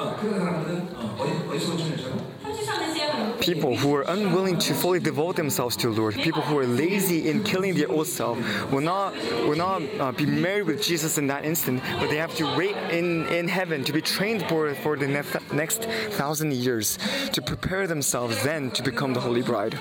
People 3.47 3.77
who 3.77 3.95
are 3.95 4.05
unwilling 4.09 4.59
to 4.59 4.75
fully 4.75 4.99
devote 4.99 5.37
themselves 5.37 5.77
to 5.77 5.91
the 5.91 6.01
Lord, 6.01 6.15
people 6.15 6.43
who 6.43 6.59
are 6.59 6.67
lazy 6.67 7.29
in 7.31 7.45
killing 7.45 7.75
their 7.75 7.91
old 7.91 8.07
self, 8.07 8.37
will 8.73 8.81
not 8.81 9.15
will 9.47 9.57
not 9.57 9.83
uh, 10.01 10.13
be 10.13 10.27
married 10.27 10.67
with 10.67 10.83
Jesus 10.83 11.17
in 11.17 11.27
that 11.29 11.45
instant, 11.45 11.83
but 12.01 12.11
they 12.11 12.17
have 12.17 12.35
to 12.37 12.45
wait 12.57 12.77
in, 12.91 13.27
in 13.29 13.47
heaven 13.47 13.85
to 13.85 13.93
be 13.93 14.03
trained 14.03 14.43
for 14.49 14.75
for 14.75 14.97
the 14.97 15.07
next, 15.07 15.37
next 15.53 15.85
thousand 16.19 16.53
years 16.53 16.99
to 17.33 17.41
prepare 17.41 17.87
themselves 17.87 18.43
then 18.43 18.71
to 18.73 18.83
become 18.83 19.15
the 19.15 19.21
holy 19.21 19.43
bride. 19.43 19.79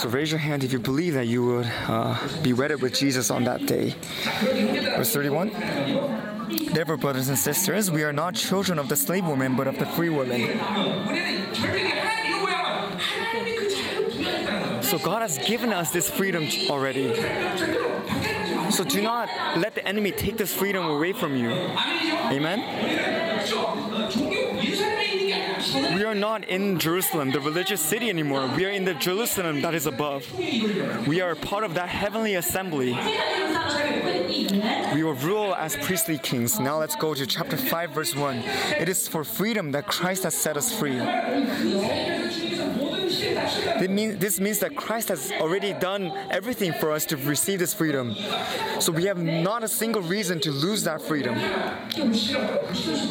So 0.00 0.08
raise 0.08 0.30
your 0.30 0.38
hand 0.38 0.64
if 0.64 0.72
you 0.72 0.78
believe 0.78 1.12
that 1.12 1.26
you 1.26 1.44
would 1.44 1.70
uh, 1.86 2.16
be 2.40 2.54
wedded 2.54 2.80
with 2.80 2.94
Jesus 2.94 3.30
on 3.30 3.44
that 3.44 3.66
day. 3.66 3.94
Verse 4.96 5.12
31. 5.12 5.50
Therefore, 6.72 6.96
brothers 6.96 7.28
and 7.28 7.38
sisters, 7.38 7.90
we 7.90 8.02
are 8.02 8.12
not 8.12 8.34
children 8.34 8.78
of 8.78 8.88
the 8.88 8.96
slave 8.96 9.26
woman, 9.26 9.56
but 9.56 9.66
of 9.66 9.78
the 9.78 9.84
free 9.84 10.08
woman. 10.08 10.58
So 14.82 14.96
God 14.96 15.20
has 15.20 15.36
given 15.46 15.70
us 15.70 15.90
this 15.90 16.08
freedom 16.08 16.48
already. 16.70 17.14
So 18.70 18.84
do 18.84 19.02
not 19.02 19.28
let 19.58 19.74
the 19.74 19.86
enemy 19.86 20.12
take 20.12 20.38
this 20.38 20.54
freedom 20.54 20.86
away 20.86 21.12
from 21.12 21.36
you. 21.36 21.50
Amen? 21.50 22.60
We 25.74 26.04
are 26.04 26.14
not 26.14 26.48
in 26.48 26.78
Jerusalem, 26.78 27.30
the 27.30 27.40
religious 27.40 27.80
city 27.80 28.08
anymore. 28.08 28.50
We 28.56 28.64
are 28.66 28.70
in 28.70 28.84
the 28.84 28.94
Jerusalem 28.94 29.60
that 29.62 29.74
is 29.74 29.86
above. 29.86 30.26
We 31.06 31.20
are 31.20 31.34
part 31.34 31.64
of 31.64 31.74
that 31.74 31.88
heavenly 31.88 32.34
assembly. 32.34 32.96
We 34.94 35.04
will 35.04 35.14
rule 35.14 35.54
as 35.54 35.76
priestly 35.76 36.18
kings. 36.18 36.58
Now 36.58 36.78
let's 36.78 36.96
go 36.96 37.14
to 37.14 37.26
chapter 37.26 37.56
5, 37.56 37.90
verse 37.90 38.16
1. 38.16 38.38
It 38.78 38.88
is 38.88 39.06
for 39.06 39.22
freedom 39.24 39.70
that 39.72 39.86
Christ 39.86 40.24
has 40.24 40.34
set 40.34 40.56
us 40.56 40.72
free. 40.76 40.98
This 44.18 44.40
means, 44.40 44.58
that 44.60 44.76
Christ 44.76 45.08
has 45.08 45.32
already 45.32 45.72
done 45.72 46.12
everything 46.30 46.72
for 46.72 46.92
us 46.92 47.06
to 47.06 47.16
receive 47.16 47.58
this 47.58 47.72
freedom. 47.72 48.14
So 48.78 48.92
we 48.92 49.04
have 49.04 49.18
not 49.18 49.62
a 49.62 49.68
single 49.68 50.02
reason 50.02 50.40
to 50.40 50.50
lose 50.50 50.82
that 50.84 51.00
freedom. 51.00 51.34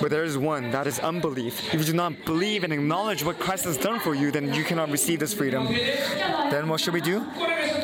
But 0.02 0.10
there 0.10 0.24
is 0.24 0.38
one, 0.38 0.72
that 0.72 0.88
is 0.88 1.00
unbelief. 1.00 1.74
If 1.74 1.80
you 1.80 1.86
do 1.86 1.94
not 1.94 2.26
believe 2.26 2.64
and 2.64 2.72
acknowledge 2.74 3.24
what 3.24 3.40
Christ 3.40 3.66
has 3.66 3.78
done 3.78 4.00
for 4.00 4.14
you, 4.14 4.32
then 4.32 4.54
you 4.54 4.64
cannot 4.64 4.90
receive 4.90 5.20
this 5.20 5.34
freedom. 5.34 5.66
Then 5.68 6.68
what 6.70 6.80
should 6.82 6.94
we 6.94 7.02
do? 7.02 7.26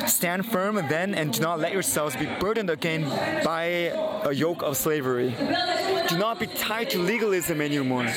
Stand 0.08 0.46
firm 0.46 0.76
then 0.76 1.16
and 1.16 1.34
do 1.34 1.42
not 1.42 1.60
let 1.60 1.74
yourselves 1.74 2.16
be 2.16 2.28
burdened 2.40 2.70
again 2.70 3.04
by 3.44 3.64
a 4.26 4.34
yoke 4.34 4.62
of 4.62 4.78
slavery. 4.78 5.36
Do 6.10 6.18
not 6.18 6.40
be 6.40 6.48
tied 6.48 6.90
to 6.92 7.00
legalism 7.00 7.62
anymore 7.62 8.08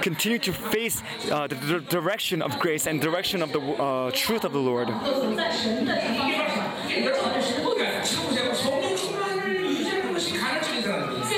continue 0.00 0.38
to 0.38 0.52
face 0.52 1.02
uh, 1.30 1.46
the, 1.46 1.80
direction 1.88 2.42
of 2.42 2.58
grace 2.58 2.86
and 2.86 3.00
direction 3.00 3.42
of 3.42 3.52
the 3.52 3.60
uh, 3.60 4.10
truth 4.12 4.44
of 4.44 4.52
the 4.52 4.58
Lord. 4.58 4.88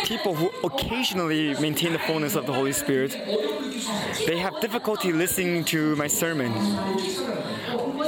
People 0.04 0.34
who 0.34 0.50
occasionally 0.64 1.54
maintain 1.60 1.92
the 1.92 1.98
fullness 1.98 2.34
of 2.34 2.46
the 2.46 2.52
Holy 2.52 2.72
Spirit, 2.72 3.12
they 4.26 4.38
have 4.38 4.60
difficulty 4.60 5.12
listening 5.12 5.64
to 5.64 5.96
my 5.96 6.06
sermon. 6.06 6.52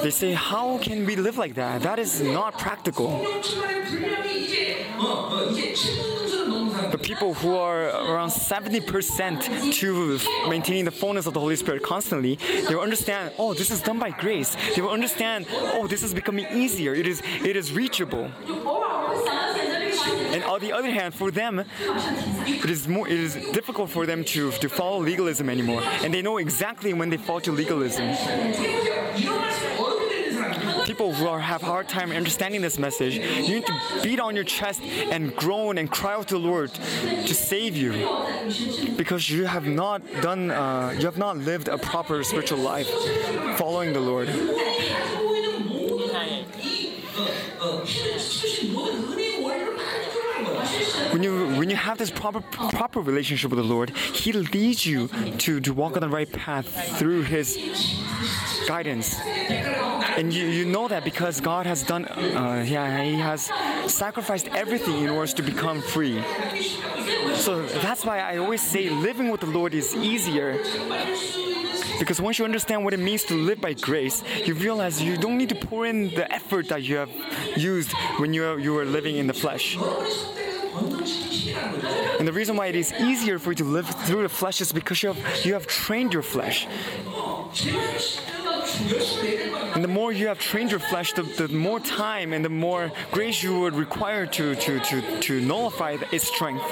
They 0.03 0.11
say, 0.11 0.33
How 0.33 0.79
can 0.79 1.07
we 1.07 1.17
live 1.17 1.39
like 1.39 1.55
that? 1.55 1.83
That 1.83 1.99
is 1.99 2.21
not 2.21 2.59
practical 2.59 3.25
but 6.95 7.03
people 7.03 7.35
who 7.35 7.57
are 7.57 7.89
around 7.89 8.29
70% 8.29 9.73
to 9.81 10.49
maintaining 10.49 10.85
the 10.85 10.93
fullness 10.93 11.27
of 11.27 11.35
the 11.35 11.41
Holy 11.41 11.57
Spirit 11.57 11.83
constantly, 11.83 12.37
they 12.69 12.73
will 12.73 12.83
understand, 12.83 13.33
oh, 13.37 13.53
this 13.53 13.73
is 13.73 13.83
done 13.83 13.99
by 13.99 14.11
grace. 14.11 14.57
They 14.77 14.81
will 14.81 14.93
understand, 14.93 15.47
oh, 15.51 15.89
this 15.89 16.05
is 16.05 16.15
becoming 16.15 16.47
easier. 16.53 16.95
It 16.95 17.09
is, 17.09 17.21
it 17.43 17.57
is 17.57 17.73
reachable. 17.73 18.31
And 20.35 20.45
on 20.45 20.61
the 20.61 20.73
other 20.73 20.89
hand, 20.89 21.17
for 21.17 21.33
them, 21.33 21.65
it 21.81 22.71
is 22.71 22.87
more 22.87 23.09
it 23.09 23.19
is 23.19 23.35
difficult 23.51 23.91
for 23.91 24.07
them 24.07 24.23
to, 24.27 24.53
to 24.53 24.69
follow 24.69 25.01
legalism 25.01 25.51
anymore. 25.51 25.83
And 26.05 26.15
they 26.15 26.23
know 26.23 26.37
exactly 26.39 26.93
when 26.95 27.11
they 27.11 27.17
fall 27.17 27.41
to 27.41 27.51
legalism. 27.51 28.07
People 30.95 31.13
who 31.13 31.27
are, 31.27 31.41
have 31.41 31.61
a 31.65 31.67
hard 31.67 31.89
time 31.89 32.13
understanding 32.13 32.61
this 32.61 32.79
message, 32.79 33.17
you 33.17 33.57
need 33.57 33.67
to 33.67 33.75
beat 34.05 34.21
on 34.21 34.37
your 34.37 34.45
chest 34.45 34.81
and 34.81 35.35
groan 35.35 35.77
and 35.79 35.91
cry 35.91 36.15
out 36.15 36.29
to 36.29 36.35
the 36.35 36.41
Lord 36.41 36.73
to 36.73 37.35
save 37.35 37.77
you. 37.77 37.91
Because 38.97 39.29
you 39.29 39.45
have 39.45 39.67
not 39.67 40.03
done 40.23 40.53
uh, 40.53 40.95
you 40.97 41.05
have 41.07 41.19
not 41.19 41.37
lived 41.37 41.67
a 41.67 41.79
proper 41.79 42.23
spiritual 42.23 42.59
life 42.59 42.87
following 43.59 43.93
the 43.93 43.99
Lord. 43.99 44.29
You 51.25 51.33
when 51.59 51.69
you 51.71 51.77
have 51.77 51.99
this 51.99 52.11
proper 52.11 52.41
proper 52.81 53.01
relationship 53.01 53.51
with 53.51 53.59
the 53.59 53.65
Lord, 53.65 53.91
He 53.91 54.33
leads 54.33 54.87
you 54.87 55.09
to, 55.45 55.61
to 55.61 55.73
walk 55.73 55.97
on 55.97 56.03
the 56.03 56.09
right 56.09 56.31
path 56.31 56.67
through 56.99 57.23
His 57.23 57.49
guidance. 58.69 59.19
And 60.19 60.33
you, 60.33 60.47
you 60.47 60.65
know 60.65 60.87
that 60.89 61.03
because 61.05 61.41
God 61.41 61.67
has 61.67 61.83
done, 61.83 62.05
uh, 62.05 62.65
yeah, 62.67 63.03
He 63.03 63.15
has 63.15 63.51
sacrificed 63.87 64.49
everything 64.49 65.03
in 65.03 65.11
order 65.11 65.33
to 65.33 65.43
become 65.43 65.81
free. 65.81 66.23
So 67.35 67.67
that's 67.87 68.05
why 68.05 68.21
I 68.21 68.37
always 68.37 68.63
say 68.63 68.89
living 68.91 69.31
with 69.31 69.41
the 69.41 69.47
Lord 69.59 69.75
is 69.75 69.95
easier. 69.97 70.59
Because 71.99 72.21
once 72.21 72.39
you 72.39 72.45
understand 72.45 72.85
what 72.85 72.93
it 72.93 73.01
means 73.01 73.25
to 73.25 73.35
live 73.35 73.61
by 73.61 73.73
grace, 73.75 74.23
you 74.45 74.55
realize 74.55 75.03
you 75.03 75.17
don't 75.17 75.39
need 75.39 75.49
to 75.51 75.55
pour 75.55 75.87
in 75.87 76.11
the 76.11 76.31
effort 76.33 76.69
that 76.69 76.83
you 76.83 76.97
have 76.97 77.11
used 77.57 77.93
when 78.19 78.35
you 78.35 78.59
you 78.59 78.73
were 78.75 78.85
living 78.85 79.17
in 79.17 79.27
the 79.27 79.35
flesh. 79.35 79.77
And 82.19 82.27
the 82.29 82.33
reason 82.33 82.57
why 82.57 82.67
it 82.67 82.77
is 82.77 82.93
easier 82.93 83.39
for 83.39 83.51
you 83.51 83.57
to 83.57 83.65
live 83.65 83.89
through 84.07 84.23
the 84.23 84.29
flesh 84.29 84.61
is 84.61 84.73
because 84.73 85.03
you 85.03 85.13
have, 85.13 85.45
you 85.45 85.53
have 85.53 85.67
trained 85.67 86.13
your 86.13 86.23
flesh. 86.23 86.67
And 89.75 89.85
the 89.85 89.89
more 89.89 90.13
you 90.13 90.29
have 90.29 90.39
trained 90.39 90.71
your 90.71 90.81
flesh, 90.81 91.13
the, 91.13 91.23
the 91.23 91.49
more 91.49 91.81
time 91.81 92.33
and 92.33 92.45
the 92.45 92.49
more 92.49 92.91
grace 93.13 93.43
you 93.43 93.61
would 93.61 93.75
require 93.75 94.27
to, 94.27 94.55
to, 94.55 94.81
to, 94.81 95.21
to 95.21 95.41
nullify 95.41 95.97
its 96.13 96.27
strength. 96.29 96.65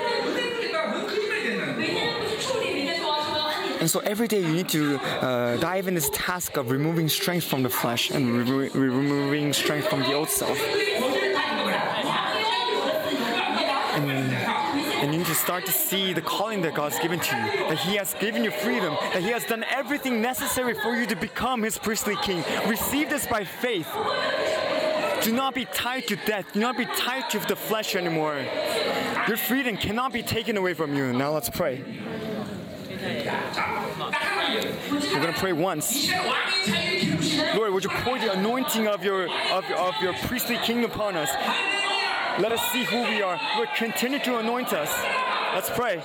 And 3.80 3.90
so 3.90 3.98
every 4.00 4.28
day 4.28 4.40
you 4.40 4.48
need 4.48 4.68
to 4.68 4.96
uh, 4.96 5.56
dive 5.56 5.88
in 5.88 5.94
this 5.94 6.08
task 6.10 6.56
of 6.56 6.70
removing 6.70 7.08
strength 7.08 7.46
from 7.46 7.64
the 7.64 7.68
flesh 7.68 8.10
and 8.10 8.48
re- 8.48 8.68
re- 8.68 8.88
removing 8.88 9.52
strength 9.52 9.88
from 9.88 10.00
the 10.00 10.12
old 10.12 10.28
self. 10.28 10.56
You 15.32 15.36
start 15.36 15.64
to 15.64 15.72
see 15.72 16.12
the 16.12 16.20
calling 16.20 16.60
that 16.60 16.74
God's 16.74 16.98
given 16.98 17.18
to 17.18 17.36
you, 17.36 17.42
that 17.70 17.78
He 17.78 17.96
has 17.96 18.12
given 18.20 18.44
you 18.44 18.50
freedom, 18.50 18.94
that 19.14 19.22
He 19.22 19.30
has 19.30 19.46
done 19.46 19.64
everything 19.64 20.20
necessary 20.20 20.74
for 20.74 20.94
you 20.94 21.06
to 21.06 21.16
become 21.16 21.62
His 21.62 21.78
priestly 21.78 22.16
king. 22.16 22.44
Receive 22.66 23.08
this 23.08 23.26
by 23.26 23.42
faith. 23.42 23.88
Do 25.22 25.32
not 25.32 25.54
be 25.54 25.64
tied 25.64 26.06
to 26.08 26.16
death. 26.16 26.52
Do 26.52 26.60
not 26.60 26.76
be 26.76 26.84
tied 26.84 27.30
to 27.30 27.38
the 27.38 27.56
flesh 27.56 27.96
anymore. 27.96 28.44
Your 29.26 29.38
freedom 29.38 29.78
cannot 29.78 30.12
be 30.12 30.22
taken 30.22 30.58
away 30.58 30.74
from 30.74 30.94
you. 30.94 31.14
Now 31.14 31.32
let's 31.32 31.48
pray. 31.48 31.82
We're 34.90 35.20
gonna 35.20 35.32
pray 35.32 35.54
once. 35.54 36.10
Lord, 37.54 37.72
would 37.72 37.84
you 37.84 37.90
pour 38.04 38.18
the 38.18 38.32
anointing 38.32 38.86
of 38.86 39.02
your 39.02 39.30
of, 39.50 39.64
of 39.70 39.94
your 40.02 40.12
priestly 40.24 40.58
king 40.58 40.84
upon 40.84 41.16
us? 41.16 41.30
Let 42.38 42.50
us 42.50 42.62
see 42.72 42.84
who 42.84 43.02
we 43.02 43.20
are. 43.20 43.38
Lord, 43.56 43.68
continue 43.76 44.18
to 44.20 44.38
anoint 44.38 44.72
us. 44.72 44.90
Let's 45.54 45.68
pray. 45.68 46.02